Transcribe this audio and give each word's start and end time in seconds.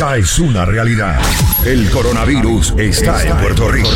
ya 0.00 0.16
es 0.16 0.38
una 0.38 0.64
realidad. 0.64 1.20
El 1.66 1.90
coronavirus 1.90 2.72
está 2.78 3.22
en 3.22 3.36
Puerto 3.36 3.68
Rico. 3.68 3.90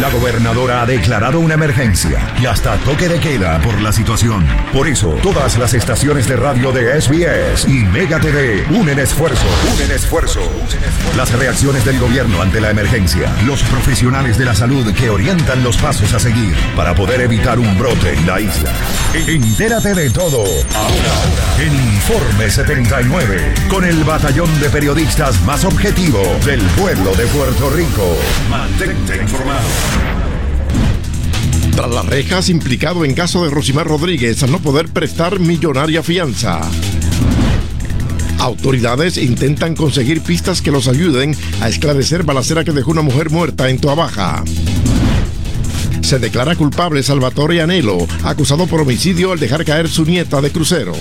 La 0.00 0.10
gobernadora 0.10 0.82
ha 0.82 0.86
declarado 0.86 1.40
una 1.40 1.54
emergencia 1.54 2.20
y 2.38 2.44
hasta 2.44 2.76
toque 2.78 3.08
de 3.08 3.18
queda 3.18 3.58
por 3.62 3.80
la 3.80 3.92
situación. 3.92 4.46
Por 4.70 4.88
eso, 4.88 5.16
todas 5.22 5.56
las 5.56 5.72
estaciones 5.72 6.28
de 6.28 6.36
radio 6.36 6.70
de 6.70 7.00
SBS 7.00 7.66
y 7.66 7.82
Mega 7.86 8.20
TV 8.20 8.66
unen 8.72 8.98
esfuerzo, 8.98 9.46
unen 9.74 9.90
esfuerzo. 9.90 10.40
Las 11.16 11.32
reacciones 11.32 11.86
del 11.86 11.98
gobierno 11.98 12.42
ante 12.42 12.60
la 12.60 12.70
emergencia, 12.70 13.34
los 13.46 13.62
profesionales 13.62 14.36
de 14.36 14.44
la 14.44 14.54
salud 14.54 14.92
que 14.92 15.08
orientan 15.08 15.64
los 15.64 15.78
pasos 15.78 16.12
a 16.12 16.18
seguir 16.18 16.54
para 16.76 16.94
poder 16.94 17.22
evitar 17.22 17.58
un 17.58 17.78
brote 17.78 18.12
en 18.12 18.26
la 18.26 18.38
isla. 18.38 18.72
Entérate 19.14 19.94
de 19.94 20.10
todo 20.10 20.44
ahora 20.74 21.16
en 21.58 21.74
Informe 21.74 22.50
79 22.50 23.54
con 23.70 23.82
el 23.86 24.04
batallón 24.04 24.60
de 24.60 24.68
periodistas 24.68 25.40
más 25.42 25.64
objetivo 25.64 26.22
del 26.44 26.60
pueblo 26.76 27.14
de 27.14 27.26
Puerto 27.28 27.70
Rico. 27.70 28.14
Mantente 28.50 29.16
informado. 29.16 29.85
Tras 31.76 31.90
las 31.90 32.06
rejas, 32.06 32.48
implicado 32.48 33.04
en 33.04 33.12
caso 33.12 33.44
de 33.44 33.50
Rosimar 33.50 33.86
Rodríguez 33.86 34.42
al 34.42 34.50
no 34.50 34.60
poder 34.60 34.88
prestar 34.88 35.38
millonaria 35.40 36.02
fianza. 36.02 36.62
Autoridades 38.38 39.18
intentan 39.18 39.76
conseguir 39.76 40.22
pistas 40.22 40.62
que 40.62 40.70
los 40.70 40.88
ayuden 40.88 41.36
a 41.60 41.68
esclarecer 41.68 42.22
balacera 42.22 42.64
que 42.64 42.72
dejó 42.72 42.92
una 42.92 43.02
mujer 43.02 43.28
muerta 43.28 43.68
en 43.68 43.78
Tuabaja. 43.78 44.42
Se 46.00 46.18
declara 46.18 46.56
culpable 46.56 47.02
Salvatore 47.02 47.60
Anelo, 47.60 48.06
acusado 48.24 48.66
por 48.66 48.80
homicidio 48.80 49.32
al 49.32 49.38
dejar 49.38 49.66
caer 49.66 49.90
su 49.90 50.06
nieta 50.06 50.40
de 50.40 50.50
crucero. 50.50 50.94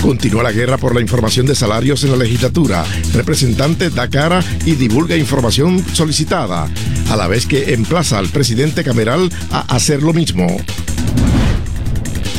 Continúa 0.00 0.42
la 0.42 0.52
guerra 0.52 0.78
por 0.78 0.94
la 0.94 1.00
información 1.00 1.46
de 1.46 1.54
salarios 1.54 2.04
en 2.04 2.12
la 2.12 2.16
legislatura. 2.16 2.84
Representante 3.12 3.90
da 3.90 4.08
cara 4.08 4.42
y 4.64 4.72
divulga 4.72 5.16
información 5.16 5.84
solicitada, 5.92 6.68
a 7.10 7.16
la 7.16 7.26
vez 7.26 7.46
que 7.46 7.74
emplaza 7.74 8.18
al 8.18 8.28
presidente 8.28 8.84
Cameral 8.84 9.30
a 9.50 9.60
hacer 9.74 10.02
lo 10.02 10.12
mismo. 10.12 10.46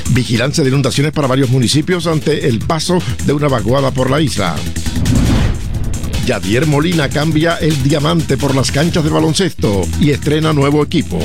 Vigilancia 0.10 0.64
de 0.64 0.70
inundaciones 0.70 1.12
para 1.12 1.28
varios 1.28 1.50
municipios 1.50 2.08
ante 2.08 2.48
el 2.48 2.60
paso 2.60 3.02
de 3.26 3.34
una 3.34 3.48
vaguada 3.48 3.92
por 3.92 4.10
la 4.10 4.22
isla. 4.22 4.56
Yadier 6.26 6.66
Molina 6.66 7.08
cambia 7.08 7.56
el 7.56 7.84
diamante 7.84 8.38
por 8.38 8.54
las 8.56 8.72
canchas 8.72 9.04
de 9.04 9.10
baloncesto 9.10 9.88
y 10.00 10.12
estrena 10.12 10.54
nuevo 10.54 10.84
equipo. 10.84 11.20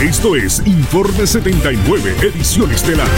Esto 0.00 0.36
es 0.36 0.62
Informe 0.66 1.26
79, 1.26 2.16
edición 2.20 2.70
estelar. 2.70 3.08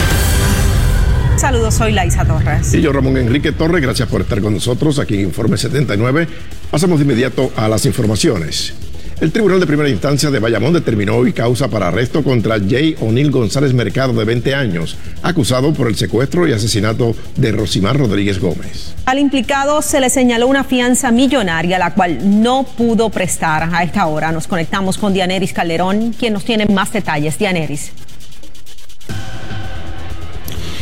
Saludos, 1.35 1.73
soy 1.73 1.91
Laisa 1.91 2.23
Torres. 2.23 2.73
Y 2.73 2.79
yo, 2.79 2.93
Ramón 2.93 3.17
Enrique 3.17 3.51
Torres, 3.51 3.81
gracias 3.81 4.07
por 4.07 4.21
estar 4.21 4.39
con 4.39 4.53
nosotros 4.53 4.97
aquí 4.97 5.15
en 5.15 5.21
Informe 5.25 5.57
79. 5.57 6.25
Pasamos 6.71 6.99
de 6.99 7.03
inmediato 7.03 7.51
a 7.57 7.67
las 7.67 7.85
informaciones. 7.85 8.75
El 9.21 9.33
Tribunal 9.33 9.59
de 9.59 9.67
Primera 9.67 9.89
Instancia 9.89 10.31
de 10.31 10.39
Bayamón 10.39 10.71
determinó 10.71 11.17
hoy 11.17 11.33
causa 11.33 11.67
para 11.67 11.89
arresto 11.89 12.23
contra 12.23 12.57
Jay 12.57 12.95
O'Neill 13.01 13.31
González 13.31 13.73
Mercado, 13.73 14.13
de 14.13 14.23
20 14.23 14.55
años, 14.55 14.95
acusado 15.21 15.73
por 15.73 15.89
el 15.89 15.97
secuestro 15.97 16.47
y 16.47 16.53
asesinato 16.53 17.13
de 17.35 17.51
Rosimar 17.51 17.97
Rodríguez 17.97 18.39
Gómez. 18.39 18.95
Al 19.05 19.19
implicado 19.19 19.81
se 19.81 19.99
le 19.99 20.09
señaló 20.09 20.47
una 20.47 20.63
fianza 20.63 21.11
millonaria, 21.11 21.77
la 21.77 21.93
cual 21.93 22.41
no 22.41 22.63
pudo 22.63 23.09
prestar 23.09 23.69
a 23.73 23.83
esta 23.83 24.05
hora. 24.05 24.31
Nos 24.31 24.47
conectamos 24.47 24.97
con 24.97 25.13
Dianeris 25.13 25.51
Calderón, 25.51 26.13
quien 26.17 26.31
nos 26.31 26.45
tiene 26.45 26.65
más 26.67 26.93
detalles. 26.93 27.37
Dianeris. 27.37 27.91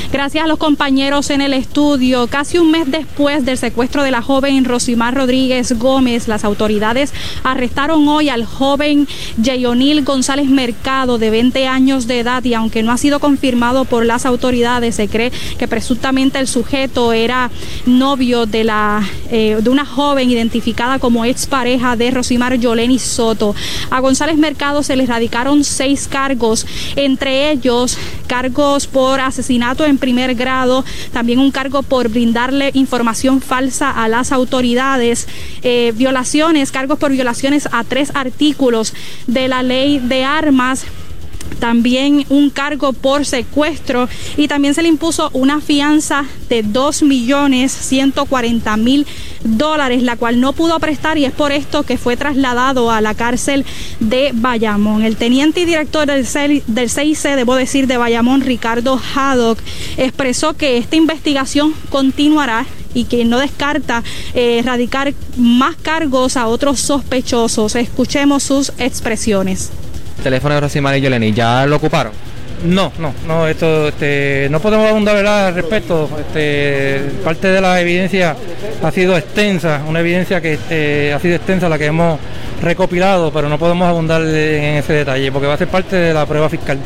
Gracias 0.10 0.46
a 0.46 0.48
los 0.48 0.58
compañeros 0.58 1.30
en 1.32 1.42
el 1.42 1.54
estudio. 1.54 2.28
Casi 2.28 2.58
un 2.58 2.72
mes 2.72 2.90
después 2.90 3.44
del 3.44 3.58
secuestro 3.58 4.04
de 4.04 4.12
la 4.12 4.22
joven 4.22 4.64
Rosimar 4.64 5.14
Rodríguez 5.14 5.78
Gómez, 5.78 6.30
las 6.30 6.46
autoridades 6.46 7.14
arrestaron 7.44 8.08
hoy 8.08 8.30
al 8.30 8.46
joven 8.46 9.06
Jayonil 9.44 10.06
González 10.06 10.48
Mercado, 10.48 11.18
de 11.18 11.30
20 11.30 11.68
años 11.68 12.08
de 12.08 12.20
edad, 12.20 12.42
y 12.46 12.54
aunque 12.54 12.84
no 12.84 12.94
ha 12.94 12.98
sido 12.98 13.20
confirmado 13.20 13.84
por 13.84 14.06
las 14.06 14.26
autoridades, 14.26 14.96
se 14.96 15.10
cree 15.10 15.32
que 15.58 15.68
presuntamente 15.68 16.40
el 16.40 16.48
sujeto 16.48 17.12
era 17.12 17.52
novio 17.86 18.46
de, 18.46 18.64
la, 18.64 19.04
eh, 19.30 19.58
de 19.62 19.70
una 19.70 19.86
joven 19.86 20.32
identificada 20.32 21.00
como 21.00 21.26
expareja 21.26 21.98
de 21.98 22.12
Rosimar 22.12 22.56
Yoleni 22.56 22.98
Soto. 22.98 23.54
A 23.90 24.00
González 24.00 24.38
Mercado 24.38 24.84
se 24.84 24.96
le 24.96 25.06
radicaron 25.06 25.66
seis 25.66 26.08
cargos, 26.08 26.66
entre 26.96 27.52
ellos 27.52 27.98
cargos 28.28 28.88
por 28.88 29.20
asesinato 29.20 29.86
en 29.86 29.97
primer 29.98 30.36
grado, 30.36 30.84
también 31.12 31.40
un 31.40 31.52
cargo 31.52 31.84
por 31.84 32.10
brindarle 32.10 32.72
información 32.74 33.42
falsa 33.42 33.92
a 33.92 34.08
las 34.08 34.32
autoridades, 34.32 35.28
eh, 35.64 35.94
violaciones, 35.96 36.72
cargos 36.72 37.00
por 37.00 37.12
violaciones 37.12 37.68
a 37.72 37.84
tres 37.84 38.12
artículos 38.14 38.94
de 39.28 39.48
la 39.48 39.64
ley 39.64 40.00
de 40.00 40.24
armas 40.24 40.86
también 41.60 42.26
un 42.30 42.50
cargo 42.50 42.94
por 42.94 43.26
secuestro 43.26 44.08
y 44.38 44.48
también 44.48 44.74
se 44.74 44.82
le 44.82 44.88
impuso 44.88 45.30
una 45.34 45.62
fianza 45.62 46.26
de 46.50 46.64
2 46.64 47.04
millones 47.04 47.72
140 47.72 48.78
mil 48.78 49.06
dólares, 49.44 50.04
la 50.04 50.16
cual 50.18 50.40
no 50.40 50.54
pudo 50.54 50.80
prestar 50.80 51.18
y 51.18 51.26
es 51.26 51.32
por 51.32 51.52
esto 51.52 51.84
que 51.84 51.98
fue 51.98 52.18
trasladado 52.18 52.92
a 52.92 53.02
la 53.02 53.14
cárcel 53.14 53.66
de 54.00 54.32
Bayamón. 54.34 55.04
El 55.04 55.16
teniente 55.18 55.62
y 55.62 55.66
director 55.66 56.08
del, 56.08 56.26
CIC, 56.26 57.36
debo 57.36 57.56
decir, 57.56 57.88
de 57.88 57.98
Bayamón, 57.98 58.42
Ricardo 58.42 59.00
Haddock, 59.16 59.60
expresó 59.98 60.54
que 60.54 60.78
esta 60.78 60.96
investigación 60.96 61.74
continuará 61.90 62.66
y 62.94 63.06
que 63.06 63.26
no 63.26 63.40
descarta 63.40 64.04
eh, 64.34 64.60
erradicar 64.60 65.14
más 65.38 65.76
cargos 65.76 66.38
a 66.38 66.48
otros 66.48 66.80
sospechosos. 66.80 67.76
Escuchemos 67.76 68.44
sus 68.44 68.72
expresiones 68.78 69.72
teléfono 70.24 70.56
de 70.56 70.62
Rosimar 70.62 70.98
y 70.98 71.02
Yoleni, 71.02 71.34
¿ya 71.34 71.66
lo 71.66 71.78
ocuparon? 71.78 72.12
No, 72.66 72.92
no, 72.98 73.14
no, 73.28 73.48
esto, 73.48 73.90
este, 73.90 74.48
no 74.50 74.60
podemos 74.60 74.90
abundar 74.90 75.16
al 75.24 75.54
respecto. 75.54 76.10
Este, 76.20 77.02
parte 77.24 77.50
de 77.50 77.62
la 77.62 77.80
evidencia 77.80 78.36
ha 78.82 78.92
sido 78.92 79.16
extensa, 79.16 79.84
una 79.88 80.00
evidencia 80.00 80.42
que 80.42 80.54
este, 80.54 81.14
ha 81.14 81.20
sido 81.20 81.36
extensa 81.36 81.70
la 81.70 81.78
que 81.78 81.86
hemos 81.86 82.20
recopilado, 82.62 83.32
pero 83.32 83.48
no 83.48 83.60
podemos 83.60 83.88
abundar 83.88 84.22
en 84.24 84.78
ese 84.78 84.94
detalle 84.94 85.32
porque 85.32 85.48
va 85.48 85.54
a 85.54 85.58
ser 85.58 85.68
parte 85.68 85.96
de 85.96 86.14
la 86.14 86.26
prueba 86.26 86.50
fiscal. 86.50 86.80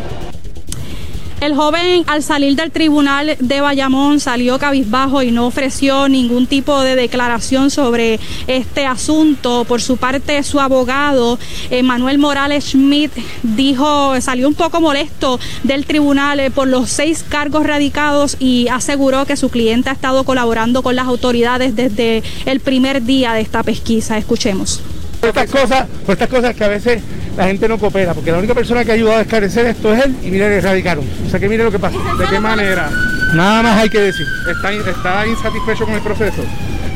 El 1.41 1.55
joven 1.55 2.03
al 2.05 2.21
salir 2.21 2.55
del 2.55 2.69
tribunal 2.69 3.35
de 3.39 3.61
Bayamón 3.61 4.19
salió 4.19 4.59
cabizbajo 4.59 5.23
y 5.23 5.31
no 5.31 5.47
ofreció 5.47 6.07
ningún 6.07 6.45
tipo 6.45 6.79
de 6.81 6.95
declaración 6.95 7.71
sobre 7.71 8.19
este 8.45 8.85
asunto. 8.85 9.65
Por 9.65 9.81
su 9.81 9.97
parte, 9.97 10.43
su 10.43 10.59
abogado, 10.59 11.39
Manuel 11.83 12.19
Morales 12.19 12.65
Schmidt, 12.65 13.11
dijo, 13.41 14.21
salió 14.21 14.47
un 14.47 14.53
poco 14.53 14.81
molesto 14.81 15.39
del 15.63 15.87
tribunal 15.87 16.39
eh, 16.39 16.51
por 16.51 16.67
los 16.67 16.91
seis 16.91 17.25
cargos 17.27 17.65
radicados 17.65 18.37
y 18.39 18.67
aseguró 18.67 19.25
que 19.25 19.35
su 19.35 19.49
cliente 19.49 19.89
ha 19.89 19.93
estado 19.93 20.23
colaborando 20.25 20.83
con 20.83 20.95
las 20.95 21.07
autoridades 21.07 21.75
desde 21.75 22.21
el 22.45 22.59
primer 22.59 23.01
día 23.01 23.33
de 23.33 23.41
esta 23.41 23.63
pesquisa. 23.63 24.15
Escuchemos. 24.15 24.79
Estas 25.21 25.49
cosas, 25.49 25.87
estas 26.07 26.29
cosas 26.29 26.55
que 26.55 26.63
a 26.63 26.67
veces 26.67 27.01
la 27.37 27.45
gente 27.45 27.67
no 27.67 27.77
coopera, 27.77 28.13
porque 28.13 28.31
la 28.31 28.39
única 28.39 28.53
persona 28.53 28.83
que 28.83 28.91
ha 28.91 28.95
ayudado 28.95 29.19
a 29.19 29.21
esclarecer 29.21 29.65
esto 29.67 29.93
es 29.93 30.05
él 30.05 30.15
y 30.23 30.31
mire, 30.31 30.49
le 30.49 30.57
erradicaron. 30.57 31.05
O 31.25 31.29
sea 31.29 31.39
que 31.39 31.47
mire 31.47 31.63
lo 31.63 31.71
que 31.71 31.79
pasa. 31.79 31.97
¿De 32.17 32.25
qué 32.25 32.39
manera? 32.39 32.89
Nada 33.33 33.63
más 33.63 33.77
hay 33.77 33.89
que 33.89 33.99
decir. 33.99 34.25
¿Está, 34.49 34.71
está 34.71 35.27
insatisfecho 35.27 35.85
con 35.85 35.93
el 35.95 36.01
proceso? 36.01 36.43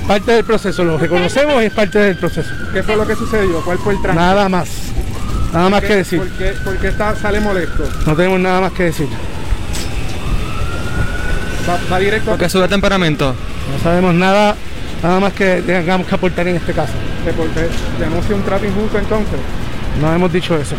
Parte 0.08 0.32
del 0.34 0.44
proceso, 0.44 0.84
lo 0.84 0.98
reconocemos 0.98 1.62
y 1.64 1.66
es 1.66 1.74
parte 1.74 2.00
del 2.00 2.16
proceso. 2.18 2.50
¿Qué 2.74 2.84
fue 2.84 2.96
lo 2.96 3.08
que 3.08 3.16
sucedió? 3.16 3.62
¿Cuál 3.62 3.78
fue 3.80 3.94
el 3.94 4.02
tránsito? 4.02 4.26
Nada 4.26 4.50
más. 4.50 4.70
Nada 5.54 5.70
más 5.70 5.82
que 5.82 5.96
decir. 5.96 6.20
¿Por 6.64 6.78
qué, 6.78 6.88
está, 6.90 7.16
sale 7.16 7.40
molesto? 7.40 7.90
No 8.06 8.16
tenemos 8.16 8.40
nada 8.40 8.62
más 8.62 8.74
que 8.74 8.84
decir. 8.84 9.08
Va, 11.92 12.00
directo. 12.00 12.32
¿Por 12.32 12.40
qué 12.40 12.50
sube 12.50 12.68
temperamento? 12.68 13.34
No 13.72 13.84
sabemos 13.84 14.14
nada, 14.14 14.56
nada 15.02 15.20
más 15.20 15.34
que 15.34 15.64
tengamos 15.66 16.06
que 16.06 16.16
aportar 16.16 16.48
en 16.48 16.58
este 16.58 16.74
caso. 16.74 16.94
Porque 17.34 17.68
denuncia 18.00 18.36
un 18.36 18.44
trato 18.44 18.66
injusto 18.66 18.98
entonces. 18.98 19.40
No 20.02 20.14
hemos 20.14 20.32
dicho 20.32 20.56
eso. 20.56 20.76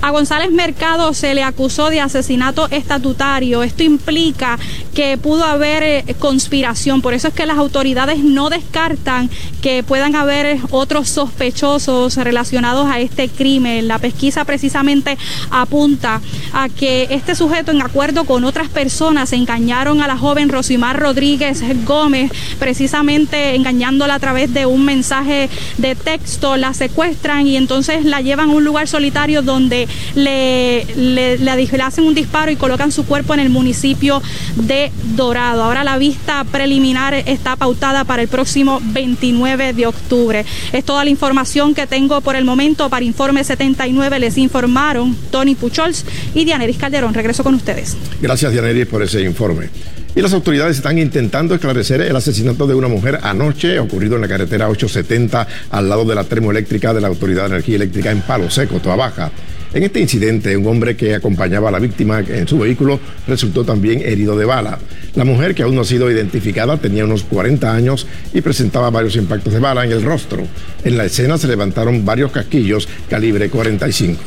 A 0.00 0.10
González 0.10 0.52
Mercado 0.52 1.12
se 1.12 1.34
le 1.34 1.42
acusó 1.42 1.90
de 1.90 2.00
asesinato 2.00 2.68
estatutario. 2.70 3.62
Esto 3.62 3.82
implica 3.82 4.58
que 4.94 5.18
pudo 5.18 5.44
haber 5.44 5.82
eh, 5.82 6.14
conspiración. 6.18 7.02
Por 7.02 7.14
eso 7.14 7.28
es 7.28 7.34
que 7.34 7.46
las 7.46 7.58
autoridades 7.58 8.20
no 8.20 8.48
descartan 8.48 9.28
que 9.60 9.82
puedan 9.82 10.14
haber 10.14 10.58
otros 10.70 11.08
sospechosos 11.08 12.16
relacionados 12.16 12.88
a 12.88 13.00
este 13.00 13.28
crimen. 13.28 13.88
La 13.88 13.98
pesquisa 13.98 14.44
precisamente 14.44 15.18
apunta 15.50 16.20
a 16.52 16.68
que 16.68 17.08
este 17.10 17.34
sujeto, 17.34 17.72
en 17.72 17.82
acuerdo 17.82 18.24
con 18.24 18.44
otras 18.44 18.68
personas, 18.68 19.32
engañaron 19.32 20.00
a 20.00 20.06
la 20.06 20.16
joven 20.16 20.48
Rosimar 20.48 20.98
Rodríguez 20.98 21.62
Gómez, 21.84 22.30
precisamente 22.60 23.56
engañándola 23.56 24.14
a 24.14 24.18
través 24.20 24.54
de 24.54 24.66
un 24.66 24.84
mensaje 24.84 25.48
de 25.78 25.96
texto, 25.96 26.56
la 26.56 26.72
secuestran 26.72 27.46
y 27.46 27.56
entonces 27.56 28.04
la 28.04 28.20
llevan 28.20 28.50
a 28.50 28.54
un 28.54 28.64
lugar 28.64 28.86
solitario 28.86 29.42
donde 29.42 29.87
le, 30.14 30.84
le, 30.96 31.82
hacen 31.82 32.04
un 32.04 32.14
disparo 32.14 32.50
y 32.50 32.56
colocan 32.56 32.92
su 32.92 33.06
cuerpo 33.06 33.34
en 33.34 33.40
el 33.40 33.50
municipio 33.50 34.22
de 34.56 34.90
Dorado. 35.16 35.62
Ahora 35.62 35.84
la 35.84 35.98
vista 35.98 36.44
preliminar 36.44 37.14
está 37.14 37.56
pautada 37.56 38.04
para 38.04 38.22
el 38.22 38.28
próximo 38.28 38.80
29 38.82 39.72
de 39.72 39.86
octubre. 39.86 40.44
Es 40.72 40.84
toda 40.84 41.04
la 41.04 41.10
información 41.10 41.74
que 41.74 41.86
tengo 41.86 42.20
por 42.20 42.36
el 42.36 42.44
momento. 42.44 42.88
Para 42.90 43.04
Informe 43.04 43.44
79 43.44 44.18
les 44.18 44.38
informaron 44.38 45.16
Tony 45.30 45.54
Puchols 45.54 46.04
y 46.34 46.44
Dianeris 46.44 46.76
Calderón. 46.76 47.14
Regreso 47.14 47.42
con 47.42 47.54
ustedes. 47.54 47.96
Gracias, 48.20 48.52
Dianeris, 48.52 48.86
por 48.86 49.02
ese 49.02 49.22
informe. 49.22 49.68
Y 50.14 50.22
las 50.22 50.32
autoridades 50.32 50.76
están 50.76 50.98
intentando 50.98 51.54
esclarecer 51.54 52.00
el 52.00 52.16
asesinato 52.16 52.66
de 52.66 52.74
una 52.74 52.88
mujer 52.88 53.20
anoche 53.22 53.78
ocurrido 53.78 54.16
en 54.16 54.22
la 54.22 54.28
carretera 54.28 54.68
870 54.68 55.46
al 55.70 55.88
lado 55.88 56.04
de 56.04 56.14
la 56.14 56.24
termoeléctrica 56.24 56.92
de 56.92 57.00
la 57.00 57.08
Autoridad 57.08 57.42
de 57.42 57.48
Energía 57.48 57.76
Eléctrica 57.76 58.10
en 58.10 58.22
Palo 58.22 58.50
Seco, 58.50 58.80
Toa 58.80 58.96
Baja. 58.96 59.30
En 59.74 59.82
este 59.82 60.00
incidente, 60.00 60.56
un 60.56 60.66
hombre 60.66 60.96
que 60.96 61.14
acompañaba 61.14 61.68
a 61.68 61.72
la 61.72 61.78
víctima 61.78 62.20
en 62.20 62.48
su 62.48 62.58
vehículo 62.58 62.98
resultó 63.26 63.64
también 63.64 64.00
herido 64.00 64.36
de 64.36 64.46
bala. 64.46 64.78
La 65.14 65.24
mujer, 65.24 65.54
que 65.54 65.62
aún 65.62 65.74
no 65.74 65.82
ha 65.82 65.84
sido 65.84 66.10
identificada, 66.10 66.78
tenía 66.78 67.04
unos 67.04 67.24
40 67.24 67.74
años 67.74 68.06
y 68.32 68.40
presentaba 68.40 68.90
varios 68.90 69.16
impactos 69.16 69.52
de 69.52 69.60
bala 69.60 69.84
en 69.84 69.92
el 69.92 70.02
rostro. 70.02 70.46
En 70.84 70.96
la 70.96 71.04
escena 71.04 71.36
se 71.36 71.48
levantaron 71.48 72.04
varios 72.04 72.32
casquillos 72.32 72.88
calibre 73.10 73.50
45. 73.50 74.22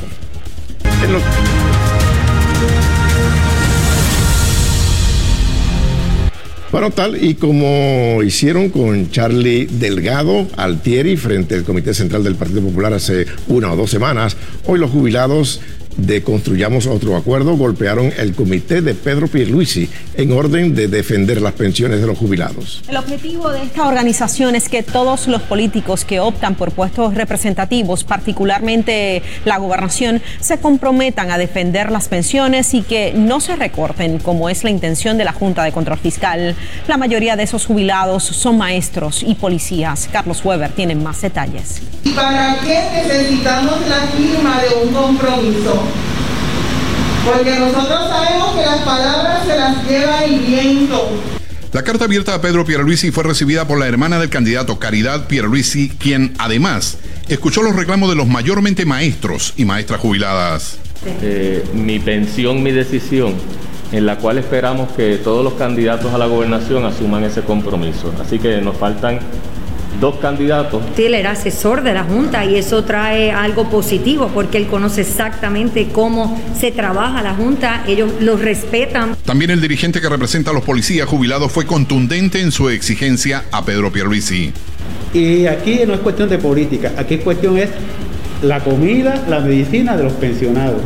Bueno, 6.72 6.90
tal 6.90 7.22
y 7.22 7.34
como 7.34 8.22
hicieron 8.22 8.70
con 8.70 9.10
Charlie 9.10 9.66
Delgado 9.66 10.46
Altieri 10.56 11.18
frente 11.18 11.54
al 11.54 11.64
Comité 11.64 11.92
Central 11.92 12.24
del 12.24 12.34
Partido 12.34 12.62
Popular 12.62 12.94
hace 12.94 13.26
una 13.48 13.70
o 13.70 13.76
dos 13.76 13.90
semanas, 13.90 14.38
hoy 14.64 14.78
los 14.78 14.90
jubilados 14.90 15.60
de 15.96 16.22
Construyamos 16.22 16.86
Otro 16.86 17.16
Acuerdo 17.16 17.56
golpearon 17.56 18.12
el 18.18 18.34
comité 18.34 18.82
de 18.82 18.94
Pedro 18.94 19.28
Pierluisi 19.28 19.88
en 20.16 20.32
orden 20.32 20.74
de 20.74 20.88
defender 20.88 21.40
las 21.40 21.52
pensiones 21.52 22.00
de 22.00 22.06
los 22.06 22.18
jubilados. 22.18 22.82
El 22.88 22.96
objetivo 22.96 23.50
de 23.50 23.62
esta 23.62 23.86
organización 23.86 24.54
es 24.54 24.68
que 24.68 24.82
todos 24.82 25.28
los 25.28 25.42
políticos 25.42 26.04
que 26.04 26.20
optan 26.20 26.54
por 26.54 26.72
puestos 26.72 27.14
representativos, 27.14 28.04
particularmente 28.04 29.22
la 29.44 29.58
gobernación, 29.58 30.22
se 30.40 30.58
comprometan 30.58 31.30
a 31.30 31.38
defender 31.38 31.90
las 31.90 32.08
pensiones 32.08 32.74
y 32.74 32.82
que 32.82 33.12
no 33.14 33.40
se 33.40 33.56
recorten, 33.56 34.18
como 34.18 34.48
es 34.48 34.64
la 34.64 34.70
intención 34.70 35.18
de 35.18 35.24
la 35.24 35.32
Junta 35.32 35.64
de 35.64 35.72
Control 35.72 35.98
Fiscal. 35.98 36.54
La 36.88 36.96
mayoría 36.96 37.36
de 37.36 37.44
esos 37.44 37.66
jubilados 37.66 38.24
son 38.24 38.58
maestros 38.58 39.22
y 39.26 39.34
policías. 39.34 40.08
Carlos 40.12 40.44
Weber 40.44 40.70
tiene 40.70 40.94
más 40.94 41.20
detalles. 41.22 41.82
¿Y 42.04 42.10
para 42.10 42.56
qué 42.60 42.82
necesitamos 42.94 43.80
la 43.88 44.06
firma 44.08 44.60
de 44.62 44.86
un 44.86 44.92
compromiso? 44.92 45.81
Porque 47.24 47.58
nosotros 47.58 48.08
sabemos 48.08 48.54
que 48.54 48.62
las 48.62 48.80
palabras 48.80 49.46
se 49.46 49.56
las 49.56 49.88
lleva 49.88 50.24
el 50.24 50.40
viento. 50.40 51.08
La 51.72 51.82
carta 51.82 52.04
abierta 52.04 52.34
a 52.34 52.40
Pedro 52.40 52.64
Pierluisi 52.66 53.10
fue 53.12 53.24
recibida 53.24 53.66
por 53.66 53.78
la 53.78 53.86
hermana 53.86 54.18
del 54.18 54.28
candidato 54.28 54.78
Caridad 54.78 55.26
Pierluisi, 55.26 55.88
quien 55.88 56.34
además 56.38 56.98
escuchó 57.28 57.62
los 57.62 57.74
reclamos 57.74 58.10
de 58.10 58.16
los 58.16 58.26
mayormente 58.26 58.84
maestros 58.84 59.54
y 59.56 59.64
maestras 59.64 60.00
jubiladas. 60.00 60.78
Eh, 61.22 61.64
mi 61.72 61.98
pensión, 61.98 62.62
mi 62.62 62.72
decisión, 62.72 63.34
en 63.90 64.04
la 64.04 64.18
cual 64.18 64.38
esperamos 64.38 64.92
que 64.92 65.16
todos 65.16 65.42
los 65.42 65.54
candidatos 65.54 66.12
a 66.12 66.18
la 66.18 66.26
gobernación 66.26 66.84
asuman 66.84 67.24
ese 67.24 67.40
compromiso. 67.42 68.12
Así 68.20 68.38
que 68.38 68.60
nos 68.60 68.76
faltan 68.76 69.20
dos 70.00 70.16
candidatos. 70.16 70.82
Él 70.96 71.14
era 71.14 71.32
asesor 71.32 71.82
de 71.82 71.94
la 71.94 72.04
Junta 72.04 72.44
y 72.44 72.56
eso 72.56 72.84
trae 72.84 73.30
algo 73.30 73.68
positivo 73.68 74.30
porque 74.34 74.58
él 74.58 74.66
conoce 74.66 75.02
exactamente 75.02 75.88
cómo 75.92 76.40
se 76.58 76.70
trabaja 76.70 77.22
la 77.22 77.34
Junta, 77.34 77.84
ellos 77.86 78.10
lo 78.20 78.36
respetan. 78.36 79.16
También 79.24 79.50
el 79.50 79.60
dirigente 79.60 80.00
que 80.00 80.08
representa 80.08 80.50
a 80.50 80.54
los 80.54 80.64
policías 80.64 81.08
jubilados 81.08 81.52
fue 81.52 81.66
contundente 81.66 82.40
en 82.40 82.52
su 82.52 82.68
exigencia 82.68 83.44
a 83.52 83.64
Pedro 83.64 83.92
Pierluisi. 83.92 84.52
Y 85.14 85.46
aquí 85.46 85.80
no 85.86 85.94
es 85.94 86.00
cuestión 86.00 86.28
de 86.28 86.38
política, 86.38 86.92
aquí 86.96 87.14
es 87.14 87.20
cuestión 87.20 87.58
es 87.58 87.68
la 88.42 88.60
comida, 88.60 89.24
la 89.28 89.40
medicina 89.40 89.96
de 89.96 90.04
los 90.04 90.12
pensionados. 90.14 90.80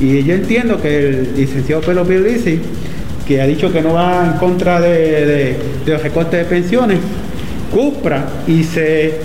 Y 0.00 0.22
yo 0.24 0.34
entiendo 0.34 0.80
que 0.80 1.08
el 1.08 1.34
licenciado 1.36 1.80
Pedro 1.80 2.04
Pierluisi, 2.04 2.60
que 3.26 3.40
ha 3.40 3.46
dicho 3.46 3.72
que 3.72 3.80
no 3.80 3.94
va 3.94 4.26
en 4.26 4.38
contra 4.38 4.80
de, 4.80 4.90
de, 4.90 5.56
de 5.86 5.92
los 5.92 6.02
recortes 6.02 6.40
de 6.40 6.44
pensiones, 6.44 6.98
cumpla 7.72 8.26
y 8.46 8.62
se 8.62 9.20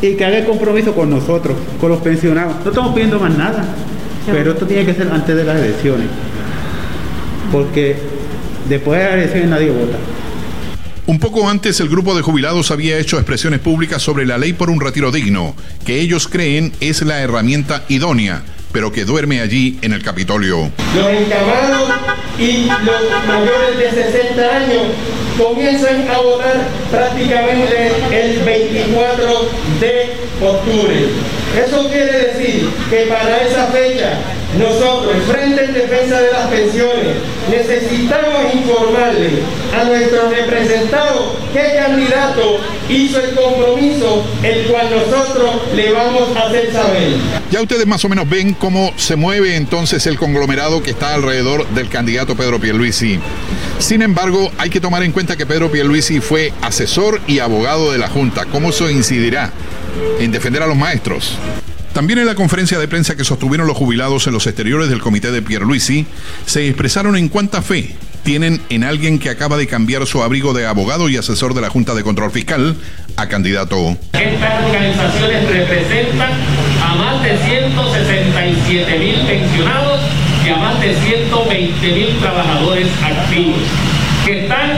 y 0.00 0.14
que 0.14 0.24
haga 0.24 0.38
el 0.38 0.44
compromiso 0.44 0.94
con 0.94 1.10
nosotros, 1.10 1.56
con 1.80 1.90
los 1.90 2.00
pensionados. 2.00 2.56
No 2.64 2.70
estamos 2.70 2.94
pidiendo 2.94 3.18
más 3.18 3.36
nada, 3.36 3.64
pero 4.30 4.52
esto 4.52 4.66
tiene 4.66 4.84
que 4.84 4.94
ser 4.94 5.08
antes 5.10 5.34
de 5.34 5.44
las 5.44 5.58
elecciones, 5.58 6.06
porque 7.50 7.96
después 8.68 8.98
de 9.00 9.04
las 9.04 9.14
elecciones 9.14 9.48
nadie 9.48 9.70
vota. 9.70 9.96
Un 11.06 11.20
poco 11.20 11.48
antes, 11.48 11.78
el 11.80 11.88
grupo 11.88 12.16
de 12.16 12.22
jubilados 12.22 12.70
había 12.72 12.98
hecho 12.98 13.16
expresiones 13.16 13.60
públicas 13.60 14.02
sobre 14.02 14.26
la 14.26 14.38
ley 14.38 14.52
por 14.52 14.70
un 14.70 14.80
retiro 14.80 15.12
digno, 15.12 15.54
que 15.84 16.00
ellos 16.00 16.26
creen 16.26 16.72
es 16.80 17.02
la 17.02 17.20
herramienta 17.20 17.84
idónea, 17.88 18.42
pero 18.72 18.90
que 18.90 19.04
duerme 19.04 19.40
allí 19.40 19.78
en 19.82 19.92
el 19.92 20.02
Capitolio. 20.02 20.70
Los 20.96 21.08
encamados 21.08 21.90
y 22.38 22.66
los 22.66 23.26
mayores 23.26 23.78
de 23.78 24.02
60 24.02 24.56
años 24.56 24.82
comienzan 25.38 26.08
a 26.08 26.18
votar 26.18 26.56
prácticamente 26.90 27.90
el 28.12 28.42
24 28.42 29.48
de 29.80 30.12
octubre. 30.42 31.35
Eso 31.54 31.88
quiere 31.88 32.32
decir 32.32 32.68
que 32.90 33.06
para 33.06 33.38
esa 33.42 33.66
fecha 33.68 34.18
nosotros, 34.58 35.14
el 35.14 35.22
Frente 35.22 35.64
en 35.64 35.74
Defensa 35.74 36.20
de 36.20 36.32
las 36.32 36.46
Pensiones, 36.48 37.16
necesitamos 37.50 38.54
informarle 38.54 39.42
a 39.74 39.84
nuestros 39.84 40.30
representados 40.30 41.36
qué 41.52 41.74
candidato 41.76 42.60
hizo 42.88 43.20
el 43.20 43.34
compromiso, 43.34 44.24
el 44.42 44.66
cual 44.66 44.88
nosotros 44.90 45.62
le 45.74 45.92
vamos 45.92 46.36
a 46.36 46.48
hacer 46.48 46.72
saber. 46.72 47.16
Ya 47.50 47.60
ustedes 47.60 47.86
más 47.86 48.04
o 48.04 48.08
menos 48.08 48.28
ven 48.28 48.54
cómo 48.54 48.92
se 48.96 49.16
mueve 49.16 49.56
entonces 49.56 50.06
el 50.06 50.18
conglomerado 50.18 50.82
que 50.82 50.90
está 50.90 51.14
alrededor 51.14 51.66
del 51.68 51.88
candidato 51.88 52.36
Pedro 52.36 52.58
Pierluisi. 52.60 53.20
Sin 53.78 54.02
embargo, 54.02 54.50
hay 54.58 54.70
que 54.70 54.80
tomar 54.80 55.02
en 55.02 55.12
cuenta 55.12 55.36
que 55.36 55.46
Pedro 55.46 55.70
Pierluisi 55.70 56.20
fue 56.20 56.52
asesor 56.62 57.20
y 57.26 57.40
abogado 57.40 57.92
de 57.92 57.98
la 57.98 58.08
Junta. 58.08 58.46
¿Cómo 58.46 58.70
eso 58.70 58.90
incidirá 58.90 59.52
en 60.20 60.30
defender 60.30 60.62
a 60.62 60.66
los 60.66 60.76
maestros? 60.76 61.38
También 61.92 62.18
en 62.18 62.26
la 62.26 62.34
conferencia 62.34 62.78
de 62.78 62.88
prensa 62.88 63.16
que 63.16 63.24
sostuvieron 63.24 63.66
los 63.66 63.76
jubilados 63.76 64.26
en 64.26 64.34
los 64.34 64.46
exteriores 64.46 64.90
del 64.90 65.00
comité 65.00 65.30
de 65.30 65.40
Pierluisi, 65.40 66.06
se 66.44 66.66
expresaron 66.68 67.16
en 67.16 67.30
cuánta 67.30 67.62
fe 67.62 67.96
tienen 68.22 68.60
en 68.70 68.84
alguien 68.84 69.18
que 69.18 69.30
acaba 69.30 69.56
de 69.56 69.66
cambiar 69.66 70.04
su 70.04 70.22
abrigo 70.22 70.52
de 70.52 70.66
abogado 70.66 71.08
y 71.08 71.16
asesor 71.16 71.54
de 71.54 71.60
la 71.60 71.70
Junta 71.70 71.94
de 71.94 72.02
Control 72.02 72.30
Fiscal 72.30 72.76
a 73.16 73.28
candidato. 73.28 73.96
Estas 74.12 74.64
organizaciones 74.64 75.48
representan 75.48 76.32
a 76.82 76.94
más 76.96 77.22
de 77.22 77.38
167 77.38 78.98
mil 78.98 79.14
pensionados 79.26 80.00
y 80.44 80.50
a 80.50 80.56
más 80.56 80.80
de 80.80 80.94
120 80.96 81.92
mil 81.92 82.18
trabajadores 82.18 82.88
activos 83.02 83.62
que 84.26 84.42
están 84.42 84.70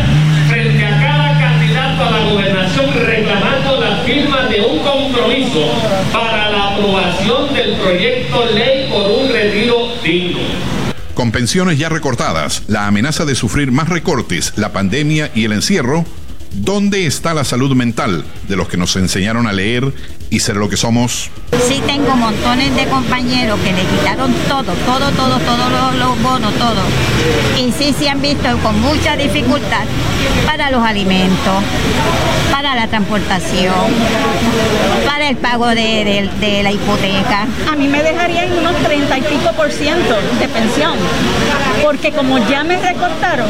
frente 0.49 0.85
a 0.85 1.01
cada 1.01 1.41
candidato 1.41 1.98
la 2.11 2.25
gobernación 2.31 2.87
reclamando 2.95 3.81
la 3.81 3.99
firma 3.99 4.47
de 4.47 4.61
un 4.61 4.79
compromiso 4.81 5.73
para 6.13 6.51
la 6.51 6.75
aprobación 6.75 7.53
del 7.55 7.77
proyecto 7.77 8.47
ley 8.55 8.89
por 8.91 9.11
un 9.11 9.29
retiro 9.29 9.93
digno. 10.03 10.39
Con 11.15 11.33
pensiones 11.33 11.79
ya 11.79 11.89
recortadas, 11.89 12.63
la 12.69 12.87
amenaza 12.87 13.25
de 13.25 13.35
sufrir 13.35 13.73
más 13.73 13.89
recortes, 13.89 14.53
la 14.57 14.73
pandemia 14.73 15.31
y 15.35 15.45
el 15.45 15.53
encierro, 15.53 16.05
¿dónde 16.53 17.07
está 17.07 17.35
la 17.35 17.45
salud 17.45 17.75
mental 17.75 18.25
de 18.49 18.57
los 18.57 18.69
que 18.69 18.77
nos 18.77 18.95
enseñaron 18.97 19.47
a 19.47 19.53
leer 19.53 19.93
y 20.31 20.41
ser 20.41 20.57
lo 20.57 20.69
que 20.69 20.77
somos. 20.77 21.31
Sí 21.67 21.83
tengo 21.87 22.15
montones 22.17 22.75
de 22.77 22.87
compañeros 22.87 23.59
que 23.61 23.73
le 23.73 23.83
quitaron 23.83 24.33
todo, 24.49 24.73
todo, 24.87 25.11
todo, 25.13 25.39
todos 25.39 25.73
los, 25.73 25.95
los, 25.97 26.23
bonos, 26.23 26.53
todo. 26.55 26.83
Y 27.59 27.73
sí 27.73 27.95
se 27.99 28.09
han 28.09 28.21
visto 28.21 28.49
con 28.63 28.81
mucha 28.81 29.17
dificultad 29.17 29.85
para 30.47 30.71
los 30.71 30.83
alimentos, 30.83 31.63
para 32.51 32.75
la 32.75 32.87
transportación, 32.89 33.75
para 35.07 35.31
el 35.31 35.37
pago 35.37 35.69
de, 35.69 36.29
de 36.41 36.63
la 36.63 36.73
hipoteca. 36.73 37.47
A 37.71 37.77
mí 37.77 37.89
me 37.89 38.03
dejarían 38.03 38.53
unos 38.53 38.77
30 38.77 39.19
y 39.19 39.23
pico 39.23 39.53
por 39.57 39.71
ciento 39.73 40.17
de 40.39 40.49
pensión, 40.49 40.97
porque 41.83 42.13
como 42.13 42.39
ya 42.49 42.65
me 42.65 42.77
recortaron, 42.77 43.49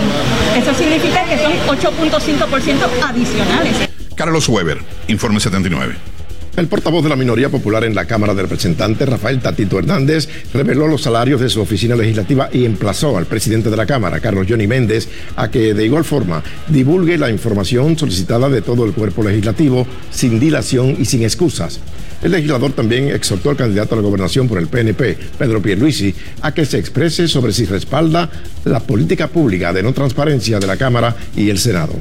eso 0.56 0.74
significa 0.74 1.24
que 1.24 1.38
son 1.38 1.52
8.5 1.66 2.20
ciento 2.60 2.88
adicionales. 3.04 3.88
Carlos 4.14 4.48
Weber, 4.48 4.78
Informe 5.06 5.40
79. 5.40 6.17
El 6.58 6.66
portavoz 6.66 7.04
de 7.04 7.08
la 7.08 7.14
minoría 7.14 7.50
popular 7.50 7.84
en 7.84 7.94
la 7.94 8.06
Cámara 8.06 8.34
de 8.34 8.42
Representantes, 8.42 9.08
Rafael 9.08 9.38
Tatito 9.38 9.78
Hernández, 9.78 10.28
reveló 10.52 10.88
los 10.88 11.02
salarios 11.02 11.40
de 11.40 11.48
su 11.48 11.60
oficina 11.60 11.94
legislativa 11.94 12.48
y 12.52 12.64
emplazó 12.64 13.16
al 13.16 13.26
presidente 13.26 13.70
de 13.70 13.76
la 13.76 13.86
Cámara, 13.86 14.18
Carlos 14.18 14.46
Johnny 14.48 14.66
Méndez, 14.66 15.08
a 15.36 15.52
que 15.52 15.72
de 15.72 15.84
igual 15.84 16.04
forma 16.04 16.42
divulgue 16.66 17.16
la 17.16 17.30
información 17.30 17.96
solicitada 17.96 18.48
de 18.48 18.60
todo 18.60 18.84
el 18.84 18.92
cuerpo 18.92 19.22
legislativo 19.22 19.86
sin 20.10 20.40
dilación 20.40 20.96
y 20.98 21.04
sin 21.04 21.22
excusas. 21.22 21.78
El 22.24 22.32
legislador 22.32 22.72
también 22.72 23.08
exhortó 23.10 23.50
al 23.50 23.56
candidato 23.56 23.94
a 23.94 23.98
la 23.98 24.02
gobernación 24.02 24.48
por 24.48 24.58
el 24.58 24.66
PNP, 24.66 25.16
Pedro 25.38 25.62
Pierluisi, 25.62 26.12
a 26.42 26.52
que 26.52 26.66
se 26.66 26.80
exprese 26.80 27.28
sobre 27.28 27.52
si 27.52 27.66
respalda 27.66 28.28
la 28.64 28.80
política 28.80 29.28
pública 29.28 29.72
de 29.72 29.84
no 29.84 29.92
transparencia 29.92 30.58
de 30.58 30.66
la 30.66 30.76
Cámara 30.76 31.14
y 31.36 31.50
el 31.50 31.58
Senado. 31.60 31.92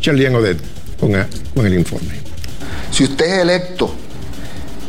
Charlian 0.00 0.34
Odet 0.36 0.56
con, 0.98 1.12
el 1.66 1.74
informe. 1.74 2.14
Si 2.90 3.04
usted 3.04 3.26
es 3.26 3.38
electo 3.40 4.05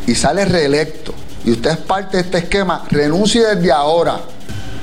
y 0.08 0.16
sale 0.16 0.46
reelecto 0.46 1.14
y 1.46 1.52
usted 1.52 1.72
es 1.72 1.78
parte 1.78 2.18
de 2.18 2.24
este 2.24 2.38
esquema, 2.40 2.84
renuncie 2.90 3.42
desde 3.42 3.72
ahora, 3.72 4.20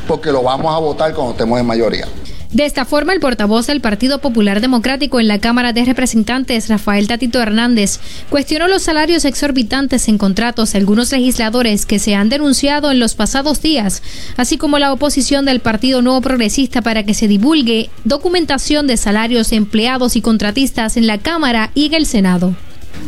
porque 0.06 0.30
lo 0.30 0.42
vamos 0.42 0.74
a 0.74 0.78
votar 0.78 1.12
cuando 1.12 1.32
estemos 1.32 1.58
en 1.58 1.66
mayoría. 1.66 2.06
De 2.54 2.64
esta 2.64 2.84
forma, 2.84 3.12
el 3.12 3.18
portavoz 3.18 3.66
del 3.66 3.80
Partido 3.80 4.20
Popular 4.20 4.60
Democrático 4.60 5.18
en 5.18 5.26
la 5.26 5.40
Cámara 5.40 5.72
de 5.72 5.84
Representantes, 5.84 6.68
Rafael 6.68 7.08
Tatito 7.08 7.42
Hernández, 7.42 7.98
cuestionó 8.30 8.68
los 8.68 8.82
salarios 8.82 9.24
exorbitantes 9.24 10.06
en 10.06 10.18
contratos 10.18 10.72
de 10.72 10.78
algunos 10.78 11.10
legisladores 11.10 11.84
que 11.84 11.98
se 11.98 12.14
han 12.14 12.28
denunciado 12.28 12.92
en 12.92 13.00
los 13.00 13.16
pasados 13.16 13.60
días, 13.60 14.04
así 14.36 14.56
como 14.56 14.78
la 14.78 14.92
oposición 14.92 15.44
del 15.44 15.58
Partido 15.58 16.00
Nuevo 16.00 16.20
Progresista 16.20 16.80
para 16.80 17.02
que 17.02 17.12
se 17.12 17.26
divulgue 17.26 17.90
documentación 18.04 18.86
de 18.86 18.98
salarios 18.98 19.50
empleados 19.50 20.14
y 20.14 20.22
contratistas 20.22 20.96
en 20.96 21.08
la 21.08 21.18
Cámara 21.18 21.72
y 21.74 21.86
en 21.86 21.94
el 21.94 22.06
Senado. 22.06 22.54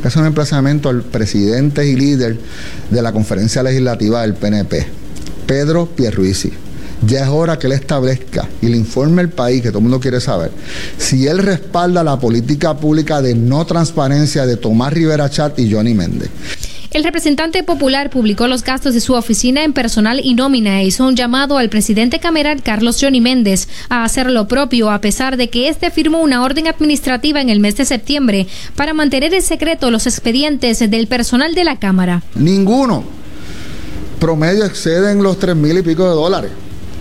Es 0.04 0.16
un 0.16 0.26
emplazamiento 0.26 0.88
al 0.88 1.02
presidente 1.02 1.86
y 1.86 1.96
líder 1.96 2.38
de 2.90 3.02
la 3.02 3.12
conferencia 3.12 3.62
legislativa 3.62 4.22
del 4.22 4.34
PNP, 4.34 4.86
Pedro 5.46 5.86
Pierruisi 5.86 6.52
ya 7.04 7.22
es 7.22 7.28
hora 7.28 7.58
que 7.58 7.66
él 7.66 7.72
establezca 7.72 8.48
y 8.62 8.68
le 8.68 8.76
informe 8.76 9.22
al 9.22 9.28
país, 9.28 9.62
que 9.62 9.68
todo 9.68 9.78
el 9.78 9.84
mundo 9.84 10.00
quiere 10.00 10.20
saber, 10.20 10.50
si 10.98 11.26
él 11.26 11.38
respalda 11.38 12.02
la 12.02 12.18
política 12.18 12.76
pública 12.76 13.20
de 13.20 13.34
no 13.34 13.66
transparencia 13.66 14.46
de 14.46 14.56
Tomás 14.56 14.92
Rivera 14.92 15.28
Chat 15.28 15.58
y 15.58 15.70
Johnny 15.70 15.94
Méndez. 15.94 16.30
El 16.96 17.04
representante 17.04 17.62
popular 17.62 18.08
publicó 18.08 18.48
los 18.48 18.64
gastos 18.64 18.94
de 18.94 19.02
su 19.02 19.12
oficina 19.12 19.64
en 19.64 19.74
personal 19.74 20.18
y 20.24 20.32
nómina 20.32 20.80
e 20.80 20.86
hizo 20.86 21.06
un 21.06 21.14
llamado 21.14 21.58
al 21.58 21.68
presidente 21.68 22.20
cameral 22.20 22.62
Carlos 22.62 22.96
Johnny 22.98 23.20
Méndez 23.20 23.68
a 23.90 24.02
hacer 24.02 24.30
lo 24.30 24.48
propio 24.48 24.90
a 24.90 25.02
pesar 25.02 25.36
de 25.36 25.50
que 25.50 25.68
este 25.68 25.90
firmó 25.90 26.22
una 26.22 26.42
orden 26.42 26.68
administrativa 26.68 27.42
en 27.42 27.50
el 27.50 27.60
mes 27.60 27.76
de 27.76 27.84
septiembre 27.84 28.46
para 28.76 28.94
mantener 28.94 29.34
en 29.34 29.42
secreto 29.42 29.90
los 29.90 30.06
expedientes 30.06 30.78
del 30.90 31.06
personal 31.06 31.54
de 31.54 31.64
la 31.64 31.78
Cámara. 31.78 32.22
Ninguno 32.34 33.04
promedio 34.18 34.64
exceden 34.64 35.22
los 35.22 35.38
tres 35.38 35.54
mil 35.54 35.76
y 35.76 35.82
pico 35.82 36.04
de 36.04 36.14
dólares. 36.14 36.50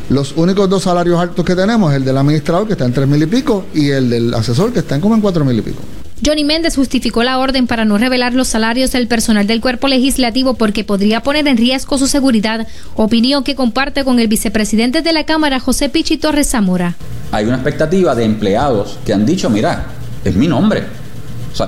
Los 0.10 0.34
únicos 0.36 0.70
dos 0.70 0.84
salarios 0.84 1.18
altos 1.22 1.46
que 1.46 1.56
tenemos 1.56 1.94
el 1.94 2.04
del 2.04 2.18
administrador, 2.18 2.68
que 2.68 2.74
está 2.74 2.84
en 2.84 2.92
tres 2.92 3.08
mil 3.08 3.24
y 3.24 3.28
pico, 3.28 3.68
y 3.74 3.92
el 3.92 4.10
del 4.10 4.34
asesor, 4.34 4.74
que 4.74 4.80
está 4.80 4.96
en 4.96 5.00
como 5.00 5.16
en 5.16 5.22
cuatro 5.22 5.46
mil 5.46 5.58
y 5.58 5.62
pico. 5.62 5.80
Johnny 6.24 6.44
Méndez 6.44 6.76
justificó 6.76 7.24
la 7.24 7.40
orden 7.40 7.68
para 7.68 7.84
no 7.84 7.98
revelar 7.98 8.34
los 8.34 8.48
salarios 8.48 8.92
del 8.92 9.08
personal 9.08 9.48
del 9.48 9.60
cuerpo 9.60 9.88
legislativo 9.88 10.54
porque 10.54 10.84
podría 10.84 11.22
poner 11.22 11.48
en 11.48 11.58
riesgo 11.58 11.98
su 11.98 12.08
seguridad, 12.08 12.68
opinión 12.96 13.44
que 13.44 13.56
comparte 13.56 14.06
con 14.06 14.20
el 14.20 14.28
vicepresidente 14.28 15.02
de 15.02 15.12
la 15.12 15.26
Cámara, 15.26 15.60
José 15.60 15.90
Pichi 15.90 16.18
Torres 16.18 16.50
Zamora. 16.50 16.96
Hay 17.32 17.46
una 17.46 17.56
expectativa 17.56 18.16
de 18.16 18.24
empleados 18.24 18.98
que 19.06 19.14
han 19.14 19.26
dicho, 19.26 19.50
mira, 19.50 19.88
es 20.24 20.36
mi 20.36 20.48
nombre, 20.48 20.84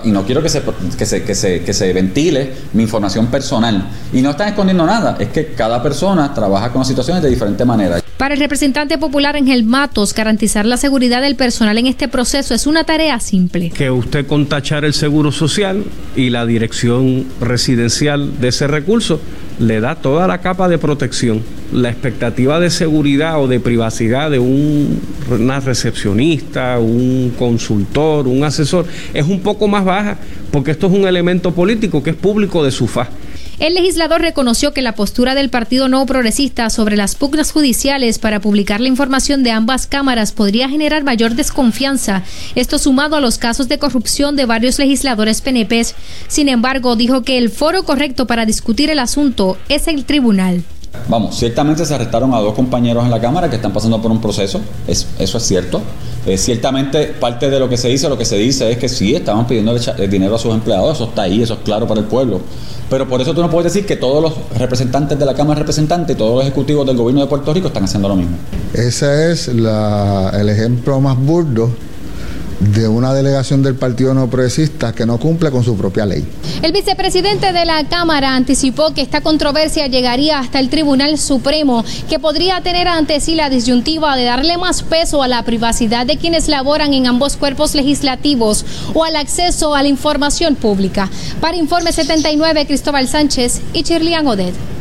y 0.03 0.11
no 0.11 0.23
quiero 0.23 0.41
que 0.41 0.49
se, 0.49 1.93
ventile 1.93 2.53
mi 2.73 2.83
información 2.83 3.27
personal. 3.27 3.87
Y 4.11 4.21
no 4.21 4.31
están 4.31 4.49
escondiendo 4.49 4.85
nada, 4.85 5.15
es 5.19 5.29
que 5.29 5.53
cada 5.53 5.81
persona 5.81 6.33
trabaja 6.33 6.71
con 6.71 6.83
situaciones 6.83 7.23
de 7.23 7.29
diferente 7.29 7.63
manera. 7.63 8.01
Para 8.17 8.33
el 8.33 8.39
representante 8.39 8.97
popular 8.97 9.35
Ángel 9.35 9.63
Matos, 9.63 10.15
garantizar 10.15 10.65
la 10.65 10.77
seguridad 10.77 11.21
del 11.21 11.35
personal 11.35 11.77
en 11.77 11.85
este 11.85 12.07
proceso 12.07 12.55
es 12.55 12.65
una 12.65 12.83
tarea 12.83 13.19
simple. 13.19 13.69
Que 13.69 13.91
usted 13.91 14.25
contachar 14.25 14.85
el 14.85 14.95
seguro 14.95 15.31
social 15.31 15.83
y 16.15 16.31
la 16.31 16.47
dirección 16.47 17.25
residencial 17.39 18.39
de 18.41 18.47
ese 18.47 18.65
recurso 18.65 19.21
le 19.59 19.81
da 19.81 19.93
toda 19.93 20.27
la 20.27 20.39
capa 20.39 20.67
de 20.67 20.79
protección. 20.79 21.43
La 21.71 21.89
expectativa 21.89 22.59
de 22.59 22.71
seguridad 22.71 23.39
o 23.39 23.47
de 23.47 23.59
privacidad 23.59 24.31
de 24.31 24.39
un, 24.39 24.99
una 25.29 25.59
recepcionista, 25.59 26.79
un 26.79 27.35
consultor, 27.37 28.27
un 28.27 28.43
asesor, 28.43 28.87
es 29.13 29.27
un 29.27 29.41
poco 29.41 29.67
más 29.67 29.85
baja, 29.85 30.17
porque 30.51 30.71
esto 30.71 30.87
es 30.87 30.93
un 30.93 31.07
elemento 31.07 31.53
político 31.53 32.01
que 32.01 32.09
es 32.09 32.15
público 32.15 32.63
de 32.63 32.71
su 32.71 32.87
faz. 32.87 33.09
El 33.59 33.73
legislador 33.73 34.21
reconoció 34.21 34.71
que 34.71 34.83
la 34.83 34.93
postura 34.93 35.33
del 35.33 35.49
Partido 35.49 35.87
No 35.87 36.05
Progresista 36.05 36.69
sobre 36.69 36.95
las 36.95 37.15
pugnas 37.15 37.51
judiciales 37.51 38.19
para 38.19 38.39
publicar 38.39 38.79
la 38.79 38.87
información 38.87 39.41
de 39.41 39.49
ambas 39.49 39.87
cámaras 39.87 40.31
podría 40.31 40.69
generar 40.69 41.03
mayor 41.03 41.33
desconfianza, 41.33 42.21
esto 42.53 42.77
sumado 42.77 43.15
a 43.15 43.19
los 43.19 43.39
casos 43.39 43.67
de 43.67 43.79
corrupción 43.79 44.35
de 44.35 44.45
varios 44.45 44.77
legisladores 44.77 45.41
PNPs. 45.41 45.95
Sin 46.27 46.49
embargo, 46.49 46.95
dijo 46.95 47.23
que 47.23 47.39
el 47.39 47.49
foro 47.49 47.81
correcto 47.81 48.27
para 48.27 48.45
discutir 48.45 48.91
el 48.91 48.99
asunto 48.99 49.57
es 49.69 49.87
el 49.87 50.05
tribunal. 50.05 50.63
Vamos, 51.09 51.35
ciertamente 51.35 51.83
se 51.83 51.95
arrestaron 51.95 52.35
a 52.35 52.39
dos 52.39 52.53
compañeros 52.53 53.05
en 53.05 53.09
la 53.09 53.19
Cámara 53.19 53.49
que 53.49 53.55
están 53.55 53.73
pasando 53.73 53.99
por 53.99 54.11
un 54.11 54.21
proceso, 54.21 54.61
eso 54.87 55.07
es 55.17 55.43
cierto. 55.43 55.81
Ciertamente 56.35 57.15
parte 57.19 57.49
de 57.49 57.59
lo 57.59 57.69
que 57.69 57.77
se 57.77 57.87
dice, 57.87 58.09
lo 58.09 58.17
que 58.17 58.25
se 58.25 58.35
dice 58.35 58.69
es 58.71 58.77
que 58.77 58.89
sí, 58.89 59.15
estaban 59.15 59.47
pidiendo 59.47 59.73
dinero 60.09 60.35
a 60.35 60.39
sus 60.39 60.53
empleados, 60.53 60.97
eso 60.97 61.05
está 61.05 61.21
ahí, 61.21 61.41
eso 61.41 61.53
es 61.53 61.59
claro 61.61 61.87
para 61.87 62.01
el 62.01 62.07
pueblo. 62.07 62.41
Pero 62.89 63.07
por 63.07 63.21
eso 63.21 63.33
tú 63.33 63.41
no 63.41 63.49
puedes 63.49 63.73
decir 63.73 63.85
que 63.87 63.95
todos 63.95 64.21
los 64.21 64.33
representantes 64.57 65.17
de 65.17 65.25
la 65.25 65.33
Cámara 65.33 65.55
de 65.55 65.59
Representantes 65.59 66.15
y 66.15 66.17
todos 66.17 66.35
los 66.35 66.43
ejecutivos 66.43 66.85
del 66.85 66.97
gobierno 66.97 67.21
de 67.21 67.27
Puerto 67.27 67.53
Rico 67.53 67.67
están 67.67 67.83
haciendo 67.83 68.09
lo 68.09 68.15
mismo. 68.15 68.37
Ese 68.73 69.31
es 69.31 69.47
el 69.47 70.49
ejemplo 70.49 70.99
más 70.99 71.17
burdo 71.17 71.69
de 72.59 72.87
una 72.87 73.13
delegación 73.13 73.61
del 73.61 73.75
Partido 73.75 74.13
No 74.13 74.29
Progresista 74.29 74.93
que 74.93 75.05
no 75.05 75.19
cumple 75.19 75.51
con 75.51 75.63
su 75.63 75.75
propia 75.75 76.05
ley. 76.05 76.25
El 76.61 76.71
vicepresidente 76.71 77.53
de 77.53 77.65
la 77.65 77.83
Cámara 77.85 78.35
anticipó 78.35 78.93
que 78.93 79.01
esta 79.01 79.21
controversia 79.21 79.87
llegaría 79.87 80.39
hasta 80.39 80.59
el 80.59 80.69
Tribunal 80.69 81.17
Supremo, 81.17 81.83
que 82.09 82.19
podría 82.19 82.61
tener 82.61 82.87
ante 82.87 83.19
sí 83.19 83.35
la 83.35 83.49
disyuntiva 83.49 84.15
de 84.15 84.25
darle 84.25 84.57
más 84.57 84.83
peso 84.83 85.21
a 85.21 85.27
la 85.27 85.43
privacidad 85.43 86.05
de 86.05 86.17
quienes 86.17 86.47
laboran 86.47 86.93
en 86.93 87.07
ambos 87.07 87.37
cuerpos 87.37 87.75
legislativos 87.75 88.65
o 88.93 89.03
al 89.03 89.15
acceso 89.15 89.75
a 89.75 89.83
la 89.83 89.89
información 89.89 90.55
pública. 90.55 91.09
Para 91.41 91.57
Informe 91.57 91.91
79, 91.91 92.65
Cristóbal 92.65 93.07
Sánchez 93.07 93.61
y 93.73 93.83
Chirlian 93.83 94.27
Odet. 94.27 94.76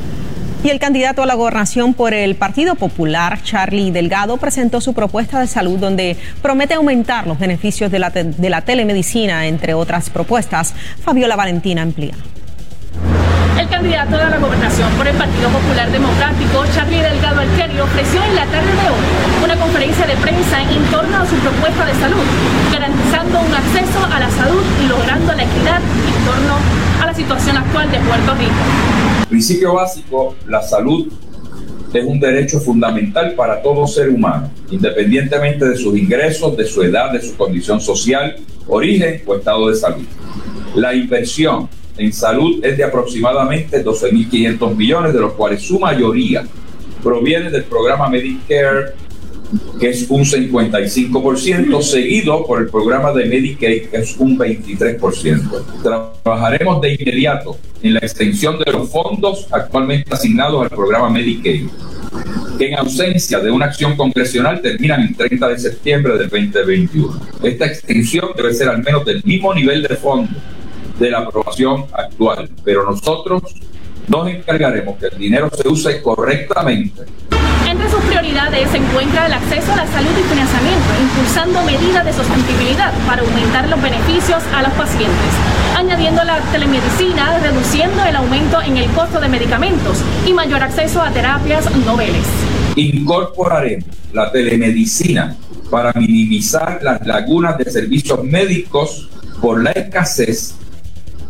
Y 0.64 0.70
el 0.70 0.78
candidato 0.80 1.22
a 1.22 1.26
la 1.26 1.34
gobernación 1.34 1.94
por 1.94 2.12
el 2.12 2.34
Partido 2.34 2.74
Popular, 2.74 3.40
Charlie 3.42 3.90
Delgado, 3.90 4.36
presentó 4.38 4.80
su 4.80 4.94
propuesta 4.94 5.38
de 5.38 5.46
salud 5.46 5.78
donde 5.78 6.16
promete 6.42 6.74
aumentar 6.74 7.26
los 7.26 7.38
beneficios 7.38 7.90
de 7.90 7.98
la, 7.98 8.60
telemedicina, 8.62 9.46
entre 9.46 9.74
otras 9.74 10.10
propuestas. 10.10 10.74
Fabiola 11.04 11.36
Valentina 11.36 11.82
amplía. 11.82 12.14
El 13.58 13.68
candidato 13.68 14.16
a 14.16 14.28
la 14.28 14.38
gobernación 14.38 14.90
por 14.94 15.06
el 15.06 15.16
Partido 15.16 15.48
Popular 15.50 15.90
Democrático, 15.90 16.64
Charlie 16.74 17.00
Delgado 17.00 17.40
Alterio, 17.40 17.84
ofreció 17.84 18.22
en 18.24 18.34
la 18.34 18.44
tarde 18.46 18.72
de 18.72 18.90
hoy 18.90 19.44
una 19.44 19.56
conferencia 19.56 20.06
de 20.06 20.16
prensa 20.16 20.62
en 20.62 20.84
torno 20.90 21.16
a 21.16 21.26
su 21.26 21.36
propuesta 21.36 21.86
de 21.86 21.94
salud, 21.94 22.24
garantizando 22.72 23.40
un 23.40 23.54
acceso 23.54 24.04
a 24.12 24.18
la 24.18 24.30
salud 24.30 24.62
y 24.84 24.88
logrando 24.88 25.32
la 25.32 25.44
equidad 25.44 25.80
en 25.80 26.24
torno 26.26 26.85
a 27.00 27.06
la 27.06 27.14
situación 27.14 27.56
actual 27.56 27.90
de 27.90 27.98
Puerto 27.98 28.34
Rico. 28.34 29.28
Principio 29.28 29.74
básico, 29.74 30.34
la 30.46 30.62
salud 30.62 31.12
es 31.92 32.04
un 32.04 32.20
derecho 32.20 32.60
fundamental 32.60 33.34
para 33.34 33.62
todo 33.62 33.86
ser 33.86 34.10
humano, 34.10 34.50
independientemente 34.70 35.64
de 35.66 35.76
sus 35.76 35.96
ingresos, 35.96 36.56
de 36.56 36.66
su 36.66 36.82
edad, 36.82 37.12
de 37.12 37.22
su 37.22 37.36
condición 37.36 37.80
social, 37.80 38.36
origen 38.66 39.22
o 39.26 39.36
estado 39.36 39.68
de 39.68 39.76
salud. 39.76 40.04
La 40.74 40.94
inversión 40.94 41.68
en 41.96 42.12
salud 42.12 42.64
es 42.64 42.76
de 42.76 42.84
aproximadamente 42.84 43.84
12.500 43.84 44.76
millones, 44.76 45.12
de 45.14 45.20
los 45.20 45.32
cuales 45.32 45.62
su 45.62 45.78
mayoría 45.78 46.44
proviene 47.02 47.50
del 47.50 47.64
programa 47.64 48.08
Medicare, 48.08 48.94
que 49.78 49.90
es 49.90 50.06
un 50.08 50.24
55%, 50.24 51.82
seguido 51.82 52.46
por 52.46 52.60
el 52.60 52.68
programa 52.68 53.12
de 53.12 53.26
Medicaid, 53.26 53.88
que 53.88 53.98
es 53.98 54.16
un 54.16 54.38
23%. 54.38 55.82
Trabajaremos 55.82 56.80
de 56.80 56.94
inmediato 56.94 57.58
en 57.82 57.94
la 57.94 58.00
extensión 58.00 58.58
de 58.58 58.72
los 58.72 58.90
fondos 58.90 59.46
actualmente 59.50 60.12
asignados 60.12 60.62
al 60.62 60.70
programa 60.70 61.10
Medicaid, 61.10 61.68
que 62.58 62.68
en 62.68 62.78
ausencia 62.78 63.38
de 63.40 63.50
una 63.50 63.66
acción 63.66 63.96
congresional 63.96 64.60
terminan 64.60 65.02
el 65.02 65.16
30 65.16 65.48
de 65.48 65.58
septiembre 65.58 66.18
del 66.18 66.28
2021. 66.28 67.20
Esta 67.42 67.66
extensión 67.66 68.30
debe 68.36 68.54
ser 68.54 68.68
al 68.68 68.82
menos 68.82 69.04
del 69.04 69.22
mismo 69.24 69.54
nivel 69.54 69.82
de 69.82 69.96
fondo 69.96 70.30
de 70.98 71.10
la 71.10 71.18
aprobación 71.18 71.84
actual, 71.92 72.48
pero 72.64 72.90
nosotros 72.90 73.42
nos 74.08 74.28
encargaremos 74.28 74.98
que 74.98 75.06
el 75.06 75.18
dinero 75.18 75.50
se 75.52 75.68
use 75.68 76.00
correctamente 76.00 77.02
entre 77.86 77.98
sus 77.98 78.04
prioridades 78.06 78.70
se 78.70 78.78
encuentra 78.78 79.26
el 79.26 79.32
acceso 79.32 79.72
a 79.72 79.76
la 79.76 79.86
salud 79.86 80.10
y 80.18 80.22
financiamiento, 80.22 80.86
impulsando 81.00 81.62
medidas 81.62 82.04
de 82.04 82.12
sostenibilidad 82.12 82.92
para 83.06 83.22
aumentar 83.22 83.68
los 83.68 83.80
beneficios 83.80 84.42
a 84.54 84.62
los 84.62 84.72
pacientes, 84.72 85.32
añadiendo 85.76 86.24
la 86.24 86.38
telemedicina, 86.52 87.38
reduciendo 87.38 88.04
el 88.04 88.16
aumento 88.16 88.60
en 88.62 88.76
el 88.76 88.90
costo 88.90 89.20
de 89.20 89.28
medicamentos 89.28 89.98
y 90.26 90.32
mayor 90.32 90.62
acceso 90.62 91.00
a 91.02 91.10
terapias 91.10 91.70
noveles. 91.84 92.26
Incorporaremos 92.76 93.88
la 94.12 94.30
telemedicina 94.32 95.36
para 95.70 95.92
minimizar 95.92 96.80
las 96.82 97.06
lagunas 97.06 97.58
de 97.58 97.70
servicios 97.70 98.22
médicos 98.24 99.08
por 99.40 99.62
la 99.62 99.72
escasez 99.72 100.54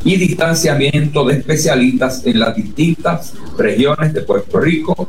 y 0.04 0.16
distanciamiento 0.16 1.24
de 1.24 1.38
especialistas 1.38 2.24
en 2.24 2.40
las 2.40 2.54
distintas 2.54 3.34
regiones 3.58 4.12
de 4.12 4.20
Puerto 4.22 4.60
Rico 4.60 5.08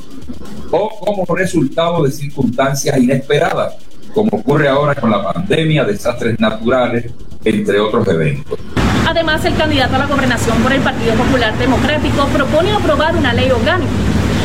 o 0.72 1.00
como 1.00 1.36
resultado 1.36 2.03
de 2.03 2.12
circunstancias 2.12 2.98
inesperadas, 2.98 3.75
como 4.13 4.29
ocurre 4.38 4.67
ahora 4.67 4.96
con 4.96 5.12
la 5.12 5.34
pandemia, 5.34 5.84
desastres 5.84 6.39
naturales, 6.39 7.12
entre 7.44 7.79
otros 7.79 8.08
eventos. 8.08 8.60
Además, 9.08 9.44
el 9.46 9.56
candidato 9.56 9.96
a 9.96 10.00
la 10.00 10.08
gobernación 10.08 10.58
por 10.62 10.74
el 10.74 10.82
Partido 10.82 11.13
Popular 11.13 11.58
Democrático 11.58 12.25
propone 12.27 12.74
aprobar 12.74 13.15
una 13.15 13.34
ley 13.34 13.50
orgánica 13.50 13.91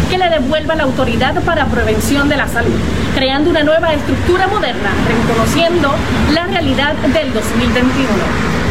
que 0.08 0.18
le 0.18 0.28
devuelva 0.28 0.74
la 0.74 0.82
autoridad 0.84 1.42
para 1.42 1.66
prevención 1.66 2.28
de 2.28 2.36
la 2.36 2.46
salud, 2.46 2.78
creando 3.14 3.50
una 3.50 3.62
nueva 3.62 3.94
estructura 3.94 4.46
moderna, 4.46 4.90
reconociendo 5.08 5.90
la 6.34 6.46
realidad 6.46 6.94
del 6.96 7.32
2021. 7.32 8.61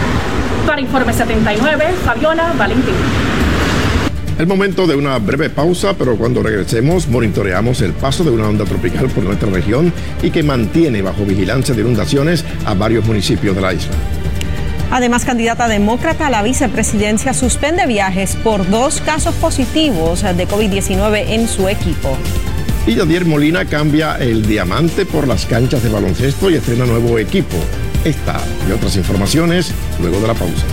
Para 0.65 0.81
Informe 0.81 1.13
79, 1.13 1.85
Fabiola 2.05 2.53
Valentín. 2.57 2.93
El 4.37 4.47
momento 4.47 4.87
de 4.87 4.95
una 4.95 5.17
breve 5.19 5.49
pausa, 5.49 5.93
pero 5.97 6.15
cuando 6.15 6.41
regresemos 6.41 7.07
monitoreamos 7.07 7.81
el 7.81 7.93
paso 7.93 8.23
de 8.23 8.31
una 8.31 8.47
onda 8.47 8.65
tropical 8.65 9.07
por 9.09 9.23
nuestra 9.23 9.49
región 9.49 9.93
y 10.23 10.31
que 10.31 10.43
mantiene 10.43 11.01
bajo 11.01 11.25
vigilancia 11.25 11.75
de 11.75 11.81
inundaciones 11.81 12.45
a 12.65 12.73
varios 12.73 13.05
municipios 13.05 13.55
de 13.55 13.61
la 13.61 13.73
isla. 13.73 13.91
Además, 14.91 15.25
candidata 15.25 15.67
demócrata 15.67 16.27
a 16.27 16.29
la 16.29 16.43
vicepresidencia 16.43 17.33
suspende 17.33 17.85
viajes 17.87 18.35
por 18.35 18.69
dos 18.69 18.99
casos 19.01 19.35
positivos 19.35 20.21
de 20.21 20.47
COVID-19 20.47 21.25
en 21.29 21.47
su 21.47 21.69
equipo. 21.69 22.17
Y 22.87 22.95
Yadier 22.95 23.25
Molina 23.25 23.65
cambia 23.65 24.17
el 24.17 24.45
diamante 24.45 25.05
por 25.05 25.27
las 25.27 25.45
canchas 25.45 25.83
de 25.83 25.89
baloncesto 25.89 26.49
y 26.49 26.55
estrena 26.55 26.85
nuevo 26.85 27.19
equipo. 27.19 27.57
Esta 28.03 28.41
y 28.67 28.71
otras 28.71 28.95
informaciones 28.95 29.73
luego 29.99 30.19
de 30.19 30.27
la 30.27 30.33
pausa. 30.33 30.65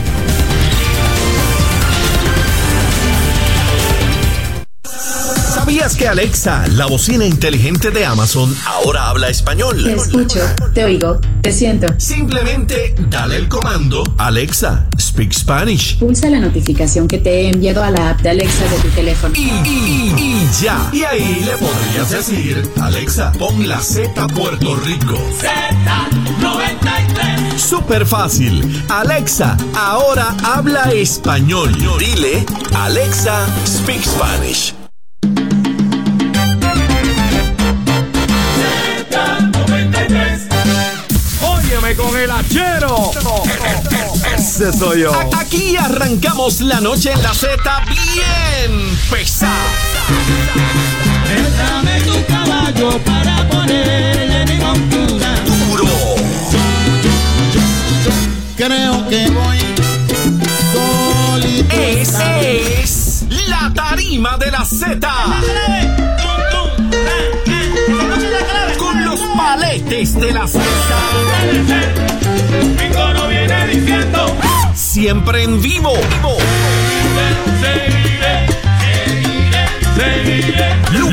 ¿Sabías 5.68 5.96
que 5.96 6.08
Alexa, 6.08 6.66
la 6.68 6.86
bocina 6.86 7.26
inteligente 7.26 7.90
de 7.90 8.06
Amazon, 8.06 8.56
ahora 8.64 9.10
habla 9.10 9.28
español? 9.28 9.84
Te 9.84 9.92
escucho, 9.92 10.40
te 10.72 10.82
oigo, 10.82 11.20
te 11.42 11.52
siento. 11.52 11.88
Simplemente 11.98 12.94
dale 13.10 13.36
el 13.36 13.48
comando 13.48 14.02
Alexa, 14.16 14.86
speak 14.98 15.34
Spanish. 15.34 15.98
Pulsa 15.98 16.30
la 16.30 16.40
notificación 16.40 17.06
que 17.06 17.18
te 17.18 17.42
he 17.42 17.50
enviado 17.50 17.84
a 17.84 17.90
la 17.90 18.08
app 18.08 18.22
de 18.22 18.30
Alexa 18.30 18.64
de 18.64 18.78
tu 18.78 18.88
teléfono. 18.94 19.34
Y, 19.36 20.14
ya. 20.62 20.88
Y 20.90 21.02
ahí 21.02 21.42
le 21.44 21.54
podrías 21.58 22.10
decir, 22.12 22.66
Alexa, 22.80 23.32
pon 23.32 23.68
la 23.68 23.82
Z 23.82 24.26
Puerto 24.28 24.74
Rico. 24.74 25.18
Z93. 25.38 27.58
Súper 27.58 28.06
fácil. 28.06 28.86
Alexa, 28.88 29.54
ahora 29.76 30.34
habla 30.44 30.84
español. 30.92 31.76
Dile, 31.98 32.46
Alexa, 32.72 33.46
speak 33.66 34.02
Spanish. 34.02 34.77
Ese 44.60 44.76
soy 44.76 45.02
yo. 45.02 45.12
Aquí 45.38 45.76
arrancamos 45.76 46.60
la 46.62 46.80
noche 46.80 47.12
en 47.12 47.22
la 47.22 47.32
Z 47.32 47.56
bien 47.86 48.98
pesada. 49.08 49.54
Déjame 51.28 52.00
tu 52.00 52.26
caballo 52.26 52.98
para 53.04 53.48
ponerle 53.48 54.46
mi 54.46 54.58
montura. 54.58 55.36
Duro. 55.46 55.86
Creo 58.56 59.08
que 59.08 59.30
voy 59.30 59.58
solito. 60.72 61.76
Esa 61.76 62.40
es 62.40 63.26
la 63.46 63.72
tarima 63.72 64.38
de 64.38 64.50
la 64.50 64.64
Z. 64.64 65.08
Con 68.76 69.04
los 69.04 69.20
paletes 69.36 70.14
de 70.18 70.32
la 70.32 70.48
Z. 70.48 70.64
Mi 72.76 72.88
coro 72.92 73.28
viene 73.28 73.66
diciendo. 73.68 74.47
Siempre 74.98 75.44
en 75.44 75.62
vivo. 75.62 75.92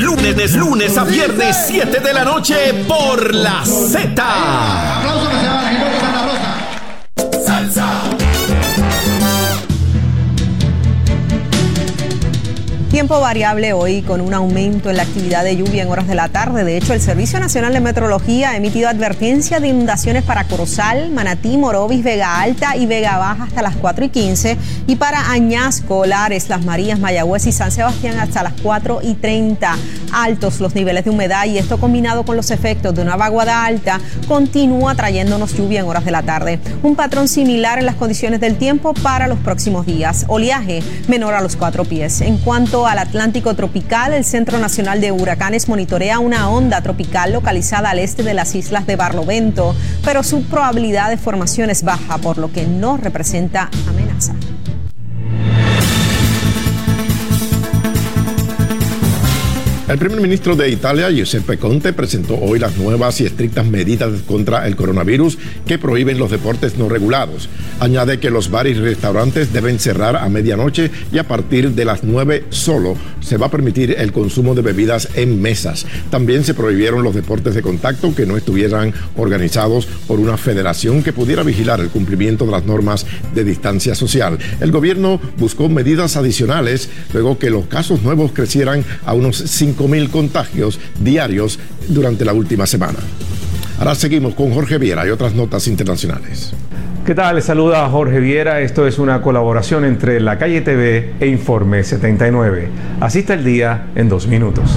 Lunes, 0.00 0.54
lunes 0.54 0.98
a 0.98 1.04
viernes, 1.04 1.56
7 1.68 2.00
de 2.00 2.12
la 2.12 2.24
noche 2.24 2.84
por 2.88 3.32
la 3.32 3.64
Z. 3.64 4.24
Tiempo 13.06 13.20
variable 13.20 13.72
hoy 13.72 14.02
con 14.02 14.20
un 14.20 14.34
aumento 14.34 14.90
en 14.90 14.96
la 14.96 15.04
actividad 15.04 15.44
de 15.44 15.56
lluvia 15.56 15.84
en 15.84 15.88
horas 15.88 16.08
de 16.08 16.16
la 16.16 16.28
tarde. 16.28 16.64
De 16.64 16.76
hecho, 16.76 16.92
el 16.92 17.00
Servicio 17.00 17.38
Nacional 17.38 17.72
de 17.72 17.78
Meteorología 17.78 18.50
ha 18.50 18.56
emitido 18.56 18.88
advertencia 18.88 19.60
de 19.60 19.68
inundaciones 19.68 20.24
para 20.24 20.42
Corozal, 20.42 21.12
Manatí, 21.12 21.56
Morovis, 21.56 22.02
Vega 22.02 22.40
Alta 22.40 22.74
y 22.74 22.86
Vega 22.86 23.16
Baja 23.16 23.44
hasta 23.44 23.62
las 23.62 23.76
4 23.76 24.06
y 24.06 24.08
15 24.08 24.56
y 24.88 24.96
para 24.96 25.30
Añasco, 25.30 26.04
Lares, 26.04 26.48
Las 26.48 26.64
Marías, 26.64 26.98
Mayagüez 26.98 27.46
y 27.46 27.52
San 27.52 27.70
Sebastián 27.70 28.18
hasta 28.18 28.42
las 28.42 28.54
4 28.60 28.98
y 29.04 29.14
30. 29.14 29.76
Altos 30.12 30.58
los 30.58 30.74
niveles 30.74 31.04
de 31.04 31.10
humedad 31.10 31.44
y 31.46 31.58
esto 31.58 31.78
combinado 31.78 32.24
con 32.24 32.34
los 32.34 32.50
efectos 32.50 32.92
de 32.92 33.02
una 33.02 33.14
vaguada 33.14 33.64
alta 33.64 34.00
continúa 34.26 34.96
trayéndonos 34.96 35.56
lluvia 35.56 35.78
en 35.78 35.86
horas 35.86 36.04
de 36.04 36.10
la 36.10 36.24
tarde. 36.24 36.58
Un 36.82 36.96
patrón 36.96 37.28
similar 37.28 37.78
en 37.78 37.86
las 37.86 37.94
condiciones 37.94 38.40
del 38.40 38.56
tiempo 38.56 38.94
para 38.94 39.28
los 39.28 39.38
próximos 39.38 39.86
días. 39.86 40.24
Oleaje 40.26 40.82
menor 41.06 41.34
a 41.34 41.40
los 41.40 41.54
4 41.54 41.84
pies. 41.84 42.20
En 42.20 42.38
cuanto 42.38 42.84
al 42.96 43.08
Atlántico 43.08 43.54
tropical, 43.54 44.14
el 44.14 44.24
Centro 44.24 44.58
Nacional 44.58 45.02
de 45.02 45.12
Huracanes 45.12 45.68
monitorea 45.68 46.18
una 46.18 46.48
onda 46.48 46.80
tropical 46.80 47.32
localizada 47.32 47.90
al 47.90 47.98
este 47.98 48.22
de 48.22 48.32
las 48.32 48.54
islas 48.54 48.86
de 48.86 48.96
Barlovento, 48.96 49.76
pero 50.02 50.22
su 50.22 50.44
probabilidad 50.44 51.10
de 51.10 51.18
formación 51.18 51.68
es 51.68 51.82
baja, 51.82 52.16
por 52.18 52.38
lo 52.38 52.50
que 52.50 52.66
no 52.66 52.96
representa 52.96 53.68
amenaza. 53.86 54.34
El 59.88 59.98
primer 59.98 60.20
ministro 60.20 60.56
de 60.56 60.68
Italia, 60.68 61.12
Giuseppe 61.12 61.58
Conte, 61.58 61.92
presentó 61.92 62.34
hoy 62.34 62.58
las 62.58 62.76
nuevas 62.76 63.20
y 63.20 63.24
estrictas 63.24 63.66
medidas 63.66 64.22
contra 64.22 64.66
el 64.66 64.74
coronavirus 64.74 65.38
que 65.64 65.78
prohíben 65.78 66.18
los 66.18 66.32
deportes 66.32 66.76
no 66.76 66.88
regulados. 66.88 67.48
Añade 67.78 68.18
que 68.18 68.30
los 68.30 68.50
bares 68.50 68.78
y 68.78 68.80
restaurantes 68.80 69.52
deben 69.52 69.78
cerrar 69.78 70.16
a 70.16 70.28
medianoche 70.28 70.90
y 71.12 71.18
a 71.18 71.28
partir 71.28 71.70
de 71.70 71.84
las 71.84 72.02
9 72.02 72.46
solo 72.50 72.96
se 73.20 73.36
va 73.36 73.46
a 73.46 73.50
permitir 73.50 73.94
el 73.96 74.10
consumo 74.10 74.56
de 74.56 74.62
bebidas 74.62 75.08
en 75.14 75.40
mesas. 75.40 75.86
También 76.10 76.42
se 76.42 76.54
prohibieron 76.54 77.04
los 77.04 77.14
deportes 77.14 77.54
de 77.54 77.62
contacto 77.62 78.12
que 78.12 78.26
no 78.26 78.36
estuvieran 78.36 78.92
organizados 79.16 79.86
por 80.08 80.18
una 80.18 80.36
federación 80.36 81.04
que 81.04 81.12
pudiera 81.12 81.44
vigilar 81.44 81.78
el 81.78 81.90
cumplimiento 81.90 82.44
de 82.44 82.50
las 82.50 82.66
normas 82.66 83.06
de 83.36 83.44
distancia 83.44 83.94
social. 83.94 84.36
El 84.60 84.72
gobierno 84.72 85.20
buscó 85.38 85.68
medidas 85.68 86.16
adicionales 86.16 86.88
luego 87.12 87.38
que 87.38 87.50
los 87.50 87.66
casos 87.66 88.02
nuevos 88.02 88.32
crecieran 88.32 88.84
a 89.04 89.12
unos 89.12 89.36
5 89.36 89.75
mil 89.84 90.10
contagios 90.10 90.80
diarios 90.98 91.58
durante 91.88 92.24
la 92.24 92.32
última 92.32 92.66
semana. 92.66 92.98
Ahora 93.78 93.94
seguimos 93.94 94.34
con 94.34 94.52
Jorge 94.52 94.78
Viera 94.78 95.06
y 95.06 95.10
otras 95.10 95.34
notas 95.34 95.68
internacionales. 95.68 96.54
¿Qué 97.04 97.14
tal? 97.14 97.36
Les 97.36 97.44
saluda 97.44 97.88
Jorge 97.88 98.18
Viera. 98.18 98.60
Esto 98.60 98.86
es 98.86 98.98
una 98.98 99.22
colaboración 99.22 99.84
entre 99.84 100.18
La 100.18 100.38
Calle 100.38 100.62
TV 100.62 101.12
e 101.20 101.26
Informe 101.28 101.84
79. 101.84 102.68
Así 103.00 103.20
está 103.20 103.34
el 103.34 103.44
día 103.44 103.88
en 103.94 104.08
dos 104.08 104.26
minutos. 104.26 104.76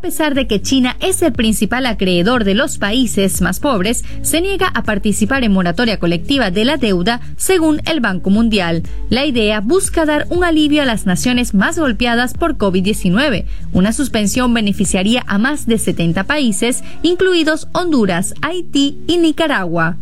A 0.00 0.08
pesar 0.10 0.34
de 0.34 0.46
que 0.46 0.62
China 0.62 0.96
es 1.00 1.20
el 1.20 1.34
principal 1.34 1.84
acreedor 1.84 2.44
de 2.44 2.54
los 2.54 2.78
países 2.78 3.42
más 3.42 3.60
pobres, 3.60 4.02
se 4.22 4.40
niega 4.40 4.68
a 4.68 4.82
participar 4.82 5.44
en 5.44 5.52
moratoria 5.52 5.98
colectiva 5.98 6.50
de 6.50 6.64
la 6.64 6.78
deuda, 6.78 7.20
según 7.36 7.82
el 7.84 8.00
Banco 8.00 8.30
Mundial. 8.30 8.82
La 9.10 9.26
idea 9.26 9.60
busca 9.60 10.06
dar 10.06 10.26
un 10.30 10.42
alivio 10.42 10.80
a 10.80 10.86
las 10.86 11.04
naciones 11.04 11.52
más 11.52 11.78
golpeadas 11.78 12.32
por 12.32 12.56
COVID-19. 12.56 13.44
Una 13.74 13.92
suspensión 13.92 14.54
beneficiaría 14.54 15.22
a 15.26 15.36
más 15.36 15.66
de 15.66 15.76
70 15.76 16.24
países, 16.24 16.82
incluidos 17.02 17.68
Honduras, 17.74 18.32
Haití 18.40 18.96
y 19.06 19.18
Nicaragua. 19.18 19.98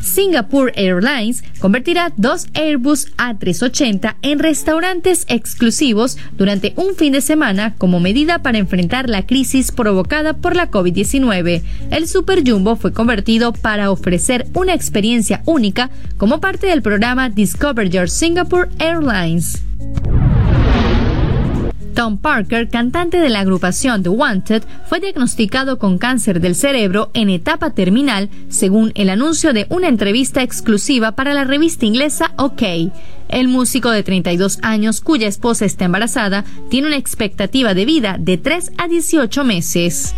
Singapore 0.00 0.72
Airlines 0.76 1.44
convertirá 1.60 2.12
dos 2.16 2.46
Airbus 2.54 3.08
A380 3.16 4.16
en 4.22 4.38
restaurantes 4.38 5.24
exclusivos 5.28 6.16
durante 6.36 6.72
un 6.76 6.94
fin 6.94 7.12
de 7.12 7.20
semana 7.20 7.74
como 7.78 8.00
medida 8.00 8.40
para 8.40 8.58
enfrentar 8.58 9.08
la 9.08 9.26
crisis 9.26 9.72
provocada 9.72 10.34
por 10.34 10.56
la 10.56 10.70
COVID-19. 10.70 11.62
El 11.90 12.08
Super 12.08 12.42
Jumbo 12.46 12.76
fue 12.76 12.92
convertido 12.92 13.52
para 13.52 13.90
ofrecer 13.90 14.46
una 14.54 14.74
experiencia 14.74 15.42
única 15.46 15.90
como 16.16 16.40
parte 16.40 16.66
del 16.66 16.82
programa 16.82 17.28
Discover 17.28 17.90
Your 17.90 18.08
Singapore 18.08 18.68
Airlines. 18.78 19.62
Tom 21.94 22.18
Parker, 22.18 22.68
cantante 22.68 23.18
de 23.18 23.28
la 23.28 23.40
agrupación 23.40 24.02
The 24.02 24.08
Wanted, 24.08 24.62
fue 24.86 25.00
diagnosticado 25.00 25.78
con 25.78 25.98
cáncer 25.98 26.40
del 26.40 26.54
cerebro 26.54 27.10
en 27.14 27.30
etapa 27.30 27.70
terminal, 27.70 28.30
según 28.48 28.92
el 28.94 29.10
anuncio 29.10 29.52
de 29.52 29.66
una 29.68 29.88
entrevista 29.88 30.42
exclusiva 30.42 31.12
para 31.12 31.34
la 31.34 31.44
revista 31.44 31.86
inglesa 31.86 32.32
OK. 32.36 32.62
El 33.28 33.48
músico 33.48 33.90
de 33.90 34.02
32 34.02 34.58
años, 34.62 35.00
cuya 35.00 35.28
esposa 35.28 35.64
está 35.64 35.84
embarazada, 35.84 36.44
tiene 36.68 36.88
una 36.88 36.96
expectativa 36.96 37.74
de 37.74 37.84
vida 37.84 38.16
de 38.18 38.38
3 38.38 38.72
a 38.78 38.88
18 38.88 39.44
meses. 39.44 40.14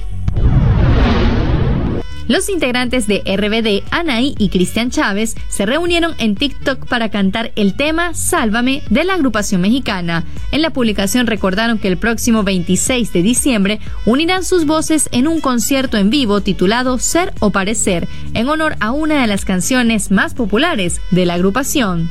Los 2.28 2.48
integrantes 2.48 3.06
de 3.06 3.22
RBD, 3.26 3.84
Anaí 3.90 4.34
y 4.38 4.48
Cristian 4.48 4.90
Chávez, 4.90 5.34
se 5.48 5.66
reunieron 5.66 6.14
en 6.18 6.36
TikTok 6.36 6.86
para 6.86 7.10
cantar 7.10 7.52
el 7.56 7.74
tema 7.74 8.14
Sálvame 8.14 8.82
de 8.90 9.04
la 9.04 9.14
agrupación 9.14 9.60
mexicana. 9.60 10.24
En 10.52 10.62
la 10.62 10.70
publicación 10.70 11.26
recordaron 11.26 11.78
que 11.78 11.88
el 11.88 11.96
próximo 11.96 12.42
26 12.42 13.12
de 13.12 13.22
diciembre 13.22 13.80
unirán 14.06 14.44
sus 14.44 14.66
voces 14.66 15.08
en 15.12 15.26
un 15.26 15.40
concierto 15.40 15.96
en 15.96 16.10
vivo 16.10 16.40
titulado 16.40 16.98
Ser 16.98 17.32
o 17.40 17.50
Parecer, 17.50 18.08
en 18.34 18.48
honor 18.48 18.76
a 18.80 18.92
una 18.92 19.20
de 19.20 19.26
las 19.26 19.44
canciones 19.44 20.10
más 20.10 20.34
populares 20.34 21.00
de 21.10 21.26
la 21.26 21.34
agrupación. 21.34 22.08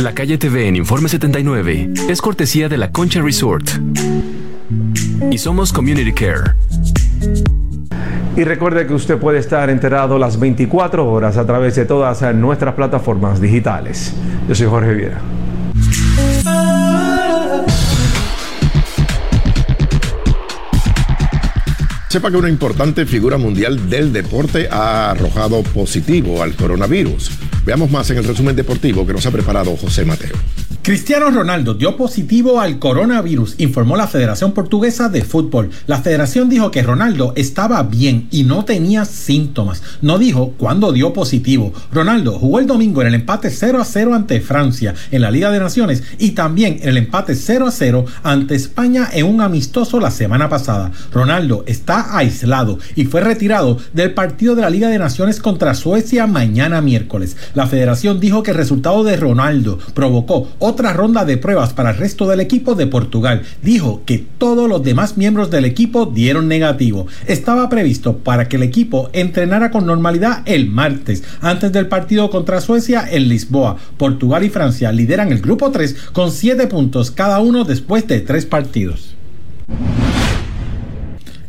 La 0.00 0.14
calle 0.14 0.36
TV 0.36 0.66
en 0.66 0.76
Informe 0.76 1.08
79 1.08 1.90
es 2.08 2.20
cortesía 2.20 2.68
de 2.68 2.76
la 2.76 2.90
Concha 2.90 3.22
Resort 3.22 3.68
y 5.30 5.38
somos 5.38 5.72
Community 5.72 6.12
Care. 6.12 6.52
Y 8.36 8.44
recuerde 8.44 8.86
que 8.86 8.94
usted 8.94 9.18
puede 9.18 9.38
estar 9.38 9.68
enterado 9.68 10.18
las 10.18 10.40
24 10.40 11.06
horas 11.06 11.36
a 11.36 11.46
través 11.46 11.76
de 11.76 11.84
todas 11.84 12.22
nuestras 12.34 12.74
plataformas 12.74 13.40
digitales. 13.40 14.14
Yo 14.48 14.54
soy 14.54 14.66
Jorge 14.66 14.94
Viera. 14.94 15.20
Sepa 22.08 22.30
que 22.30 22.36
una 22.36 22.50
importante 22.50 23.06
figura 23.06 23.38
mundial 23.38 23.88
del 23.88 24.12
deporte 24.12 24.68
ha 24.70 25.10
arrojado 25.10 25.62
positivo 25.62 26.42
al 26.42 26.54
coronavirus. 26.54 27.30
Veamos 27.64 27.90
más 27.90 28.10
en 28.10 28.18
el 28.18 28.24
resumen 28.24 28.54
deportivo 28.54 29.06
que 29.06 29.14
nos 29.14 29.24
ha 29.24 29.30
preparado 29.30 29.74
José 29.76 30.04
Mateo. 30.04 30.36
Cristiano 30.82 31.30
Ronaldo 31.30 31.74
dio 31.74 31.96
positivo 31.96 32.60
al 32.60 32.80
coronavirus, 32.80 33.54
informó 33.58 33.96
la 33.96 34.08
Federación 34.08 34.50
Portuguesa 34.50 35.08
de 35.08 35.22
Fútbol. 35.22 35.70
La 35.86 36.02
federación 36.02 36.48
dijo 36.48 36.72
que 36.72 36.82
Ronaldo 36.82 37.32
estaba 37.36 37.80
bien 37.84 38.26
y 38.32 38.42
no 38.42 38.64
tenía 38.64 39.04
síntomas. 39.04 39.80
No 40.00 40.18
dijo 40.18 40.54
cuándo 40.58 40.90
dio 40.90 41.12
positivo. 41.12 41.72
Ronaldo 41.92 42.32
jugó 42.32 42.58
el 42.58 42.66
domingo 42.66 43.00
en 43.00 43.06
el 43.06 43.14
empate 43.14 43.50
0 43.50 43.80
a 43.80 43.84
0 43.84 44.12
ante 44.12 44.40
Francia 44.40 44.92
en 45.12 45.22
la 45.22 45.30
Liga 45.30 45.52
de 45.52 45.60
Naciones 45.60 46.02
y 46.18 46.32
también 46.32 46.80
en 46.82 46.88
el 46.88 46.96
empate 46.96 47.36
0 47.36 47.68
a 47.68 47.70
0 47.70 48.04
ante 48.24 48.56
España 48.56 49.08
en 49.12 49.26
un 49.26 49.40
amistoso 49.40 50.00
la 50.00 50.10
semana 50.10 50.48
pasada. 50.48 50.90
Ronaldo 51.12 51.62
está 51.68 52.18
aislado 52.18 52.80
y 52.96 53.04
fue 53.04 53.20
retirado 53.20 53.78
del 53.92 54.14
partido 54.14 54.56
de 54.56 54.62
la 54.62 54.70
Liga 54.70 54.88
de 54.88 54.98
Naciones 54.98 55.38
contra 55.38 55.74
Suecia 55.74 56.26
mañana 56.26 56.80
miércoles. 56.80 57.36
La 57.54 57.68
federación 57.68 58.18
dijo 58.18 58.42
que 58.42 58.50
el 58.50 58.56
resultado 58.56 59.04
de 59.04 59.16
Ronaldo 59.16 59.78
provocó 59.94 60.48
otra 60.72 60.94
ronda 60.94 61.26
de 61.26 61.36
pruebas 61.36 61.74
para 61.74 61.90
el 61.90 61.98
resto 61.98 62.26
del 62.26 62.40
equipo 62.40 62.74
de 62.74 62.86
Portugal. 62.86 63.42
Dijo 63.62 64.02
que 64.06 64.24
todos 64.38 64.70
los 64.70 64.82
demás 64.82 65.18
miembros 65.18 65.50
del 65.50 65.66
equipo 65.66 66.06
dieron 66.06 66.48
negativo. 66.48 67.06
Estaba 67.26 67.68
previsto 67.68 68.16
para 68.16 68.48
que 68.48 68.56
el 68.56 68.62
equipo 68.62 69.10
entrenara 69.12 69.70
con 69.70 69.84
normalidad 69.84 70.42
el 70.46 70.70
martes, 70.70 71.24
antes 71.42 71.72
del 71.72 71.88
partido 71.88 72.30
contra 72.30 72.62
Suecia 72.62 73.06
en 73.10 73.28
Lisboa. 73.28 73.76
Portugal 73.98 74.44
y 74.44 74.48
Francia 74.48 74.90
lideran 74.92 75.30
el 75.30 75.42
grupo 75.42 75.70
3 75.70 75.94
con 76.14 76.32
7 76.32 76.66
puntos 76.68 77.10
cada 77.10 77.40
uno 77.40 77.64
después 77.64 78.08
de 78.08 78.20
tres 78.20 78.46
partidos. 78.46 79.14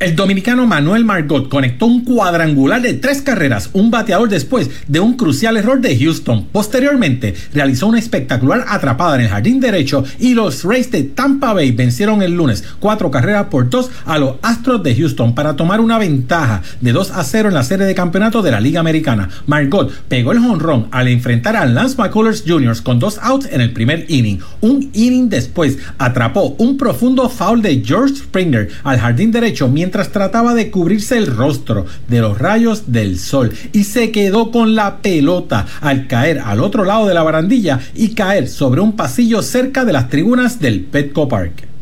El 0.04 0.18
dominicano 0.18 0.68
Manuel 0.68 1.06
Margot 1.06 1.48
conectó 1.48 1.86
un 1.86 2.04
cuadrangular 2.04 2.82
de 2.82 2.94
tres 2.94 3.22
carreras, 3.22 3.70
un 3.72 3.90
bateador 3.90 4.28
después 4.28 4.70
de 4.86 5.00
un 5.00 5.16
crucial 5.16 5.56
error 5.56 5.80
de 5.80 5.98
Houston. 5.98 6.46
Posteriormente, 6.52 7.34
realizó 7.54 7.88
una 7.88 8.00
espectacular 8.00 8.66
atrapada 8.68 9.16
en 9.16 9.22
el 9.22 9.30
jardín 9.30 9.62
derecho 9.62 10.04
y 10.20 10.34
los 10.34 10.66
Rays 10.66 10.92
de 10.92 11.04
Tampa 11.04 11.54
Bay 11.54 11.72
vencieron 11.72 12.22
el 12.22 12.34
lunes 12.34 12.66
cuatro 12.82 13.10
carreras 13.12 13.46
por 13.46 13.70
dos 13.70 13.92
a 14.04 14.18
los 14.18 14.36
Astros 14.42 14.84
de 14.84 14.94
Houston 14.94 15.36
para 15.36 15.56
tomar 15.56 15.80
una 15.80 15.98
ventaja 15.98 16.62
de 16.82 16.92
2 16.92 17.12
a 17.12 17.24
0 17.24 17.48
en 17.48 17.56
la 17.56 17.64
serie 17.64 17.86
de 17.86 17.96
campeonato 17.96 18.42
de 18.42 18.52
la 18.52 18.60
Liga 18.60 18.82
Americana. 18.82 19.30
Margot 19.48 19.90
pegó 20.10 20.34
el 20.34 20.40
jonrón 20.40 20.90
al 20.92 21.08
enfrentar 21.08 21.56
a 21.56 21.66
Lance 21.66 21.96
McCullers 21.98 22.44
Jr. 22.46 22.76
con 22.84 23.00
dos 23.00 23.20
outs 23.22 23.48
en 23.50 23.62
el 23.62 23.72
primer 23.72 24.04
inning. 24.10 24.42
Un 24.60 24.90
inning 24.92 25.30
después 25.30 25.78
atrapó 25.98 26.56
un 26.58 26.76
profundo 26.76 27.30
foul 27.30 27.62
de 27.62 27.82
George 27.86 28.16
Springer 28.16 28.68
al 28.84 29.00
jardín 29.00 29.32
derecho 29.32 29.70
mientras 29.70 29.93
trataba 29.94 30.54
de 30.54 30.72
cubrirse 30.72 31.18
el 31.18 31.28
rostro 31.28 31.86
de 32.08 32.20
los 32.20 32.38
rayos 32.38 32.92
del 32.92 33.20
sol 33.20 33.52
y 33.72 33.84
se 33.84 34.12
quedó 34.12 34.52
con 34.52 34.76
la 34.76 34.98
pelota 34.98 35.66
al 35.82 36.08
caer 36.08 36.40
al 36.40 36.60
otro 36.60 36.84
lado 36.84 37.08
de 37.08 37.14
la 37.14 37.24
barandilla 37.24 37.80
y 37.94 38.10
caer 38.10 38.48
sobre 38.48 38.82
un 38.82 38.96
pasillo 38.96 39.42
cerca 39.42 39.86
de 39.86 39.94
las 39.94 40.10
tribunas 40.10 40.60
del 40.60 40.82
Petco 40.82 41.28
Park. 41.28 41.73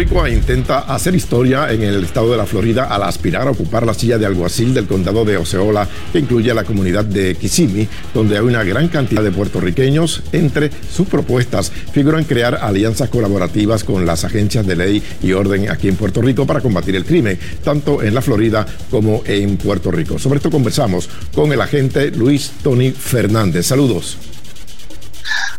Boricua 0.00 0.30
intenta 0.30 0.78
hacer 0.78 1.14
historia 1.14 1.70
en 1.70 1.82
el 1.82 2.02
estado 2.02 2.30
de 2.30 2.38
la 2.38 2.46
Florida 2.46 2.84
al 2.84 3.02
aspirar 3.02 3.46
a 3.46 3.50
ocupar 3.50 3.84
la 3.84 3.92
silla 3.92 4.16
de 4.16 4.24
alguacil 4.24 4.72
del 4.72 4.86
condado 4.86 5.26
de 5.26 5.36
Oceola, 5.36 5.86
que 6.10 6.20
incluye 6.20 6.50
a 6.50 6.54
la 6.54 6.64
comunidad 6.64 7.04
de 7.04 7.34
Kissimmee, 7.34 7.86
donde 8.14 8.38
hay 8.38 8.42
una 8.42 8.64
gran 8.64 8.88
cantidad 8.88 9.22
de 9.22 9.30
puertorriqueños. 9.30 10.22
Entre 10.32 10.70
sus 10.90 11.06
propuestas 11.06 11.70
figuran 11.92 12.24
crear 12.24 12.60
alianzas 12.62 13.10
colaborativas 13.10 13.84
con 13.84 14.06
las 14.06 14.24
agencias 14.24 14.66
de 14.66 14.74
ley 14.74 15.02
y 15.22 15.32
orden 15.32 15.68
aquí 15.68 15.88
en 15.88 15.96
Puerto 15.96 16.22
Rico 16.22 16.46
para 16.46 16.62
combatir 16.62 16.96
el 16.96 17.04
crimen, 17.04 17.38
tanto 17.62 18.02
en 18.02 18.14
la 18.14 18.22
Florida 18.22 18.64
como 18.90 19.20
en 19.26 19.58
Puerto 19.58 19.90
Rico. 19.90 20.18
Sobre 20.18 20.38
esto 20.38 20.50
conversamos 20.50 21.10
con 21.34 21.52
el 21.52 21.60
agente 21.60 22.10
Luis 22.10 22.52
Tony 22.62 22.90
Fernández. 22.90 23.66
Saludos. 23.66 24.16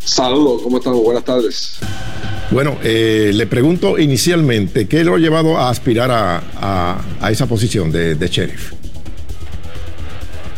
Saludos, 0.03 0.63
¿cómo 0.63 0.79
estamos? 0.79 1.03
Buenas 1.03 1.25
tardes. 1.25 1.79
Bueno, 2.51 2.77
eh, 2.83 3.31
le 3.33 3.47
pregunto 3.47 3.97
inicialmente, 3.97 4.85
¿qué 4.85 5.05
lo 5.05 5.15
ha 5.15 5.19
llevado 5.19 5.57
a 5.57 5.69
aspirar 5.69 6.09
a, 6.11 7.29
esa 7.31 7.45
posición 7.45 7.93
de, 7.93 8.15
sheriff? 8.29 8.73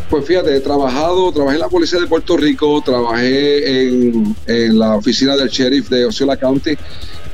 Pues 0.10 0.26
fíjate, 0.26 0.56
he 0.56 0.60
trabajado, 0.60 1.32
trabajé 1.32 1.56
en 1.56 1.62
la 1.62 1.70
Policía 1.70 2.00
de 2.00 2.08
Puerto 2.08 2.36
Rico, 2.36 2.82
trabajé 2.84 3.88
en, 3.88 4.80
la 4.80 4.96
oficina 4.96 5.36
del 5.36 5.50
sheriff 5.50 5.90
de 5.90 6.06
Osceola 6.06 6.36
County 6.36 6.72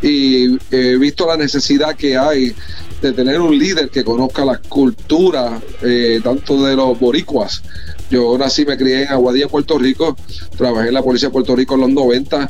y 0.02 0.58
he 0.72 0.98
visto 0.98 1.26
la 1.26 1.38
necesidad 1.38 1.95
que 1.95 2.17
hay 2.17 2.54
de 3.02 3.13
tener 3.13 3.39
un 3.39 3.58
líder 3.58 3.89
que 3.89 4.04
conozca 4.04 4.43
la 4.43 4.58
cultura 4.58 5.58
eh, 5.82 6.19
tanto 6.22 6.65
de 6.65 6.76
los 6.76 7.00
boricuas 7.00 7.62
Yo 8.10 8.38
nací, 8.38 8.65
me 8.65 8.78
crié 8.78 9.04
en 9.04 9.10
Aguadilla, 9.10 9.48
Puerto 9.48 9.78
Rico, 9.78 10.15
trabajé 10.58 10.88
en 10.88 10.95
la 10.95 11.04
Policía 11.04 11.30
de 11.30 11.34
Puerto 11.34 11.56
Rico 11.56 11.76
en 11.76 11.82
los 11.82 11.89
90 11.91 12.50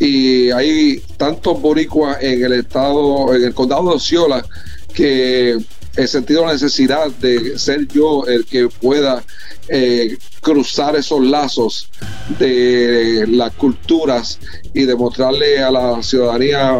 y 0.00 0.50
hay 0.50 1.02
tantos 1.16 1.60
boricuas 1.60 2.18
en 2.20 2.44
el 2.44 2.52
estado, 2.52 3.34
en 3.34 3.44
el 3.44 3.54
condado 3.54 3.88
de 3.88 3.96
Osceola, 3.96 4.44
que 4.92 5.58
he 5.98 6.06
sentido 6.06 6.46
la 6.46 6.52
necesidad 6.52 7.10
de 7.20 7.58
ser 7.58 7.88
yo 7.88 8.24
el 8.26 8.46
que 8.46 8.68
pueda 8.68 9.24
eh, 9.68 10.16
cruzar 10.40 10.94
esos 10.94 11.20
lazos 11.20 11.90
de 12.38 13.26
las 13.28 13.52
culturas 13.54 14.38
y 14.72 14.84
demostrarle 14.84 15.60
a 15.60 15.72
la 15.72 16.02
ciudadanía 16.02 16.70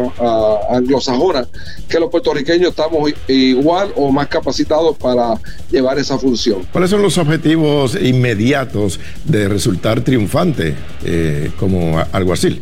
anglosajona 0.71 1.45
que 1.89 1.99
los 1.99 2.09
puertorriqueños 2.09 2.69
estamos 2.69 3.11
igual 3.27 3.91
o 3.97 4.09
más 4.09 4.27
capacitados 4.27 4.97
para 4.97 5.35
llevar 5.69 5.99
esa 5.99 6.17
función. 6.17 6.65
¿Cuáles 6.71 6.89
son 6.89 7.01
los 7.01 7.17
objetivos 7.17 7.97
inmediatos 8.01 9.01
de 9.25 9.49
resultar 9.49 10.01
triunfante 10.01 10.75
eh, 11.03 11.51
como 11.59 12.01
alguacil? 12.13 12.61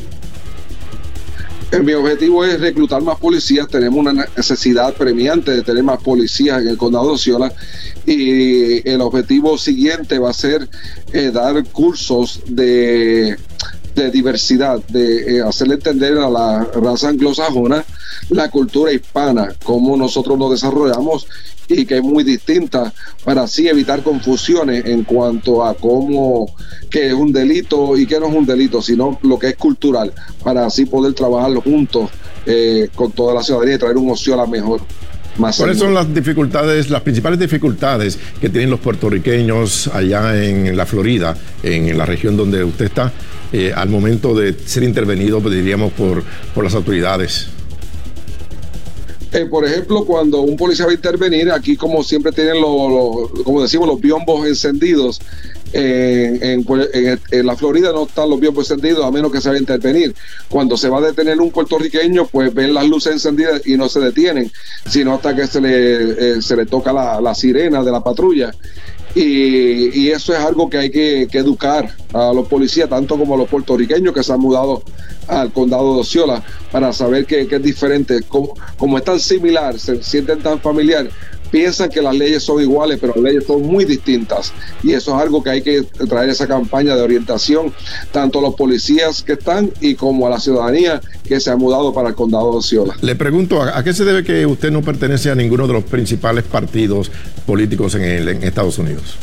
Mi 1.84 1.94
objetivo 1.94 2.46
es 2.46 2.60
reclutar 2.60 3.02
más 3.02 3.20
policías. 3.20 3.68
Tenemos 3.68 4.00
una 4.00 4.26
necesidad 4.36 4.94
premiante 4.94 5.52
de 5.52 5.62
tener 5.64 5.84
más 5.84 6.02
policías 6.02 6.62
en 6.62 6.70
el 6.70 6.78
condado 6.78 7.08
de 7.08 7.14
Osceola 7.14 7.52
y 8.06 8.88
el 8.90 9.02
objetivo 9.02 9.58
siguiente 9.58 10.18
va 10.18 10.30
a 10.30 10.34
ser 10.34 10.70
eh, 11.12 11.30
dar 11.32 11.62
cursos 11.66 12.42
de 12.48 13.38
de 13.98 14.12
diversidad, 14.12 14.80
de 14.90 15.38
eh, 15.38 15.42
hacerle 15.42 15.74
entender 15.74 16.18
a 16.20 16.30
la 16.30 16.64
raza 16.66 17.10
anglosajona 17.10 17.84
la 18.30 18.50
cultura 18.50 18.92
hispana, 18.92 19.50
cómo 19.64 19.98
nosotros 19.98 20.38
nos 20.38 20.52
desarrollamos 20.52 21.28
y 21.68 21.86
que 21.86 21.98
es 21.98 22.04
muy 22.04 22.24
distinta 22.24 22.94
para 23.24 23.44
así 23.44 23.68
evitar 23.68 24.02
confusiones 24.04 24.86
en 24.86 25.04
cuanto 25.04 25.64
a 25.66 25.74
cómo 25.74 26.54
que 26.90 27.08
es 27.08 27.14
un 27.14 27.32
delito 27.32 27.98
y 27.98 28.06
que 28.06 28.20
no 28.20 28.28
es 28.28 28.36
un 28.36 28.46
delito, 28.46 28.82
sino 28.82 29.20
lo 29.24 29.38
que 29.38 29.50
es 29.50 29.56
cultural, 29.56 30.14
para 30.44 30.66
así 30.66 30.86
poder 30.86 31.14
trabajar 31.14 31.54
juntos 31.56 32.10
eh, 32.46 32.90
con 32.96 33.12
toda 33.12 33.34
la 33.34 33.44
ciudadanía 33.44 33.76
y 33.76 33.78
traer 33.78 33.98
un 33.98 34.12
a 34.12 34.46
mejor. 34.46 34.82
¿Cuáles 35.38 35.78
son 35.78 35.94
las 35.94 36.12
dificultades, 36.14 36.90
las 36.90 37.02
principales 37.02 37.38
dificultades 37.38 38.18
que 38.42 38.50
tienen 38.50 38.72
los 38.72 38.80
puertorriqueños 38.80 39.88
allá 39.88 40.44
en 40.44 40.76
la 40.76 40.88
Florida, 40.88 41.38
en 41.62 41.96
la 41.96 42.06
región 42.08 42.36
donde 42.36 42.64
usted 42.64 42.86
está, 42.86 43.12
eh, 43.54 43.72
al 43.76 43.90
momento 43.90 44.34
de 44.34 44.56
ser 44.66 44.82
intervenido, 44.82 45.40
pues, 45.40 45.54
diríamos, 45.54 45.94
por, 45.94 46.24
por 46.56 46.64
las 46.64 46.74
autoridades? 46.74 47.50
Eh, 49.34 49.46
por 49.46 49.66
ejemplo, 49.66 50.06
cuando 50.06 50.42
un 50.42 50.56
policía 50.56 50.86
va 50.86 50.92
a 50.92 50.96
intervenir, 50.96 51.52
aquí 51.52 51.76
como 51.76 52.04
siempre 52.04 52.32
tienen 52.32 52.62
los, 52.62 53.30
como 53.44 53.62
decimos, 53.62 53.88
los 53.88 54.00
biombos 54.00 54.48
encendidos, 54.48 55.20
en, 55.74 56.66
la 57.46 57.56
Florida 57.58 57.92
no 57.92 58.06
están 58.06 58.30
los 58.30 58.40
biombos 58.40 58.72
encendidos 58.72 59.04
a 59.04 59.12
menos 59.12 59.32
que 59.32 59.42
se 59.42 59.50
vaya 59.50 59.58
a 59.58 59.62
intervenir. 59.62 60.16
Cuando 60.50 60.78
se 60.78 60.90
va 60.90 61.00
a 61.00 61.02
detener 61.02 61.40
un 61.42 61.52
puertorriqueño, 61.52 62.28
pues 62.28 62.54
ven 62.54 62.74
las 62.74 62.88
luces 62.88 63.14
encendidas 63.14 63.66
y 63.66 63.76
no 63.76 63.90
se 63.90 64.00
detienen, 64.00 64.52
sino 64.90 65.14
hasta 65.14 65.36
que 65.36 65.46
se 65.48 65.60
le, 65.60 66.38
eh, 66.38 66.42
se 66.42 66.56
le 66.56 66.66
toca 66.66 66.94
la, 66.94 67.20
la 67.20 67.36
sirena 67.36 67.84
de 67.84 67.92
la 67.92 68.04
patrulla. 68.04 68.54
Y, 69.20 70.10
eso 70.12 70.34
es 70.34 70.40
algo 70.40 70.70
que 70.70 70.78
hay 70.78 70.90
que, 70.92 71.24
educar 71.34 71.90
a 72.14 72.32
los 72.34 72.48
policías, 72.48 72.88
tanto 72.88 73.18
como 73.18 73.34
a 73.34 73.38
los 73.38 73.50
puertorriqueños 73.50 74.14
que 74.14 74.24
se 74.24 74.32
han 74.32 74.40
mudado 74.40 74.84
al 75.28 75.52
condado 75.52 75.96
de 75.96 76.02
Osceola, 76.02 76.44
para 76.72 76.94
saber 76.94 77.26
que, 77.26 77.42
es 77.50 77.64
diferente. 77.64 78.22
Como, 78.28 78.54
como 78.78 78.98
es 78.98 79.04
tan 79.04 79.20
similar, 79.20 79.80
se 79.80 80.04
sienten 80.04 80.40
tan 80.40 80.60
familiar, 80.60 81.10
piensan 81.52 81.90
que 81.90 82.02
las 82.02 82.16
leyes 82.16 82.44
son 82.44 82.62
iguales, 82.62 82.98
pero 83.00 83.14
las 83.16 83.24
leyes 83.24 83.46
son 83.46 83.62
muy 83.62 83.86
distintas. 83.86 84.54
Y 84.84 84.94
eso 84.94 85.16
es 85.16 85.22
algo 85.22 85.44
que 85.44 85.50
hay 85.50 85.62
que 85.62 85.84
traer 86.08 86.30
esa 86.30 86.48
campaña 86.48 86.96
de 86.96 87.02
orientación, 87.02 87.74
tanto 88.12 88.40
a 88.40 88.42
los 88.42 88.56
policías 88.56 89.24
que 89.24 89.34
están 89.34 89.72
y 89.82 89.96
como 89.96 90.28
a 90.28 90.30
la 90.30 90.40
ciudadanía 90.40 91.02
que 91.24 91.40
se 91.40 91.50
ha 91.50 91.56
mudado 91.56 91.94
para 91.94 92.10
el 92.10 92.16
condado 92.16 92.52
de 92.52 92.58
Osceola. 92.58 92.96
Le 93.02 93.16
pregunto, 93.16 93.62
¿a 93.62 93.84
qué 93.84 93.94
se 93.94 94.06
debe 94.06 94.24
que 94.24 94.46
usted 94.46 94.72
no 94.72 94.82
pertenece 94.82 95.30
a 95.30 95.36
ninguno 95.36 95.68
de 95.68 95.74
los 95.74 95.84
principales 95.84 96.44
partidos 96.44 97.12
políticos 97.46 97.96
en, 97.96 98.04
en 98.04 98.44
Estados 98.44 98.78
Unidos? 98.78 99.18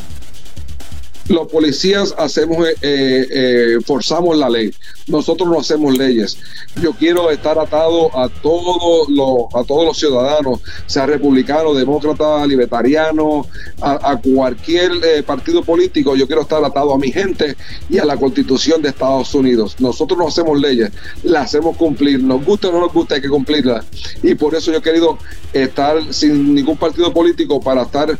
Los 1.27 1.47
policías 1.47 2.13
hacemos, 2.17 2.67
eh, 2.67 2.75
eh, 2.81 3.77
forzamos 3.83 4.37
la 4.37 4.49
ley. 4.49 4.71
Nosotros 5.07 5.49
no 5.49 5.59
hacemos 5.59 5.97
leyes. 5.97 6.37
Yo 6.81 6.93
quiero 6.93 7.31
estar 7.31 7.57
atado 7.57 8.15
a 8.17 8.29
todos 8.29 9.09
los, 9.09 9.45
a 9.53 9.63
todos 9.63 9.85
los 9.85 9.97
ciudadanos, 9.97 10.61
sea 10.85 11.07
republicano, 11.07 11.73
demócrata, 11.73 12.45
libertariano, 12.45 13.47
a, 13.81 14.19
cualquier 14.21 14.91
eh, 15.03 15.23
partido 15.23 15.63
político. 15.63 16.15
Yo 16.15 16.27
quiero 16.27 16.43
estar 16.43 16.63
atado 16.63 16.93
a 16.93 16.97
mi 16.97 17.11
gente 17.11 17.55
y 17.89 17.97
a 17.97 18.05
la 18.05 18.17
Constitución 18.17 18.81
de 18.81 18.89
Estados 18.89 19.33
Unidos. 19.33 19.75
Nosotros 19.79 20.17
no 20.19 20.27
hacemos 20.27 20.59
leyes, 20.59 20.91
las 21.23 21.45
hacemos 21.45 21.75
cumplir. 21.77 22.23
Nos 22.23 22.45
gusta 22.45 22.69
o 22.69 22.71
no 22.71 22.81
nos 22.81 22.93
gusta, 22.93 23.15
hay 23.15 23.21
que 23.21 23.29
cumplirlas. 23.29 23.85
Y 24.21 24.35
por 24.35 24.53
eso 24.53 24.71
yo 24.71 24.77
he 24.77 24.81
querido 24.81 25.17
estar 25.53 26.13
sin 26.13 26.53
ningún 26.53 26.77
partido 26.77 27.11
político 27.11 27.59
para 27.59 27.83
estar 27.83 28.17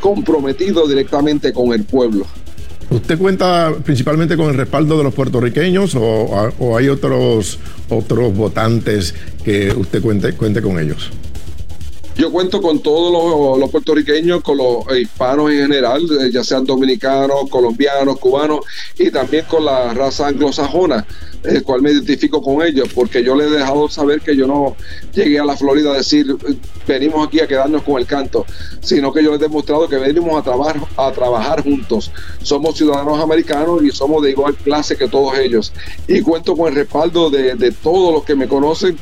comprometido 0.00 0.86
directamente 0.86 1.52
con 1.52 1.72
el 1.72 1.84
pueblo. 1.84 2.26
¿Usted 2.92 3.16
cuenta 3.16 3.72
principalmente 3.82 4.36
con 4.36 4.50
el 4.50 4.54
respaldo 4.54 4.98
de 4.98 5.04
los 5.04 5.14
puertorriqueños 5.14 5.94
o, 5.94 6.76
hay 6.76 6.88
otros, 6.88 7.58
otros 7.88 8.36
votantes 8.36 9.14
que 9.42 9.72
usted 9.72 10.02
cuente, 10.02 10.34
cuente 10.34 10.60
con 10.60 10.78
ellos? 10.78 11.10
Yo 12.16 12.30
cuento 12.30 12.60
con 12.60 12.80
todos 12.80 13.58
los, 13.58 13.70
puertorriqueños, 13.70 14.42
con 14.42 14.58
los 14.58 14.84
hispanos 14.98 15.50
en 15.50 15.60
general, 15.60 16.06
eh, 16.20 16.30
ya 16.30 16.44
sean 16.44 16.66
dominicanos, 16.66 17.48
colombianos, 17.48 18.18
cubanos 18.18 18.60
y 18.98 19.10
también 19.10 19.46
con 19.46 19.64
la 19.64 19.94
raza 19.94 20.28
anglosajona, 20.28 21.06
el 21.42 21.62
cual 21.62 21.80
me 21.80 21.90
identifico 21.90 22.42
con 22.42 22.62
ellos, 22.66 22.88
porque 22.94 23.24
yo 23.24 23.34
les 23.34 23.46
he 23.46 23.56
dejado 23.56 23.88
saber 23.88 24.20
que 24.20 24.36
yo 24.36 24.46
no 24.46 24.76
llegué 25.14 25.40
a 25.40 25.44
la 25.44 25.56
Florida 25.56 25.92
a 25.92 25.96
decir 25.96 26.36
venimos 26.86 27.26
aquí 27.26 27.40
a 27.40 27.46
quedarnos 27.46 27.82
con 27.82 27.98
el 27.98 28.06
canto, 28.06 28.44
sino 28.82 29.10
que 29.10 29.24
yo 29.24 29.30
les 29.30 29.40
he 29.40 29.44
demostrado 29.44 29.88
que 29.88 29.96
venimos 29.96 30.38
a, 30.38 30.42
trabajar 30.42 30.80
a 30.98 31.12
trabajar 31.12 31.62
juntos. 31.62 32.12
Somos 32.42 32.76
ciudadanos 32.76 33.20
americanos 33.20 33.82
y 33.82 33.90
somos 33.90 34.22
de 34.22 34.32
igual 34.32 34.54
clase 34.56 34.96
que 34.96 35.08
todos 35.08 35.38
ellos. 35.38 35.72
Y 36.06 36.20
cuento 36.20 36.56
con 36.56 36.68
el 36.68 36.74
respaldo 36.74 37.30
de 37.30 37.74
todos 37.82 38.12
los 38.12 38.24
que 38.24 38.34
me 38.34 38.48
conocen 38.48 38.98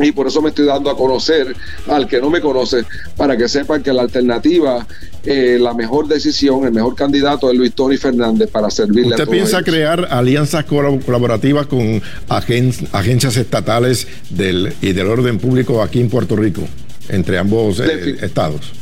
y 0.00 0.12
por 0.12 0.26
eso 0.26 0.40
me 0.42 0.50
estoy 0.50 0.66
dando 0.66 0.90
a 0.90 0.96
conocer 0.96 1.54
al 1.88 2.06
que 2.06 2.20
no 2.20 2.30
me 2.30 2.40
conoce, 2.40 2.84
para 3.16 3.36
que 3.36 3.48
sepan 3.48 3.82
que 3.82 3.92
la 3.92 4.02
alternativa, 4.02 4.86
eh, 5.24 5.58
la 5.60 5.74
mejor 5.74 6.08
decisión, 6.08 6.64
el 6.64 6.72
mejor 6.72 6.94
candidato 6.94 7.50
es 7.50 7.56
Luis 7.56 7.72
Tony 7.72 7.96
Fernández 7.96 8.50
para 8.50 8.70
servirle 8.70 9.10
¿Usted 9.10 9.28
a 9.28 9.30
piensa 9.30 9.62
crear 9.62 10.08
alianzas 10.10 10.64
colaborativas 10.64 11.66
con 11.66 12.02
agencias 12.28 13.36
estatales 13.36 14.06
del, 14.30 14.72
y 14.80 14.92
del 14.92 15.06
orden 15.06 15.38
público 15.38 15.82
aquí 15.82 16.00
en 16.00 16.08
Puerto 16.08 16.36
Rico, 16.36 16.62
entre 17.08 17.38
ambos 17.38 17.80
eh, 17.80 18.16
estados? 18.22 18.79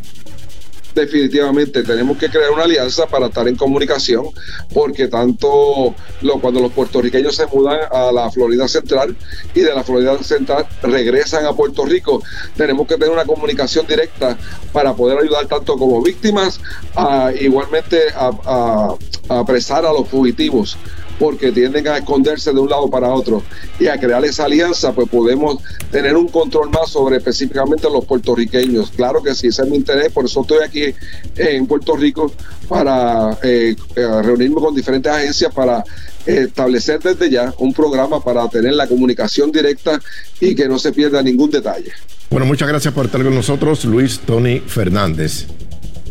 Definitivamente 1.01 1.83
tenemos 1.83 2.19
que 2.19 2.29
crear 2.29 2.51
una 2.51 2.65
alianza 2.65 3.07
para 3.07 3.27
estar 3.27 3.47
en 3.49 3.57
comunicación, 3.57 4.27
porque 4.73 5.09
tanto 5.09 5.95
cuando 6.41 6.61
los 6.61 6.73
puertorriqueños 6.73 7.37
se 7.37 7.47
mudan 7.47 7.81
a 7.91 8.13
la 8.13 8.31
Florida 8.31 8.69
Central 8.69 9.17
y 9.55 9.61
de 9.61 9.75
la 9.75 9.85
Florida 9.85 10.17
Central 10.23 10.67
regresan 10.83 11.47
a 11.47 11.53
Puerto 11.53 11.85
Rico, 11.85 12.23
tenemos 12.57 12.87
que 12.87 12.95
tener 12.95 13.11
una 13.11 13.25
comunicación 13.25 13.87
directa 13.87 14.37
para 14.73 14.95
poder 14.95 15.19
ayudar 15.19 15.47
tanto 15.47 15.77
como 15.77 16.03
víctimas, 16.03 16.61
a, 16.97 17.33
igualmente 17.39 18.03
a 18.15 18.95
apresar 19.29 19.85
a 19.85 19.93
los 19.93 20.09
fugitivos 20.09 20.77
porque 21.19 21.53
tienden 21.53 21.89
a 21.89 21.99
esconderse 21.99 22.53
de 22.53 22.61
un 22.61 22.69
lado 22.69 22.89
para 22.89 23.09
otro 23.09 23.43
y 23.79 23.87
a 23.87 23.99
crear 23.99 24.25
esa 24.25 24.45
alianza, 24.45 24.93
pues 24.93 25.09
podemos 25.09 25.59
tener 25.91 26.17
un 26.17 26.29
control 26.29 26.71
más 26.71 26.91
sobre 26.91 27.17
específicamente 27.17 27.89
los 27.91 28.05
puertorriqueños. 28.05 28.91
Claro 28.91 29.23
que 29.23 29.35
sí, 29.35 29.49
ese 29.49 29.63
es 29.63 29.69
mi 29.69 29.77
interés, 29.77 30.13
por 30.13 30.25
eso 30.25 30.43
estoy 30.43 30.59
aquí 30.65 30.95
en 31.37 31.67
Puerto 31.67 31.97
Rico 31.97 32.33
para 32.69 33.39
eh, 33.43 33.75
eh, 33.97 34.23
reunirme 34.23 34.61
con 34.61 34.75
diferentes 34.75 35.11
agencias 35.11 35.53
para 35.53 35.85
establecer 36.27 37.01
desde 37.01 37.31
ya 37.31 37.55
un 37.59 37.73
programa 37.73 38.23
para 38.23 38.49
tener 38.49 38.75
la 38.75 38.87
comunicación 38.87 39.51
directa 39.51 40.01
y 40.41 40.55
que 40.55 40.69
no 40.69 40.79
se 40.79 40.93
pierda 40.93 41.23
ningún 41.23 41.51
detalle. 41.51 41.93
Bueno, 42.31 42.45
muchas 42.45 42.69
gracias 42.69 42.93
por 42.93 43.07
estar 43.07 43.23
con 43.23 43.35
nosotros, 43.35 43.85
Luis 43.87 44.21
Tony 44.21 44.61
Fernández. 44.61 45.47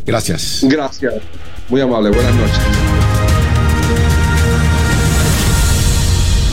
Gracias. 0.05 0.61
Gracias. 0.63 1.15
Muy 1.69 1.81
amable. 1.81 2.09
Buenas 2.09 2.33
noches. 2.33 2.96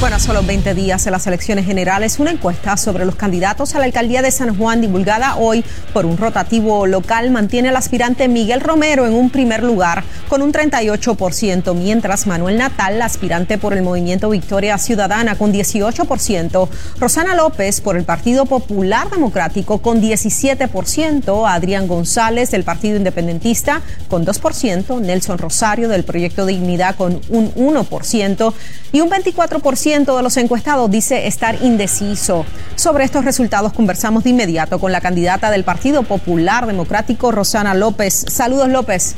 Bueno, 0.00 0.18
solo 0.20 0.42
20 0.42 0.74
días 0.74 1.04
de 1.04 1.11
las 1.11 1.26
elecciones 1.26 1.64
generales, 1.64 2.18
una 2.18 2.33
encuesta 2.33 2.76
sobre 2.76 3.07
los 3.07 3.14
candidatos 3.14 3.74
a 3.74 3.78
la 3.78 3.87
alcaldía 3.87 4.20
de 4.20 4.30
San 4.30 4.59
Juan 4.59 4.80
divulgada 4.80 5.37
hoy 5.37 5.64
por 5.94 6.04
un 6.04 6.18
rotativo 6.18 6.87
local 6.87 7.30
mantiene 7.30 7.70
al 7.70 7.76
aspirante 7.76 8.28
Miguel 8.28 8.61
Romero 8.61 9.07
en 9.07 9.14
un 9.14 9.30
primer 9.30 9.62
lugar 9.62 10.04
con 10.28 10.42
un 10.42 10.52
38%, 10.52 11.74
mientras 11.74 12.26
Manuel 12.26 12.59
Natal, 12.59 13.00
aspirante 13.00 13.57
por 13.57 13.72
el 13.72 13.83
movimiento 13.83 14.28
Victoria 14.28 14.76
Ciudadana 14.76 15.37
con 15.37 15.54
18%, 15.54 16.68
Rosana 16.98 17.35
López 17.35 17.80
por 17.80 17.96
el 17.96 18.04
Partido 18.04 18.44
Popular 18.44 19.09
Democrático 19.09 19.78
con 19.78 20.02
17%, 20.02 21.48
Adrián 21.48 21.87
González 21.87 22.50
del 22.50 22.64
Partido 22.64 22.96
Independentista 22.96 23.80
con 24.09 24.26
2%, 24.26 25.00
Nelson 25.00 25.38
Rosario 25.38 25.88
del 25.88 26.04
Proyecto 26.04 26.44
Dignidad 26.44 26.96
con 26.96 27.20
un 27.30 27.54
1% 27.54 28.52
y 28.92 29.00
un 29.00 29.11
24% 29.11 29.93
de 29.94 30.22
los 30.24 30.37
encuestados 30.38 30.90
dice 30.90 31.28
estar 31.28 31.57
indeciso. 31.62 32.44
Sobre 32.74 33.04
estos 33.04 33.24
resultados 33.24 33.72
conversamos 33.72 34.24
de 34.24 34.30
inmediato 34.30 34.80
con 34.80 34.90
la 34.90 35.00
candidata 35.00 35.52
del 35.52 35.62
Partido 35.62 36.02
Popular 36.02 36.66
Democrático, 36.66 37.30
Rosana 37.30 37.74
López. 37.74 38.24
Saludos, 38.28 38.68
López. 38.70 39.14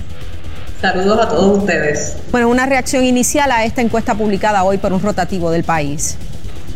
Saludos 0.83 1.19
a 1.19 1.29
todos 1.31 1.61
ustedes. 1.61 2.19
Bueno, 2.31 2.51
una 2.51 2.67
reacción 2.67 3.05
inicial 3.05 3.51
a 3.53 3.65
esta 3.65 3.81
encuesta 3.81 4.15
publicada 4.15 4.65
hoy 4.65 4.77
por 4.77 4.93
un 4.93 5.01
rotativo 5.01 5.51
del 5.51 5.65
país. 5.65 6.19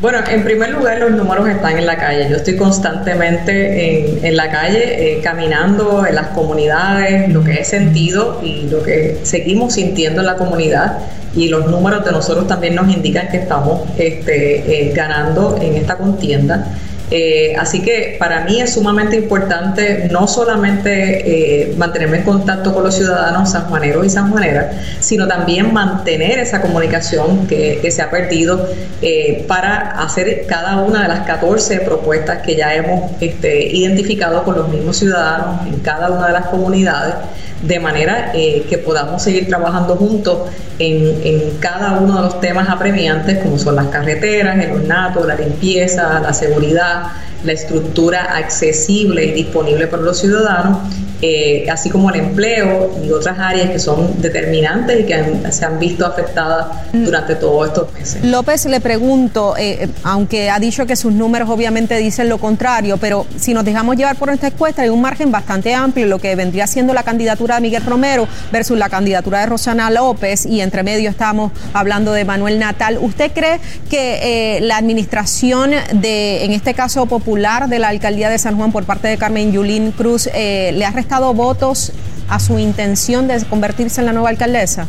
Bueno, 0.01 0.21
en 0.27 0.45
primer 0.45 0.71
lugar, 0.71 0.99
los 0.99 1.11
números 1.11 1.47
están 1.51 1.77
en 1.77 1.85
la 1.85 1.99
calle. 1.99 2.27
Yo 2.31 2.37
estoy 2.37 2.57
constantemente 2.57 4.27
en, 4.27 4.35
la 4.35 4.51
calle, 4.51 5.19
eh, 5.19 5.21
caminando 5.21 6.07
en 6.07 6.15
las 6.15 6.29
comunidades, 6.29 7.29
lo 7.29 7.45
que 7.45 7.61
he 7.61 7.65
sentido 7.67 8.41
y 8.43 8.63
lo 8.71 8.83
que 8.83 9.21
seguimos 9.25 9.75
sintiendo 9.75 10.23
en 10.23 10.27
la 10.27 10.37
comunidad. 10.37 11.01
Y 11.35 11.49
los 11.49 11.66
números 11.66 12.05
de 12.05 12.12
nosotros 12.12 12.47
también 12.47 12.75
nos 12.75 12.88
indican 12.88 13.29
que 13.29 13.38
estamos 13.38 13.83
este, 13.97 14.88
eh, 14.88 14.93
ganando 14.93 15.57
en 15.61 15.75
esta 15.75 15.97
contienda. 15.97 16.75
Eh, 17.11 17.57
así 17.59 17.83
que 17.83 18.16
para 18.20 18.44
mí 18.44 18.61
es 18.61 18.75
sumamente 18.75 19.16
importante 19.16 20.09
no 20.12 20.29
solamente 20.29 21.70
eh, 21.70 21.75
mantenerme 21.77 22.18
en 22.18 22.23
contacto 22.23 22.73
con 22.73 22.85
los 22.85 22.94
ciudadanos 22.94 23.51
sanjuaneros 23.51 24.07
y 24.07 24.11
sanjuaneras, 24.11 24.77
sino 25.01 25.27
también 25.27 25.73
mantener 25.73 26.38
esa 26.38 26.61
comunicación 26.61 27.49
que, 27.49 27.81
se 27.90 28.03
ha 28.03 28.11
perdido 28.11 28.68
eh, 29.03 29.44
para 29.49 30.01
hacer 30.01 30.46
cada 30.46 30.77
una 30.77 31.03
de 31.03 31.09
las 31.09 31.27
14 31.27 31.81
propuestas 31.81 32.42
que 32.42 32.55
ya 32.55 32.73
hemos 32.75 33.11
este, 33.20 33.66
identificado 33.66 34.44
con 34.44 34.55
los 34.55 34.68
mismos 34.68 34.96
ciudadanos 34.99 35.66
en 35.66 35.81
cada 35.81 36.11
una 36.11 36.29
de 36.29 36.33
las 36.35 36.46
comunidades 36.46 37.14
de 37.62 37.81
manera 37.81 38.33
que 38.33 38.79
podamos 38.79 39.23
seguir 39.23 39.49
trabajando 39.49 39.96
juntos 39.96 40.51
en, 40.81 41.59
cada 41.61 41.99
uno 41.99 42.16
de 42.16 42.23
los 42.23 42.40
temas 42.40 42.68
apremiantes, 42.68 43.38
como 43.38 43.59
son 43.59 43.77
las 43.77 43.87
carreteras, 43.87 44.59
el 44.59 44.73
ornato, 44.73 45.25
la 45.27 45.35
limpieza, 45.35 46.20
la 46.20 46.33
seguridad, 46.33 47.00
uh, 47.01 47.30
la 47.44 47.53
estructura 47.53 48.37
accesible 48.37 49.24
y 49.24 49.33
disponible 49.33 49.87
para 49.87 50.03
los 50.03 50.18
ciudadanos 50.18 50.79
eh, 51.22 51.66
así 51.70 51.90
como 51.90 52.09
el 52.09 52.18
empleo 52.18 52.98
y 53.05 53.11
otras 53.11 53.38
áreas 53.38 53.68
que 53.68 53.79
son 53.79 54.22
determinantes 54.22 55.00
y 55.00 55.05
que 55.05 55.53
se 55.53 55.66
han 55.66 55.79
visto 55.79 56.07
afectadas 56.07 56.68
mm. 56.94 57.05
durante 57.05 57.35
todos 57.35 57.68
estos 57.68 57.92
meses. 57.92 58.24
López, 58.24 58.64
le 58.64 58.81
pregunto, 58.81 59.55
eh, 59.59 59.87
aunque 60.03 60.48
ha 60.48 60.59
dicho 60.59 60.87
que 60.87 60.96
sus 60.96 61.12
números 61.12 61.50
obviamente 61.50 61.98
dicen 61.98 62.31
lo 62.31 62.38
contrario, 62.38 62.96
pero 62.96 63.26
si 63.37 63.53
nos 63.53 63.66
dejamos 63.66 63.96
llevar 63.96 64.16
por 64.16 64.31
esta 64.31 64.46
encuesta, 64.46 64.81
hay 64.81 64.88
un 64.88 65.03
margen 65.03 65.31
bastante 65.31 65.74
amplio, 65.74 66.07
lo 66.07 66.18
que 66.18 66.35
vendría 66.37 66.66
siendo 66.66 66.94
la 66.94 67.03
candidatura 67.03 67.57
de 67.57 67.61
Miguel 67.61 67.85
Romero 67.85 68.26
versus 68.50 68.79
la 68.79 68.88
candidatura 68.88 69.40
de 69.40 69.46
Rosana 69.46 69.90
López, 69.90 70.46
y 70.46 70.62
entre 70.62 70.83
medio 70.83 71.11
estamos 71.11 71.53
hablando 71.74 72.12
de 72.12 72.24
Manuel 72.24 72.59
Natal. 72.59 72.96
¿Usted 72.98 73.33
cree 73.35 73.61
que 73.90 74.57
eh, 74.57 74.61
la 74.62 74.79
administración 74.79 75.72
de, 75.92 76.46
en 76.46 76.53
este 76.53 76.72
caso 76.72 77.05
popular, 77.05 77.30
de 77.69 77.79
la 77.79 77.88
alcaldía 77.88 78.29
de 78.29 78.38
San 78.38 78.57
Juan 78.57 78.73
por 78.73 78.85
parte 78.85 79.09
de 79.09 79.16
Carmen 79.16 79.53
Yulín 79.53 79.93
Cruz, 79.93 80.29
le 80.35 80.85
ha 80.85 80.93
dado 81.09 81.35
votos 81.35 81.93
a 82.31 82.38
su 82.38 82.59
intención 82.59 83.29
de 83.29 83.45
convertirse 83.45 84.01
en 84.01 84.07
la 84.07 84.12
nueva 84.12 84.31
alcaldesa? 84.31 84.87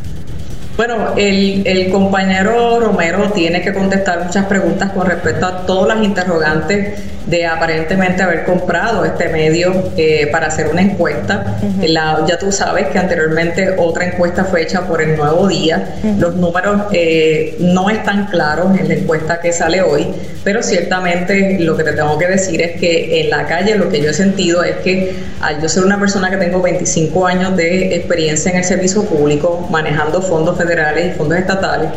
Bueno, 0.78 1.16
el, 1.18 1.64
el, 1.68 1.92
compañero 1.92 2.80
Romero 2.80 3.32
tiene 3.32 3.62
que 3.62 3.74
contestar 3.74 4.24
muchas 4.26 4.46
preguntas 4.46 4.92
con 4.92 5.06
respecto 5.06 5.46
a 5.46 5.66
todas 5.66 5.96
las 5.96 6.06
interrogantes 6.06 7.00
de 7.26 7.46
aparentemente 7.46 8.24
haber 8.24 8.46
comprado 8.46 9.06
este 9.06 9.30
medio 9.30 9.92
eh, 9.98 10.28
para 10.32 10.48
hacer 10.48 10.68
una 10.68 10.82
encuesta. 10.82 11.58
la, 11.82 12.26
ya 12.28 12.38
tú 12.38 12.52
sabes 12.52 12.88
que 12.88 12.98
anteriormente 12.98 13.76
otra 13.78 14.06
encuesta 14.06 14.46
fue 14.46 14.64
hecha 14.64 14.82
por 14.88 15.02
el 15.02 15.16
Nuevo 15.18 15.48
Día. 15.48 15.96
Los 16.18 16.36
números 16.36 16.84
eh, 16.92 17.56
no 17.60 17.90
están 17.90 18.28
claros 18.28 18.78
en 18.78 18.88
la 18.88 18.96
encuesta 18.96 19.40
que 19.40 19.54
sale 19.54 19.82
hoy, 19.82 20.08
pero 20.44 20.64
ciertamente 20.64 21.60
lo 21.60 21.78
que 21.78 21.84
te 21.84 21.94
tengo 21.94 22.18
que 22.18 22.28
decir 22.28 22.62
es 22.62 22.80
que 22.80 23.22
en 23.22 23.30
la 23.30 23.46
calle 23.46 23.76
lo 23.76 23.90
que 23.90 24.02
yo 24.02 24.10
he 24.10 24.14
sentido 24.14 24.64
es 24.64 24.78
que 24.78 25.14
al 25.42 25.62
yo 25.62 25.70
ser 25.70 25.84
una 25.84 26.00
persona 26.00 26.30
que 26.30 26.38
tengo 26.38 26.62
25 26.62 27.28
años 27.28 27.56
de 27.56 27.96
experiencia 27.96 28.52
en 28.52 28.58
el 28.58 28.64
servicio 28.64 29.04
público, 29.04 29.68
manejando 29.70 30.22
fondos 30.22 30.58
federales 30.58 31.14
y 31.14 31.18
fondos 31.18 31.38
estatales, 31.38 31.90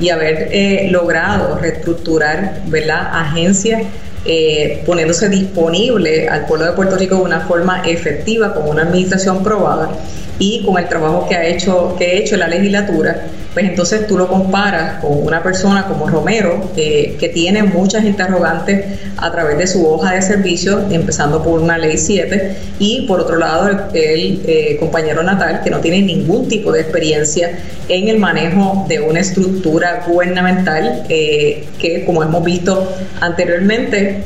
y 0.00 0.08
haber 0.08 0.48
eh, 0.50 0.88
logrado 0.90 1.58
reestructurar 1.58 2.62
¿verdad? 2.66 3.08
agencias 3.12 3.82
eh, 4.24 4.82
poniéndose 4.86 5.28
disponible 5.28 6.28
al 6.28 6.46
pueblo 6.46 6.66
de 6.66 6.72
Puerto 6.72 6.96
Rico 6.96 7.16
de 7.16 7.22
una 7.22 7.40
forma 7.40 7.82
efectiva, 7.84 8.54
con 8.54 8.68
una 8.68 8.82
administración 8.82 9.42
probada 9.42 9.90
y 10.38 10.64
con 10.64 10.78
el 10.78 10.88
trabajo 10.88 11.28
que 11.28 11.36
ha 11.36 11.46
hecho, 11.46 11.94
que 11.98 12.06
ha 12.06 12.12
hecho 12.14 12.36
la 12.36 12.48
legislatura, 12.48 13.26
pues 13.54 13.66
entonces 13.66 14.06
tú 14.06 14.16
lo 14.16 14.28
comparas 14.28 15.02
con 15.02 15.24
una 15.24 15.42
persona 15.42 15.86
como 15.86 16.08
Romero, 16.08 16.70
que 16.74 17.30
tiene 17.34 17.62
muchas 17.62 18.04
interrogantes 18.04 19.00
a 19.18 19.30
través 19.30 19.58
de 19.58 19.66
su 19.66 19.86
hoja 19.86 20.14
de 20.14 20.22
servicio, 20.22 20.80
empezando 20.90 21.42
por 21.42 21.60
una 21.60 21.78
ley 21.78 21.96
7, 21.98 22.56
y 22.78 23.02
por 23.06 23.20
otro 23.20 23.36
lado 23.36 23.68
el, 23.92 24.42
eh, 24.46 24.76
compañero 24.80 25.22
Natal, 25.22 25.60
que 25.62 25.70
no 25.70 25.78
tiene 25.78 26.02
ningún 26.02 26.48
tipo 26.48 26.72
de 26.72 26.80
experiencia 26.80 27.58
en 27.88 28.08
el 28.08 28.18
manejo 28.18 28.86
de 28.88 29.00
una 29.00 29.20
estructura 29.20 30.04
gubernamental 30.06 31.04
eh, 31.08 31.64
que, 31.78 32.04
como 32.04 32.22
hemos 32.22 32.42
visto 32.44 32.92
anteriormente, 33.20 34.24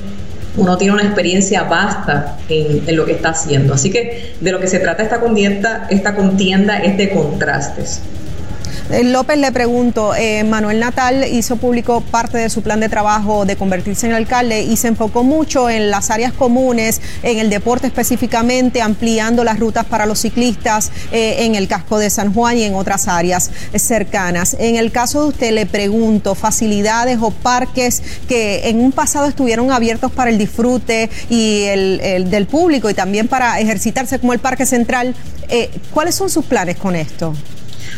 uno 0.56 0.76
tiene 0.76 0.94
una 0.94 1.02
experiencia 1.02 1.64
vasta 1.64 2.38
en, 2.48 2.96
lo 2.96 3.04
que 3.04 3.12
está 3.12 3.30
haciendo. 3.30 3.74
Así 3.74 3.90
que 3.90 4.34
de 4.40 4.52
lo 4.52 4.60
que 4.60 4.66
se 4.66 4.78
trata 4.78 5.02
esta 5.02 5.20
contienda, 5.20 5.86
esta 5.90 6.14
contienda 6.14 6.78
es 6.78 6.96
de 6.96 7.10
contrastes. 7.10 8.02
Eh, 8.90 9.02
López 9.02 9.38
le 9.38 9.50
pregunto, 9.50 10.14
eh, 10.14 10.44
Manuel 10.44 10.78
Natal 10.78 11.24
hizo 11.30 11.56
público 11.56 12.00
parte 12.00 12.38
de 12.38 12.48
su 12.48 12.62
plan 12.62 12.78
de 12.78 12.88
trabajo 12.88 13.44
de 13.44 13.56
convertirse 13.56 14.06
en 14.06 14.12
alcalde 14.12 14.62
y 14.62 14.76
se 14.76 14.88
enfocó 14.88 15.24
mucho 15.24 15.68
en 15.68 15.90
las 15.90 16.10
áreas 16.10 16.32
comunes, 16.32 17.00
en 17.22 17.38
el 17.38 17.50
deporte 17.50 17.88
específicamente, 17.88 18.80
ampliando 18.80 19.42
las 19.42 19.58
rutas 19.58 19.84
para 19.86 20.06
los 20.06 20.20
ciclistas 20.20 20.92
eh, 21.10 21.38
en 21.40 21.56
el 21.56 21.66
casco 21.66 21.98
de 21.98 22.10
San 22.10 22.32
Juan 22.32 22.58
y 22.58 22.62
en 22.62 22.74
otras 22.74 23.08
áreas 23.08 23.50
cercanas. 23.74 24.56
En 24.58 24.76
el 24.76 24.92
caso 24.92 25.22
de 25.22 25.28
usted 25.28 25.50
le 25.52 25.66
pregunto, 25.66 26.34
facilidades 26.34 27.18
o 27.20 27.30
parques 27.30 28.02
que 28.28 28.68
en 28.68 28.80
un 28.80 28.92
pasado 28.92 29.26
estuvieron 29.26 29.72
abiertos 29.72 30.12
para 30.12 30.30
el 30.30 30.38
disfrute 30.38 31.10
y 31.28 31.62
el, 31.64 32.30
del 32.30 32.46
público 32.46 32.88
y 32.88 32.94
también 32.94 33.26
para 33.26 33.58
ejercitarse 33.58 34.18
como 34.18 34.32
el 34.32 34.38
Parque 34.38 34.64
Central, 34.64 35.14
¿cuáles 35.92 36.14
son 36.14 36.30
sus 36.30 36.44
planes 36.44 36.76
con 36.76 36.94
esto? 36.94 37.34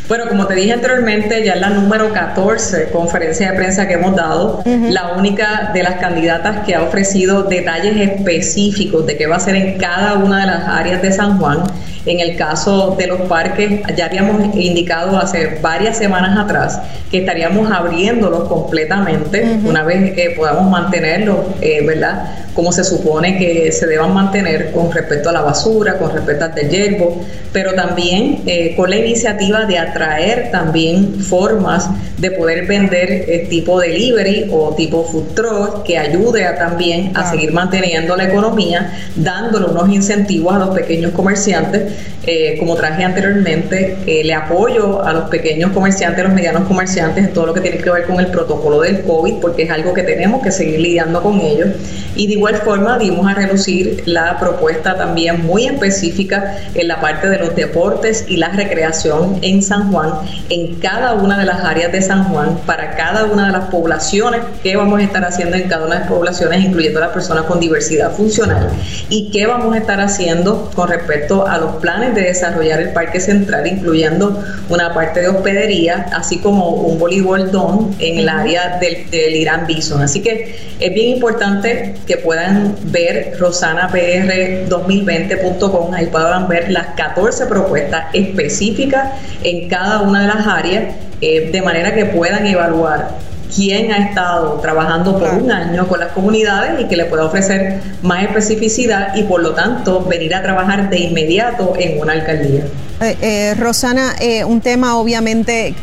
Bueno, 0.08 0.26
como 0.26 0.46
te 0.46 0.54
dije 0.54 0.72
anteriormente, 0.72 1.44
ya 1.44 1.52
es 1.52 1.60
la 1.60 1.68
número 1.68 2.10
14 2.14 2.88
conferencia 2.90 3.50
de 3.50 3.58
prensa 3.58 3.86
que 3.86 3.92
hemos 3.94 4.16
dado, 4.16 4.62
la 4.64 5.12
única 5.18 5.70
de 5.74 5.82
las 5.82 5.96
candidatas 5.96 6.64
que 6.64 6.74
ha 6.74 6.82
ofrecido 6.82 7.42
detalles 7.42 7.94
específicos 7.96 9.04
de 9.06 9.18
qué 9.18 9.26
va 9.26 9.36
a 9.36 9.40
ser 9.40 9.54
en 9.54 9.76
cada 9.76 10.14
una 10.14 10.40
de 10.40 10.46
las 10.46 10.66
áreas 10.66 11.02
de 11.02 11.12
San 11.12 11.38
Juan. 11.38 11.62
En 12.08 12.20
el 12.20 12.36
caso 12.36 12.96
de 12.98 13.06
los 13.06 13.20
parques, 13.28 13.82
ya 13.94 14.06
habíamos 14.06 14.56
indicado 14.56 15.18
hace 15.18 15.58
varias 15.60 15.98
semanas 15.98 16.38
atrás 16.38 16.80
que 17.10 17.18
estaríamos 17.18 17.70
abriéndolos 17.70 18.48
completamente 18.48 19.58
una 19.62 19.82
vez 19.82 20.14
que 20.14 20.30
podamos 20.30 20.70
mantenerlos, 20.70 21.36
eh, 21.60 21.84
¿verdad? 21.84 22.46
Como 22.54 22.72
se 22.72 22.82
supone 22.82 23.36
que 23.36 23.70
se 23.72 23.86
deban 23.86 24.14
mantener 24.14 24.72
con 24.72 24.90
respecto 24.90 25.28
a 25.28 25.32
la 25.32 25.42
basura, 25.42 25.98
con 25.98 26.10
respecto 26.10 26.46
al 26.46 26.54
yerbo, 26.70 27.20
pero 27.52 27.74
también 27.74 28.42
eh, 28.46 28.74
con 28.74 28.88
la 28.88 28.96
iniciativa 28.96 29.66
de 29.66 29.78
atraer 29.78 30.50
también 30.50 31.20
formas 31.20 31.90
de 32.16 32.30
poder 32.32 32.66
vender 32.66 33.10
eh, 33.10 33.46
tipo 33.48 33.78
delivery 33.78 34.48
o 34.50 34.74
tipo 34.74 35.04
food 35.04 35.34
truck 35.34 35.82
que 35.84 35.98
ayude 35.98 36.46
a, 36.46 36.56
también 36.56 37.16
a 37.16 37.30
seguir 37.30 37.52
manteniendo 37.52 38.16
la 38.16 38.24
economía, 38.24 38.92
dándole 39.14 39.66
unos 39.66 39.88
incentivos 39.90 40.54
a 40.54 40.58
los 40.58 40.70
pequeños 40.70 41.12
comerciantes 41.12 41.97
eh, 42.26 42.56
como 42.58 42.74
traje 42.74 43.04
anteriormente, 43.04 43.96
le 44.06 44.34
apoyo 44.34 45.02
a 45.02 45.12
los 45.12 45.30
pequeños 45.30 45.72
comerciantes, 45.72 46.20
a 46.20 46.28
los 46.28 46.34
medianos 46.34 46.66
comerciantes 46.68 47.24
en 47.24 47.32
todo 47.32 47.46
lo 47.46 47.54
que 47.54 47.60
tiene 47.60 47.78
que 47.78 47.90
ver 47.90 48.04
con 48.04 48.20
el 48.20 48.26
protocolo 48.26 48.80
del 48.80 49.02
COVID, 49.02 49.36
porque 49.40 49.62
es 49.62 49.70
algo 49.70 49.94
que 49.94 50.02
tenemos 50.02 50.42
que 50.42 50.50
seguir 50.50 50.80
lidiando 50.80 51.22
con 51.22 51.40
ellos. 51.40 51.68
Y 52.14 52.26
de 52.26 52.34
igual 52.34 52.56
forma 52.56 52.98
dimos 52.98 53.26
a 53.26 53.34
reducir 53.34 54.02
la 54.06 54.38
propuesta 54.38 54.96
también 54.96 55.46
muy 55.46 55.66
específica 55.66 56.56
en 56.74 56.88
la 56.88 57.00
parte 57.00 57.28
de 57.28 57.38
los 57.38 57.54
deportes 57.54 58.24
y 58.28 58.36
la 58.36 58.48
recreación 58.48 59.38
en 59.42 59.62
San 59.62 59.92
Juan, 59.92 60.10
en 60.50 60.74
cada 60.76 61.14
una 61.14 61.38
de 61.38 61.44
las 61.44 61.64
áreas 61.64 61.92
de 61.92 62.02
San 62.02 62.24
Juan, 62.24 62.58
para 62.66 62.96
cada 62.96 63.24
una 63.24 63.46
de 63.46 63.52
las 63.52 63.64
poblaciones, 63.66 64.40
que 64.62 64.76
vamos 64.76 65.00
a 65.00 65.02
estar 65.02 65.24
haciendo 65.24 65.56
en 65.56 65.68
cada 65.68 65.86
una 65.86 65.94
de 65.94 66.00
las 66.00 66.10
poblaciones, 66.10 66.64
incluyendo 66.64 67.00
las 67.00 67.10
personas 67.10 67.44
con 67.44 67.60
diversidad 67.60 68.12
funcional, 68.12 68.68
y 69.08 69.30
qué 69.30 69.46
vamos 69.46 69.74
a 69.74 69.78
estar 69.78 70.00
haciendo 70.00 70.70
con 70.74 70.88
respecto 70.88 71.46
a 71.46 71.58
los 71.58 71.76
planes 71.76 71.87
de 71.96 72.22
desarrollar 72.22 72.80
el 72.80 72.90
Parque 72.90 73.18
Central, 73.18 73.66
incluyendo 73.66 74.44
una 74.68 74.92
parte 74.92 75.20
de 75.20 75.28
hospedería, 75.28 76.04
así 76.12 76.36
como 76.38 76.68
un 76.70 76.98
voleibol 76.98 77.50
don 77.50 77.96
en 77.98 78.18
el 78.18 78.28
área 78.28 78.76
del, 78.78 79.10
del 79.10 79.34
Irán 79.34 79.66
Bison. 79.66 80.02
Así 80.02 80.20
que 80.20 80.54
es 80.78 80.94
bien 80.94 81.16
importante 81.16 81.94
que 82.06 82.18
puedan 82.18 82.76
ver 82.84 83.38
rosanapr2020.com, 83.38 85.94
ahí 85.94 86.04
puedan 86.06 86.46
ver 86.46 86.70
las 86.70 86.88
14 86.88 87.46
propuestas 87.46 88.08
específicas 88.12 89.12
en 89.42 89.70
cada 89.70 90.02
una 90.02 90.20
de 90.22 90.28
las 90.28 90.46
áreas, 90.46 90.94
eh, 91.22 91.48
de 91.50 91.62
manera 91.62 91.94
que 91.94 92.04
puedan 92.04 92.46
evaluar 92.46 93.27
quién 93.54 93.92
ha 93.92 94.08
estado 94.08 94.60
trabajando 94.60 95.18
por 95.18 95.34
un 95.34 95.50
año 95.50 95.86
con 95.88 96.00
las 96.00 96.12
comunidades 96.12 96.80
y 96.80 96.88
que 96.88 96.96
le 96.96 97.06
pueda 97.06 97.24
ofrecer 97.24 97.80
más 98.02 98.24
especificidad 98.24 99.14
y 99.14 99.24
por 99.24 99.42
lo 99.42 99.54
tanto 99.54 100.04
venir 100.04 100.34
a 100.34 100.42
trabajar 100.42 100.90
de 100.90 100.98
inmediato 100.98 101.74
en 101.78 102.00
una 102.00 102.12
alcaldía. 102.12 102.64
Eh, 103.00 103.16
eh, 103.20 103.54
Rosana, 103.58 104.14
un 104.46 104.60
tema 104.60 104.98
obviamente 104.98 105.74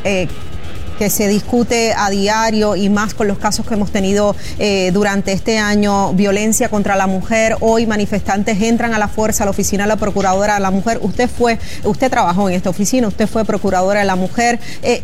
que 0.98 1.10
se 1.10 1.28
discute 1.28 1.94
a 1.94 2.10
diario 2.10 2.76
y 2.76 2.90
más 2.90 3.14
con 3.14 3.28
los 3.28 3.38
casos 3.38 3.66
que 3.66 3.74
hemos 3.74 3.92
tenido 3.92 4.36
eh, 4.60 4.92
durante 4.94 5.32
este 5.34 5.58
año, 5.58 6.14
violencia 6.14 6.70
contra 6.70 6.96
la 6.96 7.08
mujer. 7.08 7.58
Hoy 7.60 7.86
manifestantes 7.86 8.62
entran 8.62 8.94
a 8.94 9.00
la 9.00 9.08
fuerza 9.08 9.44
a 9.44 9.46
la 9.46 9.52
oficina 9.52 9.84
de 9.84 9.90
la 9.90 9.98
Procuradora 9.98 10.56
de 10.56 10.62
la 10.62 10.72
Mujer. 10.72 11.00
Usted 11.02 11.30
fue, 11.30 11.60
usted 11.84 12.10
trabajó 12.10 12.50
en 12.50 12.56
esta 12.56 12.70
oficina, 12.70 13.08
usted 13.08 13.28
fue 13.28 13.46
Procuradora 13.46 14.00
de 14.00 14.06
la 14.06 14.16
Mujer. 14.16 14.60
Eh, 14.82 15.04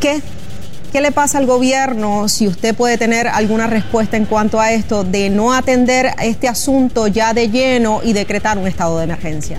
¿Qué 0.00 0.20
¿Qué 0.92 1.00
le 1.00 1.10
pasa 1.10 1.38
al 1.38 1.46
gobierno, 1.46 2.28
si 2.28 2.46
usted 2.46 2.74
puede 2.74 2.98
tener 2.98 3.26
alguna 3.26 3.66
respuesta 3.66 4.18
en 4.18 4.26
cuanto 4.26 4.60
a 4.60 4.72
esto, 4.72 5.04
de 5.04 5.30
no 5.30 5.54
atender 5.54 6.10
este 6.22 6.48
asunto 6.48 7.06
ya 7.06 7.32
de 7.32 7.48
lleno 7.48 8.02
y 8.04 8.12
decretar 8.12 8.58
un 8.58 8.66
estado 8.66 8.98
de 8.98 9.04
emergencia? 9.04 9.58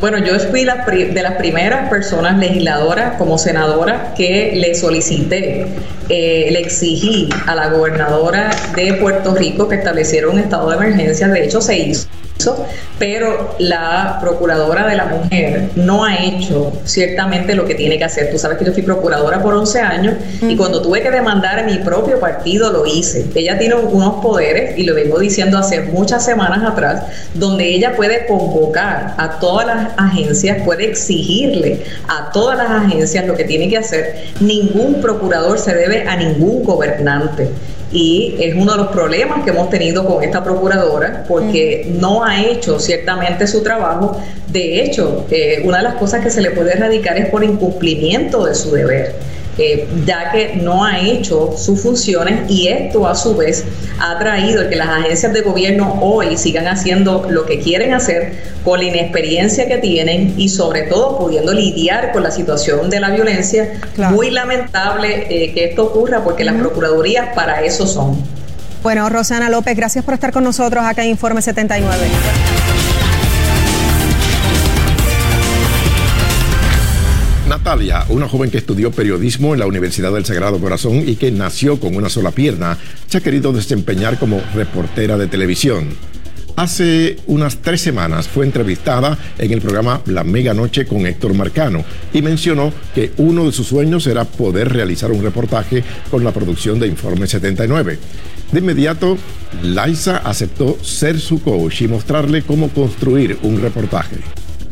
Bueno, 0.00 0.16
yo 0.24 0.40
fui 0.40 0.60
de 0.64 1.22
las 1.22 1.34
primeras 1.36 1.90
personas 1.90 2.38
legisladoras 2.38 3.18
como 3.18 3.36
senadora 3.36 4.14
que 4.16 4.52
le 4.54 4.74
solicité, 4.74 5.66
eh, 6.08 6.48
le 6.50 6.60
exigí 6.60 7.28
a 7.46 7.54
la 7.54 7.68
gobernadora 7.68 8.48
de 8.74 8.94
Puerto 8.94 9.34
Rico 9.34 9.68
que 9.68 9.74
estableciera 9.74 10.30
un 10.30 10.38
estado 10.38 10.70
de 10.70 10.76
emergencia. 10.76 11.28
De 11.28 11.44
hecho, 11.44 11.60
se 11.60 11.76
hizo 11.76 12.06
pero 12.98 13.56
la 13.58 14.18
procuradora 14.20 14.86
de 14.86 14.96
la 14.96 15.06
mujer 15.06 15.70
no 15.76 16.04
ha 16.04 16.16
hecho 16.16 16.72
ciertamente 16.84 17.54
lo 17.54 17.64
que 17.64 17.74
tiene 17.74 17.98
que 17.98 18.04
hacer. 18.04 18.30
Tú 18.30 18.38
sabes 18.38 18.58
que 18.58 18.64
yo 18.64 18.72
fui 18.72 18.82
procuradora 18.82 19.42
por 19.42 19.54
11 19.54 19.80
años 19.80 20.14
y 20.42 20.56
cuando 20.56 20.82
tuve 20.82 21.02
que 21.02 21.10
demandar 21.10 21.58
a 21.58 21.62
mi 21.64 21.78
propio 21.78 22.20
partido 22.20 22.70
lo 22.70 22.86
hice. 22.86 23.26
Ella 23.34 23.58
tiene 23.58 23.74
unos 23.74 24.22
poderes, 24.22 24.78
y 24.78 24.84
lo 24.84 24.94
vengo 24.94 25.18
diciendo 25.18 25.58
hace 25.58 25.80
muchas 25.80 26.24
semanas 26.24 26.62
atrás, 26.64 27.04
donde 27.34 27.66
ella 27.68 27.94
puede 27.96 28.26
convocar 28.26 29.14
a 29.16 29.38
todas 29.38 29.66
las 29.66 29.88
agencias, 29.96 30.58
puede 30.64 30.86
exigirle 30.86 31.84
a 32.08 32.30
todas 32.32 32.58
las 32.58 32.70
agencias 32.70 33.26
lo 33.26 33.34
que 33.34 33.44
tiene 33.44 33.68
que 33.68 33.78
hacer. 33.78 34.26
Ningún 34.40 35.00
procurador 35.00 35.58
se 35.58 35.74
debe 35.74 36.08
a 36.08 36.16
ningún 36.16 36.64
gobernante 36.64 37.48
y 37.92 38.36
es 38.38 38.54
uno 38.54 38.72
de 38.72 38.78
los 38.78 38.88
problemas 38.88 39.42
que 39.42 39.50
hemos 39.50 39.68
tenido 39.68 40.04
con 40.04 40.22
esta 40.22 40.44
procuradora 40.44 41.24
porque 41.26 41.92
no 41.98 42.24
ha 42.24 42.42
hecho 42.42 42.78
ciertamente 42.78 43.46
su 43.46 43.62
trabajo. 43.62 44.20
De 44.46 44.82
hecho, 44.82 45.26
eh, 45.30 45.62
una 45.64 45.78
de 45.78 45.84
las 45.84 45.94
cosas 45.94 46.22
que 46.22 46.30
se 46.30 46.40
le 46.40 46.52
puede 46.52 46.72
erradicar 46.72 47.18
es 47.18 47.28
por 47.28 47.42
incumplimiento 47.42 48.44
de 48.44 48.54
su 48.54 48.70
deber 48.70 49.14
ya 50.06 50.30
que 50.32 50.56
no 50.56 50.84
ha 50.84 51.00
hecho 51.00 51.54
sus 51.56 51.80
funciones 51.80 52.50
y 52.50 52.68
esto 52.68 53.06
a 53.06 53.14
su 53.14 53.36
vez 53.36 53.64
ha 54.00 54.18
traído 54.18 54.68
que 54.68 54.76
las 54.76 54.88
agencias 54.88 55.32
de 55.32 55.42
gobierno 55.42 55.98
hoy 56.00 56.36
sigan 56.36 56.66
haciendo 56.66 57.26
lo 57.28 57.46
que 57.46 57.60
quieren 57.60 57.92
hacer 57.92 58.34
con 58.64 58.80
la 58.80 58.86
inexperiencia 58.86 59.68
que 59.68 59.78
tienen 59.78 60.34
y 60.36 60.48
sobre 60.48 60.82
todo 60.82 61.18
pudiendo 61.18 61.52
lidiar 61.52 62.12
con 62.12 62.22
la 62.22 62.30
situación 62.30 62.90
de 62.90 63.00
la 63.00 63.10
violencia. 63.10 63.80
Muy 64.10 64.30
lamentable 64.30 65.26
eh, 65.28 65.52
que 65.52 65.64
esto 65.66 65.84
ocurra 65.84 66.24
porque 66.24 66.44
las 66.44 66.56
procuradurías 66.56 67.34
para 67.34 67.62
eso 67.62 67.86
son. 67.86 68.22
Bueno, 68.82 69.08
Rosana 69.10 69.50
López, 69.50 69.76
gracias 69.76 70.04
por 70.04 70.14
estar 70.14 70.32
con 70.32 70.44
nosotros 70.44 70.84
acá 70.84 71.02
en 71.02 71.10
Informe 71.10 71.42
79. 71.42 71.96
Natalia, 77.70 78.04
una 78.08 78.26
joven 78.26 78.50
que 78.50 78.58
estudió 78.58 78.90
periodismo 78.90 79.54
en 79.54 79.60
la 79.60 79.66
Universidad 79.68 80.12
del 80.12 80.24
Sagrado 80.24 80.58
Corazón 80.58 81.08
y 81.08 81.14
que 81.14 81.30
nació 81.30 81.78
con 81.78 81.94
una 81.94 82.08
sola 82.08 82.32
pierna, 82.32 82.76
se 83.06 83.18
ha 83.18 83.20
querido 83.20 83.52
desempeñar 83.52 84.18
como 84.18 84.40
reportera 84.56 85.16
de 85.16 85.28
televisión. 85.28 85.86
Hace 86.56 87.18
unas 87.28 87.58
tres 87.58 87.80
semanas 87.80 88.26
fue 88.26 88.44
entrevistada 88.44 89.16
en 89.38 89.52
el 89.52 89.60
programa 89.60 90.02
La 90.06 90.24
Mega 90.24 90.52
Noche 90.52 90.84
con 90.84 91.06
Héctor 91.06 91.32
Marcano 91.34 91.84
y 92.12 92.22
mencionó 92.22 92.72
que 92.92 93.12
uno 93.18 93.46
de 93.46 93.52
sus 93.52 93.68
sueños 93.68 94.04
era 94.08 94.24
poder 94.24 94.72
realizar 94.72 95.12
un 95.12 95.22
reportaje 95.22 95.84
con 96.10 96.24
la 96.24 96.32
producción 96.32 96.80
de 96.80 96.88
Informe 96.88 97.28
79. 97.28 98.00
De 98.50 98.58
inmediato, 98.58 99.16
Liza 99.62 100.16
aceptó 100.16 100.76
ser 100.82 101.20
su 101.20 101.40
coach 101.40 101.82
y 101.82 101.86
mostrarle 101.88 102.42
cómo 102.42 102.68
construir 102.70 103.38
un 103.42 103.62
reportaje. 103.62 104.16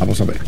Vamos 0.00 0.20
a 0.20 0.24
ver. 0.24 0.38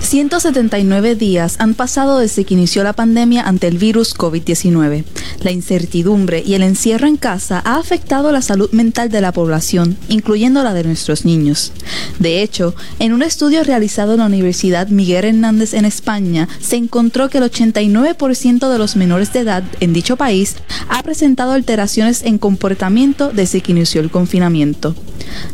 179 0.00 1.16
días 1.16 1.56
han 1.58 1.74
pasado 1.74 2.18
desde 2.18 2.44
que 2.44 2.54
inició 2.54 2.84
la 2.84 2.92
pandemia 2.92 3.42
ante 3.42 3.66
el 3.66 3.78
virus 3.78 4.16
COVID-19. 4.16 5.04
La 5.42 5.50
incertidumbre 5.50 6.42
y 6.46 6.54
el 6.54 6.62
encierro 6.62 7.08
en 7.08 7.16
casa 7.16 7.60
ha 7.64 7.76
afectado 7.76 8.30
la 8.30 8.40
salud 8.40 8.70
mental 8.70 9.10
de 9.10 9.20
la 9.20 9.32
población, 9.32 9.96
incluyendo 10.08 10.62
la 10.62 10.74
de 10.74 10.84
nuestros 10.84 11.24
niños. 11.24 11.72
De 12.20 12.42
hecho, 12.42 12.74
en 12.98 13.12
un 13.12 13.22
estudio 13.22 13.64
realizado 13.64 14.12
en 14.12 14.20
la 14.20 14.26
Universidad 14.26 14.88
Miguel 14.88 15.24
Hernández 15.24 15.74
en 15.74 15.84
España, 15.84 16.48
se 16.60 16.76
encontró 16.76 17.28
que 17.28 17.38
el 17.38 17.44
89% 17.44 18.70
de 18.70 18.78
los 18.78 18.96
menores 18.96 19.32
de 19.32 19.40
edad 19.40 19.64
en 19.80 19.92
dicho 19.92 20.16
país 20.16 20.56
ha 20.88 21.02
presentado 21.02 21.52
alteraciones 21.52 22.22
en 22.22 22.38
comportamiento 22.38 23.32
desde 23.32 23.60
que 23.60 23.72
inició 23.72 24.00
el 24.00 24.10
confinamiento. 24.10 24.94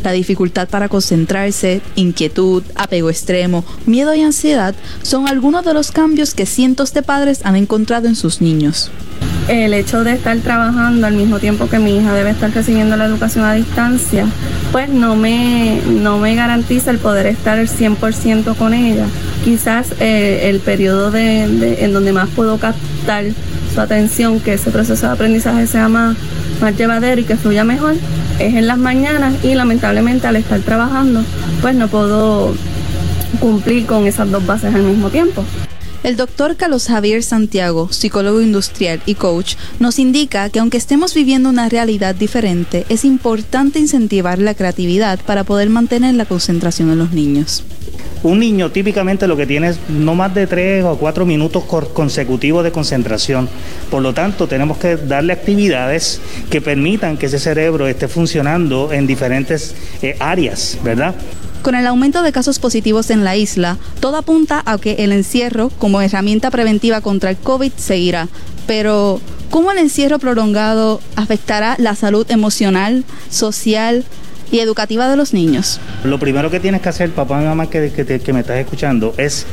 La 0.05 0.13
dificultad 0.13 0.69
para 0.69 0.89
concentrarse, 0.89 1.81
inquietud, 1.97 2.63
apego 2.75 3.09
extremo, 3.09 3.65
miedo 3.87 4.15
y 4.15 4.21
ansiedad 4.21 4.42
son 5.03 5.29
algunos 5.29 5.65
de 5.65 5.73
los 5.73 5.93
cambios 5.93 6.35
que 6.35 6.47
cientos 6.47 6.93
de 6.93 7.03
padres 7.03 7.41
han 7.45 7.55
encontrado 7.55 8.09
en 8.09 8.17
sus 8.17 8.41
niños. 8.41 8.91
El 9.49 9.73
hecho 9.75 10.03
de 10.03 10.13
estar 10.13 10.37
trabajando 10.39 11.07
al 11.07 11.15
mismo 11.15 11.39
tiempo 11.39 11.69
que 11.69 11.79
mi 11.79 11.97
hija 11.97 12.13
debe 12.13 12.31
estar 12.31 12.53
recibiendo 12.53 12.97
la 12.97 13.05
educación 13.05 13.45
a 13.45 13.55
distancia, 13.55 14.27
pues 14.73 14.89
no 14.89 15.15
me, 15.15 15.81
no 15.87 16.19
me 16.19 16.35
garantiza 16.35 16.91
el 16.91 16.99
poder 16.99 17.27
estar 17.27 17.59
el 17.59 17.69
100% 17.69 18.57
con 18.57 18.75
ella. 18.75 19.07
Quizás 19.45 19.95
eh, 20.01 20.49
el 20.51 20.61
periodo 20.61 21.11
de, 21.11 21.85
en 21.85 21.93
donde 21.93 22.13
más 22.13 22.29
puedo 22.31 22.59
captar 22.59 23.27
su 23.73 23.81
atención, 23.81 24.41
que 24.41 24.55
ese 24.55 24.71
proceso 24.71 25.07
de 25.07 25.13
aprendizaje 25.13 25.67
sea 25.67 25.89
más, 25.89 26.17
más 26.61 26.77
llevadero 26.77 27.21
y 27.21 27.25
que 27.25 27.37
fluya 27.37 27.65
mejor, 27.65 27.95
es 28.39 28.55
en 28.55 28.67
las 28.67 28.79
mañanas 28.79 29.35
y 29.45 29.55
lamentablemente 29.55 30.27
al 30.27 30.37
estar 30.37 30.61
trabajando, 30.61 31.23
pues 31.61 31.75
no 31.75 31.89
puedo 31.89 32.55
cumplir 33.43 33.87
con 33.87 34.07
esas 34.07 34.31
dos 34.31 34.47
bases 34.47 34.73
al 34.73 34.85
mismo 34.85 35.11
tiempo. 35.11 35.45
El 36.05 36.17
doctor 36.17 36.57
Carlos 36.57 36.87
Javier 36.87 37.23
Santiago, 37.25 37.93
psicólogo 37.93 38.41
industrial 38.41 39.01
y 39.05 39.17
coach, 39.17 39.55
nos 39.81 39.99
indica 39.99 40.49
que 40.49 40.61
aunque 40.61 40.77
estemos 40.77 41.13
viviendo 41.13 41.49
una 41.49 41.69
realidad 41.69 42.15
diferente, 42.15 42.87
es 42.89 43.05
importante 43.05 43.81
incentivar 43.81 44.39
la 44.39 44.55
creatividad 44.55 45.21
para 45.27 45.43
poder 45.43 45.71
mantener 45.71 46.15
la 46.15 46.25
concentración 46.25 46.91
en 46.91 46.99
los 46.99 47.13
niños. 47.13 47.65
Un 48.23 48.39
niño 48.39 48.71
típicamente 48.71 49.27
lo 49.27 49.37
que 49.37 49.47
tiene 49.47 49.71
es 49.71 49.79
no 49.89 50.15
más 50.15 50.33
de 50.33 50.47
tres 50.47 50.85
o 50.85 50.97
cuatro 50.97 51.27
minutos 51.27 51.65
consecutivos 51.93 52.63
de 52.63 52.71
concentración. 52.71 53.49
Por 53.91 54.03
lo 54.03 54.15
tanto, 54.15 54.47
tenemos 54.47 54.79
que 54.79 54.97
darle 54.97 55.33
actividades 55.33 56.21
que 56.49 56.61
permitan 56.61 57.17
que 57.17 57.27
ese 57.27 57.41
cerebro 57.41 57.89
esté 57.89 58.07
funcionando 58.07 58.93
en 58.93 59.09
diferentes 59.09 59.75
eh, 60.03 60.17
áreas, 60.21 60.79
¿verdad? 60.85 61.17
Con 61.63 61.77
el 61.77 61.87
aumento 61.87 62.23
de 62.23 62.33
casos 62.33 62.59
positivos 62.59 63.11
en 63.11 63.23
la 63.23 63.37
isla, 63.37 63.79
todo 64.01 64.17
apunta 64.17 64.63
a 64.67 64.79
que 64.79 65.05
el 65.05 65.13
encierro 65.13 65.71
como 65.79 66.01
herramienta 66.01 66.51
preventiva 66.51 67.01
contra 67.01 67.31
el 67.31 67.37
COVID 67.37 67.73
seguirá. 67.77 68.29
Pero, 68.67 69.21
¿cómo 69.49 69.71
el 69.71 69.79
encierro 69.79 70.19
prolongado 70.19 71.01
afectará 71.15 71.77
la 71.79 71.95
salud 71.95 72.29
emocional, 72.31 73.05
social 73.31 74.05
y 74.53 74.61
educativa 74.61 75.09
de 75.09 75.17
los 75.17 75.33
niños. 75.33 75.81
Lo 76.05 76.19
primero 76.19 76.51
que 76.51 76.61
tienes 76.61 76.83
que 76.83 76.91
hacer, 76.91 77.11
papá 77.11 77.43
y 77.43 77.47
mamá 77.47 77.71
que, 77.71 77.91
me 78.33 78.41
estás 78.41 78.59
escuchando, 78.59 79.15
es 79.17 79.47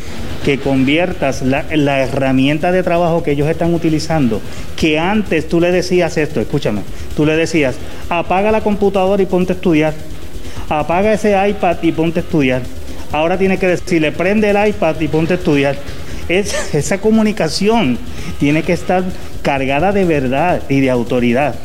que 0.43 0.59
conviertas 0.59 1.41
la, 1.41 1.65
la, 1.73 2.01
herramienta 2.01 2.73
de 2.73 2.83
trabajo 2.83 3.23
que 3.23 3.31
ellos 3.31 3.47
están 3.47 3.73
utilizando, 3.73 4.41
que 4.75 4.99
antes 4.99 5.47
tú 5.47 5.61
le 5.61 5.71
decías 5.71 6.17
esto, 6.17 6.41
escúchame, 6.41 6.81
tú 7.15 7.25
le 7.25 7.37
decías, 7.37 7.75
apaga 8.09 8.51
la 8.51 8.61
computadora 8.61 9.23
y 9.23 9.25
ponte 9.25 9.53
a 9.53 9.55
estudiar, 9.55 9.93
apaga 10.69 11.13
ese 11.13 11.35
iPad 11.49 11.77
y 11.81 11.91
ponte 11.91 12.19
a 12.19 12.23
estudiar. 12.23 12.61
Ahora 13.11 13.37
tiene 13.37 13.57
que 13.57 13.67
decirle, 13.67 14.11
prende 14.11 14.49
el 14.49 14.67
iPad 14.69 14.99
y 14.99 15.07
ponte 15.07 15.33
a 15.33 15.37
estudiar. 15.37 15.75
Es, 16.27 16.53
esa 16.73 16.99
comunicación 16.99 17.97
tiene 18.39 18.63
que 18.63 18.73
estar 18.73 19.03
cargada 19.41 19.91
de 19.91 20.05
verdad 20.05 20.61
y 20.69 20.79
de 20.79 20.89
autoridad 20.89 21.55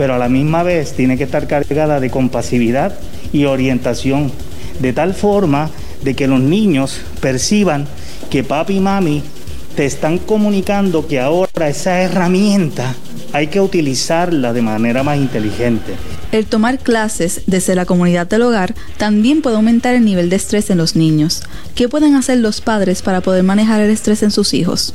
pero 0.00 0.14
a 0.14 0.18
la 0.18 0.30
misma 0.30 0.62
vez 0.62 0.94
tiene 0.94 1.18
que 1.18 1.24
estar 1.24 1.46
cargada 1.46 2.00
de 2.00 2.08
compasividad 2.08 2.94
y 3.34 3.44
orientación, 3.44 4.32
de 4.78 4.94
tal 4.94 5.12
forma 5.12 5.68
de 6.02 6.14
que 6.14 6.26
los 6.26 6.40
niños 6.40 7.02
perciban 7.20 7.86
que 8.30 8.42
papi 8.42 8.76
y 8.76 8.80
mami 8.80 9.22
te 9.76 9.84
están 9.84 10.16
comunicando 10.16 11.06
que 11.06 11.20
ahora 11.20 11.68
esa 11.68 12.00
herramienta 12.00 12.94
hay 13.34 13.48
que 13.48 13.60
utilizarla 13.60 14.54
de 14.54 14.62
manera 14.62 15.02
más 15.02 15.18
inteligente. 15.18 15.92
El 16.32 16.46
tomar 16.46 16.78
clases 16.78 17.42
desde 17.46 17.74
la 17.74 17.86
comunidad 17.86 18.26
del 18.28 18.42
hogar 18.42 18.74
también 18.98 19.42
puede 19.42 19.56
aumentar 19.56 19.96
el 19.96 20.04
nivel 20.04 20.30
de 20.30 20.36
estrés 20.36 20.70
en 20.70 20.78
los 20.78 20.94
niños. 20.94 21.42
¿Qué 21.74 21.88
pueden 21.88 22.14
hacer 22.14 22.38
los 22.38 22.60
padres 22.60 23.02
para 23.02 23.20
poder 23.20 23.42
manejar 23.42 23.80
el 23.80 23.90
estrés 23.90 24.22
en 24.22 24.30
sus 24.30 24.54
hijos? 24.54 24.94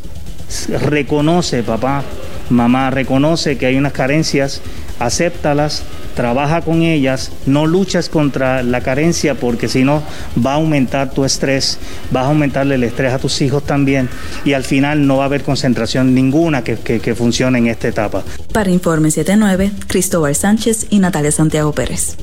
Reconoce, 0.70 1.62
papá, 1.64 2.04
mamá, 2.50 2.90
reconoce 2.90 3.58
que 3.58 3.66
hay 3.66 3.76
unas 3.76 3.92
carencias 3.92 4.62
acéptalas, 5.00 5.84
trabaja 6.16 6.62
con 6.62 6.82
ellas, 6.82 7.32
no 7.46 7.66
luchas 7.66 8.10
contra 8.10 8.64
la 8.64 8.82
carencia 8.82 9.36
porque 9.36 9.68
si 9.68 9.84
no 9.84 10.02
va 10.44 10.54
a 10.54 10.56
aumentar 10.56 11.12
tu 11.12 11.26
estrés, 11.26 11.78
vas 12.12 12.26
a 12.26 12.28
aumentarle 12.28 12.76
el 12.76 12.84
estrés 12.84 13.14
a 13.14 13.20
tus 13.20 13.42
hijos 13.42 13.64
también 13.64 14.10
y 14.44 14.54
al 14.54 14.64
final 14.64 15.06
no 15.06 15.18
va 15.18 15.24
a 15.24 15.26
haber 15.28 15.44
concentración 15.44 16.14
ninguna 16.14 16.64
que, 16.64 17.16
funcione 17.16 17.60
en 17.60 17.68
esta 17.68 17.88
etapa. 17.88 18.24
Para 18.52 18.72
Informe 18.72 19.12
79, 19.12 19.72
Cristóbal 19.88 20.36
Sánchez 20.36 20.88
y 20.90 21.00
Natalia 21.00 21.32
Santiago 21.32 21.72
Pérez. 21.72 22.18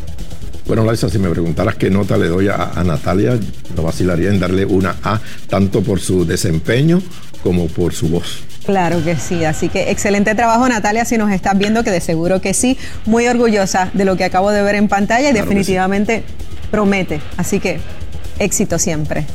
Bueno, 0.66 0.84
Larisa, 0.84 1.08
si 1.08 1.18
me 1.18 1.28
preguntaras 1.28 1.74
qué 1.76 1.90
nota 1.90 2.16
le 2.16 2.28
doy 2.28 2.48
a, 2.48 2.70
a 2.74 2.84
Natalia, 2.84 3.38
no 3.76 3.82
vacilaría 3.82 4.30
en 4.30 4.38
darle 4.38 4.64
una 4.64 4.96
A, 5.02 5.20
tanto 5.48 5.82
por 5.82 6.00
su 6.00 6.24
desempeño 6.24 7.02
como 7.42 7.66
por 7.66 7.92
su 7.92 8.08
voz. 8.08 8.44
Claro 8.64 9.02
que 9.02 9.16
sí, 9.16 9.44
así 9.44 9.68
que 9.68 9.90
excelente 9.90 10.34
trabajo 10.34 10.68
Natalia, 10.68 11.04
si 11.04 11.18
nos 11.18 11.32
estás 11.32 11.58
viendo, 11.58 11.82
que 11.82 11.90
de 11.90 12.00
seguro 12.00 12.40
que 12.40 12.54
sí, 12.54 12.78
muy 13.06 13.26
orgullosa 13.26 13.90
de 13.92 14.04
lo 14.04 14.16
que 14.16 14.24
acabo 14.24 14.50
de 14.50 14.62
ver 14.62 14.76
en 14.76 14.88
pantalla 14.88 15.30
y 15.30 15.32
definitivamente 15.32 16.22
promete, 16.70 17.20
así 17.36 17.58
que 17.58 17.80
éxito 18.38 18.78
siempre. 18.78 19.26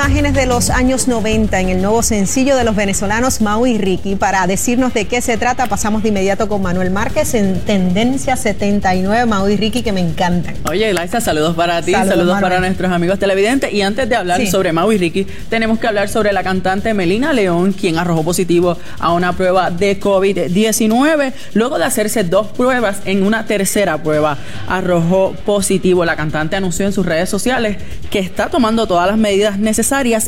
Imágenes 0.00 0.32
de 0.32 0.46
los 0.46 0.70
años 0.70 1.08
90 1.08 1.60
en 1.60 1.68
el 1.68 1.82
nuevo 1.82 2.02
sencillo 2.02 2.56
de 2.56 2.64
los 2.64 2.74
venezolanos 2.74 3.42
Mau 3.42 3.66
y 3.66 3.76
Ricky. 3.76 4.16
Para 4.16 4.46
decirnos 4.46 4.94
de 4.94 5.04
qué 5.04 5.20
se 5.20 5.36
trata, 5.36 5.66
pasamos 5.66 6.02
de 6.02 6.08
inmediato 6.08 6.48
con 6.48 6.62
Manuel 6.62 6.90
Márquez 6.90 7.34
en 7.34 7.60
Tendencia 7.60 8.34
79, 8.34 9.26
Mau 9.26 9.46
y 9.46 9.58
Ricky, 9.58 9.82
que 9.82 9.92
me 9.92 10.00
encantan. 10.00 10.54
Oye, 10.70 10.94
Laisa, 10.94 11.20
saludos 11.20 11.54
para 11.54 11.82
ti, 11.82 11.92
saludos, 11.92 12.40
para 12.40 12.60
nuestros 12.60 12.90
amigos 12.90 13.18
televidentes. 13.18 13.74
Y 13.74 13.82
antes 13.82 14.08
de 14.08 14.16
hablar 14.16 14.46
sobre 14.46 14.72
Mau 14.72 14.90
y 14.90 14.96
Ricky, 14.96 15.26
tenemos 15.50 15.78
que 15.78 15.86
hablar 15.86 16.08
sobre 16.08 16.32
la 16.32 16.42
cantante 16.42 16.94
Melina 16.94 17.34
León, 17.34 17.74
quien 17.74 17.98
arrojó 17.98 18.24
positivo 18.24 18.78
a 19.00 19.12
una 19.12 19.34
prueba 19.34 19.70
de 19.70 20.00
COVID-19. 20.00 21.34
Luego 21.52 21.76
de 21.76 21.84
hacerse 21.84 22.24
dos 22.24 22.46
pruebas, 22.46 23.02
en 23.04 23.22
una 23.22 23.44
tercera 23.44 24.02
prueba 24.02 24.38
arrojó 24.66 25.34
positivo. 25.44 26.06
La 26.06 26.16
cantante 26.16 26.56
anunció 26.56 26.86
en 26.86 26.94
sus 26.94 27.04
redes 27.04 27.28
sociales 27.28 27.76
que 28.10 28.18
está 28.18 28.48
tomando 28.48 28.86
todas 28.86 29.06
las 29.06 29.18
medidas 29.18 29.58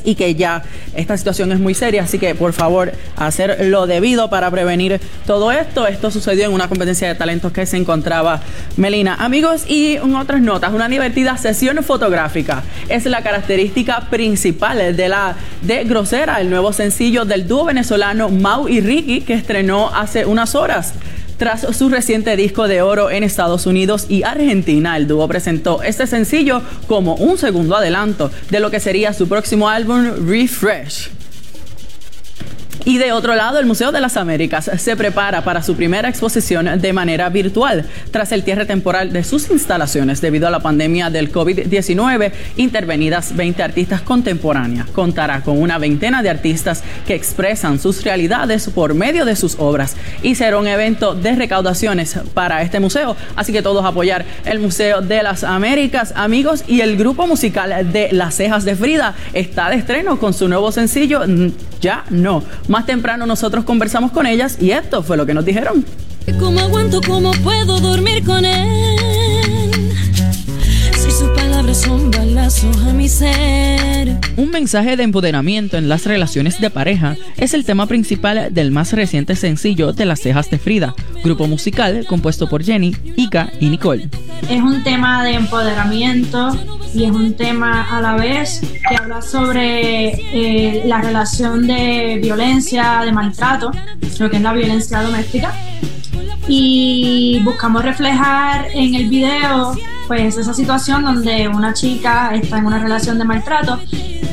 y 0.04 0.16
que 0.16 0.34
ya 0.34 0.64
esta 0.96 1.16
situación 1.16 1.52
es 1.52 1.60
muy 1.60 1.72
seria, 1.74 2.02
así 2.02 2.18
que 2.18 2.34
por 2.34 2.52
favor 2.52 2.92
hacer 3.16 3.66
lo 3.66 3.86
debido 3.86 4.28
para 4.28 4.50
prevenir 4.50 5.00
todo 5.24 5.52
esto. 5.52 5.86
Esto 5.86 6.10
sucedió 6.10 6.46
en 6.46 6.52
una 6.52 6.68
competencia 6.68 7.06
de 7.06 7.14
talentos 7.14 7.52
que 7.52 7.64
se 7.64 7.76
encontraba 7.76 8.40
Melina. 8.76 9.14
Amigos, 9.14 9.64
y 9.68 9.94
en 9.96 10.16
otras 10.16 10.40
notas, 10.40 10.72
una 10.72 10.88
divertida 10.88 11.36
sesión 11.36 11.80
fotográfica 11.84 12.64
es 12.88 13.04
la 13.06 13.22
característica 13.22 14.00
principal 14.10 14.96
de 14.96 15.08
la 15.08 15.36
de 15.62 15.84
Grosera, 15.84 16.40
el 16.40 16.50
nuevo 16.50 16.72
sencillo 16.72 17.24
del 17.24 17.46
dúo 17.46 17.64
venezolano 17.64 18.30
Mau 18.30 18.68
y 18.68 18.80
Ricky 18.80 19.20
que 19.20 19.34
estrenó 19.34 19.94
hace 19.94 20.26
unas 20.26 20.56
horas. 20.56 20.94
Tras 21.42 21.62
su 21.76 21.88
reciente 21.88 22.36
disco 22.36 22.68
de 22.68 22.82
oro 22.82 23.10
en 23.10 23.24
Estados 23.24 23.66
Unidos 23.66 24.06
y 24.08 24.22
Argentina, 24.22 24.96
el 24.96 25.08
dúo 25.08 25.26
presentó 25.26 25.82
este 25.82 26.06
sencillo 26.06 26.62
como 26.86 27.16
un 27.16 27.36
segundo 27.36 27.74
adelanto 27.74 28.30
de 28.48 28.60
lo 28.60 28.70
que 28.70 28.78
sería 28.78 29.12
su 29.12 29.26
próximo 29.26 29.68
álbum 29.68 30.24
Refresh. 30.24 31.21
Y 32.84 32.98
de 32.98 33.12
otro 33.12 33.36
lado, 33.36 33.60
el 33.60 33.66
Museo 33.66 33.92
de 33.92 34.00
las 34.00 34.16
Américas 34.16 34.68
se 34.76 34.96
prepara 34.96 35.44
para 35.44 35.62
su 35.62 35.76
primera 35.76 36.08
exposición 36.08 36.80
de 36.80 36.92
manera 36.92 37.28
virtual 37.28 37.84
tras 38.10 38.32
el 38.32 38.42
cierre 38.42 38.66
temporal 38.66 39.12
de 39.12 39.22
sus 39.22 39.50
instalaciones 39.50 40.20
debido 40.20 40.48
a 40.48 40.50
la 40.50 40.58
pandemia 40.60 41.08
del 41.08 41.30
COVID-19. 41.30 42.32
Intervenidas 42.56 43.36
20 43.36 43.62
artistas 43.62 44.00
contemporáneas. 44.00 44.88
Contará 44.88 45.42
con 45.42 45.62
una 45.62 45.78
veintena 45.78 46.24
de 46.24 46.30
artistas 46.30 46.82
que 47.06 47.14
expresan 47.14 47.78
sus 47.78 48.02
realidades 48.02 48.68
por 48.68 48.94
medio 48.94 49.24
de 49.24 49.36
sus 49.36 49.56
obras 49.60 49.96
y 50.22 50.34
será 50.34 50.58
un 50.58 50.66
evento 50.66 51.14
de 51.14 51.36
recaudaciones 51.36 52.18
para 52.34 52.62
este 52.62 52.80
museo. 52.80 53.16
Así 53.36 53.52
que 53.52 53.62
todos 53.62 53.84
apoyar 53.84 54.24
el 54.44 54.58
Museo 54.58 55.00
de 55.00 55.22
las 55.22 55.44
Américas, 55.44 56.12
amigos, 56.16 56.64
y 56.66 56.80
el 56.80 56.96
grupo 56.96 57.28
musical 57.28 57.92
de 57.92 58.08
Las 58.10 58.34
Cejas 58.34 58.64
de 58.64 58.74
Frida 58.74 59.14
está 59.34 59.70
de 59.70 59.76
estreno 59.76 60.18
con 60.18 60.34
su 60.34 60.48
nuevo 60.48 60.72
sencillo 60.72 61.22
Ya 61.80 62.04
No 62.10 62.42
más 62.72 62.86
temprano 62.86 63.26
nosotros 63.26 63.64
conversamos 63.64 64.12
con 64.12 64.26
ellas 64.26 64.56
y 64.58 64.70
esto 64.70 65.02
fue 65.02 65.18
lo 65.18 65.26
que 65.26 65.34
nos 65.34 65.44
dijeron. 65.44 65.84
¿Cómo 66.40 66.58
aguanto? 66.58 67.00
¿Cómo 67.06 67.30
puedo 67.44 67.78
dormir 67.80 68.24
con 68.24 68.44
él? 68.46 69.41
Palabras 71.52 71.82
son 71.82 72.10
balazos 72.10 72.78
a 72.78 72.94
mi 72.94 73.10
ser. 73.10 74.18
Un 74.38 74.50
mensaje 74.50 74.96
de 74.96 75.02
empoderamiento 75.02 75.76
en 75.76 75.86
las 75.86 76.06
relaciones 76.06 76.58
de 76.62 76.70
pareja 76.70 77.14
es 77.36 77.52
el 77.52 77.66
tema 77.66 77.86
principal 77.86 78.48
del 78.54 78.70
más 78.70 78.94
reciente 78.94 79.36
sencillo 79.36 79.92
de 79.92 80.06
Las 80.06 80.20
Cejas 80.20 80.48
de 80.48 80.58
Frida, 80.58 80.94
grupo 81.22 81.46
musical 81.46 82.06
compuesto 82.08 82.48
por 82.48 82.64
Jenny, 82.64 82.96
Ika 83.16 83.52
y 83.60 83.68
Nicole. 83.68 84.08
Es 84.48 84.62
un 84.62 84.82
tema 84.82 85.24
de 85.24 85.34
empoderamiento 85.34 86.56
y 86.94 87.04
es 87.04 87.10
un 87.10 87.34
tema 87.34 87.82
a 87.82 88.00
la 88.00 88.14
vez 88.14 88.62
que 88.88 88.96
habla 88.96 89.20
sobre 89.20 90.08
eh, 90.08 90.82
la 90.86 91.02
relación 91.02 91.66
de 91.66 92.18
violencia, 92.22 93.02
de 93.04 93.12
maltrato, 93.12 93.72
lo 94.18 94.30
que 94.30 94.36
es 94.36 94.42
la 94.42 94.54
violencia 94.54 95.02
doméstica. 95.02 95.54
Y 96.48 97.40
buscamos 97.44 97.84
reflejar 97.84 98.68
en 98.72 98.94
el 98.94 99.10
video 99.10 99.76
pues 100.06 100.36
esa 100.36 100.54
situación 100.54 101.04
donde 101.04 101.48
una 101.48 101.72
chica 101.72 102.34
está 102.34 102.58
en 102.58 102.66
una 102.66 102.78
relación 102.78 103.18
de 103.18 103.24
maltrato 103.24 103.80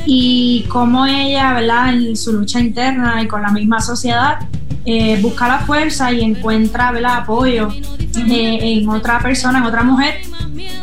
y 0.05 0.65
cómo 0.70 1.05
ella, 1.05 1.53
¿verdad? 1.53 1.93
En 1.93 2.15
su 2.15 2.34
lucha 2.34 2.59
interna 2.59 3.22
y 3.22 3.28
con 3.28 3.41
la 3.41 3.49
misma 3.49 3.80
sociedad, 3.80 4.39
eh, 4.86 5.20
busca 5.22 5.47
la 5.47 5.59
fuerza 5.59 6.11
y 6.11 6.22
encuentra 6.22 6.91
¿verdad? 6.91 7.17
apoyo 7.17 7.70
eh, 7.72 8.59
en 8.61 8.89
otra 8.89 9.20
persona, 9.20 9.59
en 9.59 9.65
otra 9.65 9.84
mujer 9.84 10.22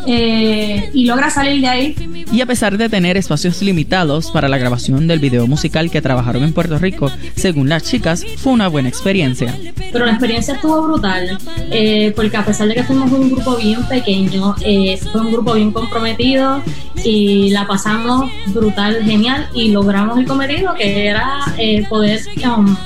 eh, 0.07 0.91
y 0.93 1.07
logra 1.07 1.31
salir 1.31 1.61
de 1.61 1.69
ahí. 1.69 2.16
Y 2.33 2.41
a 2.41 2.47
pesar 2.47 2.77
de 2.77 2.89
tener 2.89 3.17
espacios 3.17 3.63
limitados 3.63 4.31
para 4.31 4.49
la 4.49 4.59
grabación 4.59 5.07
del 5.07 5.21
video 5.21 5.47
musical 5.47 5.91
que 5.91 6.03
trabajaron 6.03 6.43
en 6.43 6.53
Puerto 6.53 6.79
Rico, 6.79 7.11
según 7.37 7.69
las 7.69 7.85
chicas, 7.85 8.25
fue 8.39 8.53
una 8.53 8.69
buena 8.69 8.89
experiencia. 8.89 9.57
Pero 9.93 10.05
la 10.05 10.13
experiencia 10.13 10.55
estuvo 10.55 10.83
brutal, 10.83 11.39
eh, 11.71 12.13
porque 12.17 12.37
a 12.37 12.45
pesar 12.45 12.69
de 12.69 12.75
que 12.75 12.83
fuimos 12.83 13.11
un 13.13 13.31
grupo 13.31 13.57
bien 13.57 13.87
pequeño, 13.89 14.57
eh, 14.61 14.99
fue 15.13 15.21
un 15.21 15.33
grupo 15.33 15.55
bien 15.55 15.73
comprometido 15.73 16.63
y 17.05 17.51
la 17.51 17.67
pasamos 17.67 18.31
brutal, 18.49 19.03
genial, 19.05 19.49
y 19.55 19.71
logramos 19.71 20.19
el 20.19 20.27
cometido 20.27 20.75
que 20.75 21.07
era 21.07 21.41
poder 21.89 22.21
um, 22.45 22.77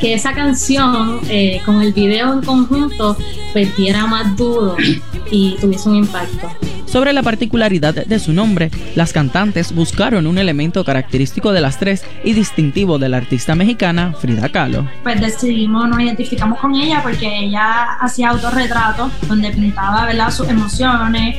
que 0.00 0.14
esa 0.14 0.32
canción 0.32 1.20
con 1.64 1.80
el 1.80 1.92
video 1.92 2.32
en 2.32 2.42
conjunto 2.42 3.16
perdiera 3.54 4.06
más 4.06 4.36
duro 4.36 4.76
y 5.30 5.56
tuviese 5.60 5.88
un 5.88 5.96
impacto. 5.96 6.61
Sobre 6.92 7.14
la 7.14 7.22
particularidad 7.22 7.94
de 7.94 8.18
su 8.18 8.34
nombre, 8.34 8.70
las 8.96 9.14
cantantes 9.14 9.74
buscaron 9.74 10.26
un 10.26 10.36
elemento 10.36 10.84
característico 10.84 11.50
de 11.52 11.62
las 11.62 11.78
tres 11.78 12.04
y 12.22 12.34
distintivo 12.34 12.98
de 12.98 13.08
la 13.08 13.16
artista 13.16 13.54
mexicana 13.54 14.12
Frida 14.12 14.50
Kahlo. 14.50 14.86
Pues 15.02 15.18
decidimos, 15.18 15.88
nos 15.88 15.98
identificamos 16.00 16.58
con 16.58 16.74
ella 16.74 17.00
porque 17.02 17.46
ella 17.46 17.94
hacía 17.98 18.28
autorretratos 18.28 19.10
donde 19.26 19.50
pintaba 19.52 20.04
¿verdad? 20.04 20.30
sus 20.30 20.46
emociones 20.50 21.38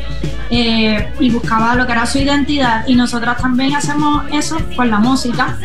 eh, 0.50 1.08
y 1.20 1.30
buscaba 1.30 1.76
lo 1.76 1.86
que 1.86 1.92
era 1.92 2.08
su 2.08 2.18
identidad 2.18 2.88
y 2.88 2.96
nosotras 2.96 3.38
también 3.38 3.76
hacemos 3.76 4.26
eso 4.32 4.58
con 4.76 4.90
la 4.90 4.98
música 4.98 5.60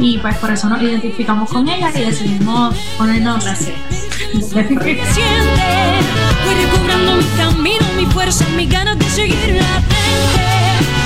y 0.00 0.18
pues 0.18 0.34
por 0.38 0.50
eso 0.50 0.68
nos 0.68 0.82
identificamos 0.82 1.48
con 1.50 1.68
ella 1.68 1.92
y 1.94 2.00
decidimos 2.00 2.76
ponernos 2.98 3.44
las 3.44 3.68
Voy 4.28 4.62
recobrando 6.54 7.16
mi 7.16 7.24
camino, 7.36 7.86
mi 7.96 8.06
fuerza, 8.06 8.44
mi 8.56 8.66
ganas 8.66 8.98
de 8.98 9.04
seguir 9.06 9.36
la 9.54 9.80
frente. 9.88 10.44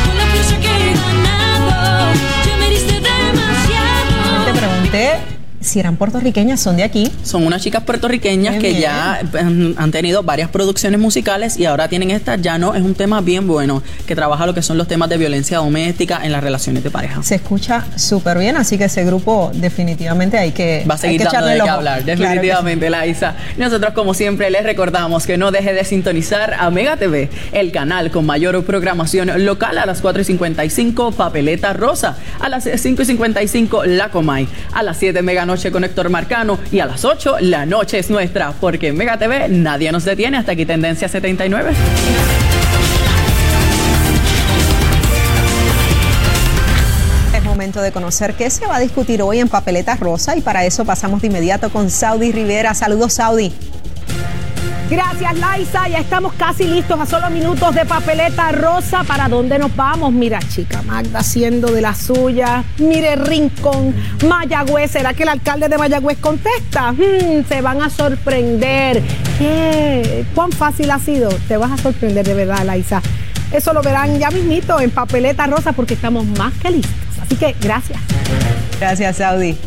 Con 0.04 0.16
la 0.16 0.26
fuerza 0.26 0.58
que 0.60 0.66
he 0.66 0.94
ganado, 0.94 2.12
ya 2.44 2.56
me 2.56 2.70
diste 2.70 2.94
demasiado. 2.94 4.44
Te 4.44 4.52
pregunté 4.52 5.33
si 5.64 5.80
eran 5.80 5.96
puertorriqueñas, 5.96 6.60
son 6.60 6.76
de 6.76 6.84
aquí. 6.84 7.10
Son 7.22 7.44
unas 7.46 7.62
chicas 7.62 7.82
puertorriqueñas 7.84 8.54
Muy 8.54 8.62
que 8.62 8.68
bien. 8.70 8.82
ya 8.82 9.20
han, 9.38 9.74
han 9.76 9.90
tenido 9.90 10.22
varias 10.22 10.48
producciones 10.50 11.00
musicales 11.00 11.58
y 11.58 11.64
ahora 11.66 11.88
tienen 11.88 12.10
esta. 12.10 12.36
Ya 12.36 12.58
no, 12.58 12.74
es 12.74 12.82
un 12.82 12.94
tema 12.94 13.20
bien 13.20 13.46
bueno 13.46 13.82
que 14.06 14.14
trabaja 14.14 14.46
lo 14.46 14.54
que 14.54 14.62
son 14.62 14.78
los 14.78 14.86
temas 14.88 15.08
de 15.08 15.16
violencia 15.16 15.58
doméstica 15.58 16.20
en 16.24 16.32
las 16.32 16.42
relaciones 16.44 16.84
de 16.84 16.90
pareja. 16.90 17.22
Se 17.22 17.36
escucha 17.36 17.84
súper 17.96 18.38
bien, 18.38 18.56
así 18.56 18.78
que 18.78 18.84
ese 18.84 19.04
grupo 19.04 19.50
definitivamente 19.54 20.38
hay 20.38 20.52
que 20.52 20.84
Va 20.88 20.94
a 20.94 20.98
seguir 20.98 21.22
dando 21.24 21.46
de 21.46 21.54
qué 21.56 21.68
hablar, 21.68 22.02
Claro 22.02 22.16
sí. 22.16 22.22
definitivamente, 22.24 22.90
Laisa. 22.90 23.34
Nosotros, 23.56 23.92
como 23.94 24.14
siempre, 24.14 24.50
les 24.50 24.62
recordamos 24.64 25.26
que 25.26 25.36
no 25.38 25.50
deje 25.50 25.72
de 25.72 25.84
sintonizar 25.84 26.54
a 26.54 26.70
Mega 26.70 26.96
TV, 26.96 27.30
el 27.52 27.72
canal 27.72 28.10
con 28.10 28.26
mayor 28.26 28.62
programación 28.64 29.44
local 29.44 29.78
a 29.78 29.86
las 29.86 30.00
4 30.00 30.22
y 30.22 30.24
55, 30.24 31.12
Papeleta 31.12 31.72
Rosa, 31.72 32.16
a 32.40 32.48
las 32.48 32.68
5 32.76 33.02
y 33.02 33.04
55, 33.04 33.84
La 33.86 34.10
Comay, 34.10 34.46
a 34.72 34.82
las 34.82 34.96
7, 34.98 35.22
Mega 35.22 35.46
Noche 35.54 35.70
con 35.70 35.84
Héctor 35.84 36.10
Marcano 36.10 36.58
y 36.72 36.80
a 36.80 36.86
las 36.86 37.04
8, 37.04 37.36
La 37.38 37.64
Noche 37.64 38.00
es 38.00 38.10
Nuestra, 38.10 38.52
porque 38.60 38.88
en 38.88 38.96
Mega 38.96 39.16
TV 39.16 39.48
nadie 39.48 39.92
nos 39.92 40.04
detiene 40.04 40.36
hasta 40.36 40.50
aquí 40.50 40.66
Tendencia 40.66 41.06
79. 41.06 41.70
Es 47.36 47.44
momento 47.44 47.80
de 47.82 47.92
conocer 47.92 48.34
qué 48.34 48.50
se 48.50 48.66
va 48.66 48.78
a 48.78 48.80
discutir 48.80 49.22
hoy 49.22 49.38
en 49.38 49.48
Papeleta 49.48 49.94
Rosa 49.94 50.36
y 50.36 50.40
para 50.40 50.64
eso 50.64 50.84
pasamos 50.84 51.20
de 51.20 51.28
inmediato 51.28 51.70
con 51.70 51.88
Saudi 51.88 52.32
Rivera. 52.32 52.74
Saludos, 52.74 53.12
Saudi. 53.12 53.52
Gracias, 54.94 55.36
Laisa. 55.38 55.88
Ya 55.88 55.98
estamos 55.98 56.34
casi 56.34 56.68
listos 56.68 57.00
a 57.00 57.04
solo 57.04 57.28
minutos 57.28 57.74
de 57.74 57.84
papeleta 57.84 58.52
rosa. 58.52 59.02
¿Para 59.02 59.28
dónde 59.28 59.58
nos 59.58 59.74
vamos? 59.74 60.12
Mira, 60.12 60.38
chica 60.38 60.82
Magda 60.82 61.18
haciendo 61.18 61.72
de 61.72 61.80
la 61.80 61.96
suya. 61.96 62.62
Mire, 62.78 63.16
Rincón, 63.16 63.92
Mayagüez. 64.28 64.92
¿Será 64.92 65.12
que 65.12 65.24
el 65.24 65.30
alcalde 65.30 65.68
de 65.68 65.78
Mayagüez 65.78 66.18
contesta? 66.18 66.92
Hmm, 66.92 67.44
se 67.48 67.60
van 67.60 67.82
a 67.82 67.90
sorprender. 67.90 69.02
¿Qué? 69.36 70.24
¿Cuán 70.32 70.52
fácil 70.52 70.88
ha 70.92 71.00
sido? 71.00 71.28
Te 71.48 71.56
vas 71.56 71.72
a 71.72 71.76
sorprender 71.76 72.24
de 72.24 72.34
verdad, 72.34 72.64
Laisa. 72.64 73.02
Eso 73.50 73.72
lo 73.72 73.82
verán 73.82 74.20
ya 74.20 74.30
mismito 74.30 74.78
en 74.78 74.92
papeleta 74.92 75.48
rosa 75.48 75.72
porque 75.72 75.94
estamos 75.94 76.24
más 76.38 76.52
que 76.54 76.70
listos. 76.70 76.94
Así 77.20 77.34
que 77.34 77.56
gracias. 77.60 77.98
Gracias, 78.78 79.16
Saudi. 79.16 79.58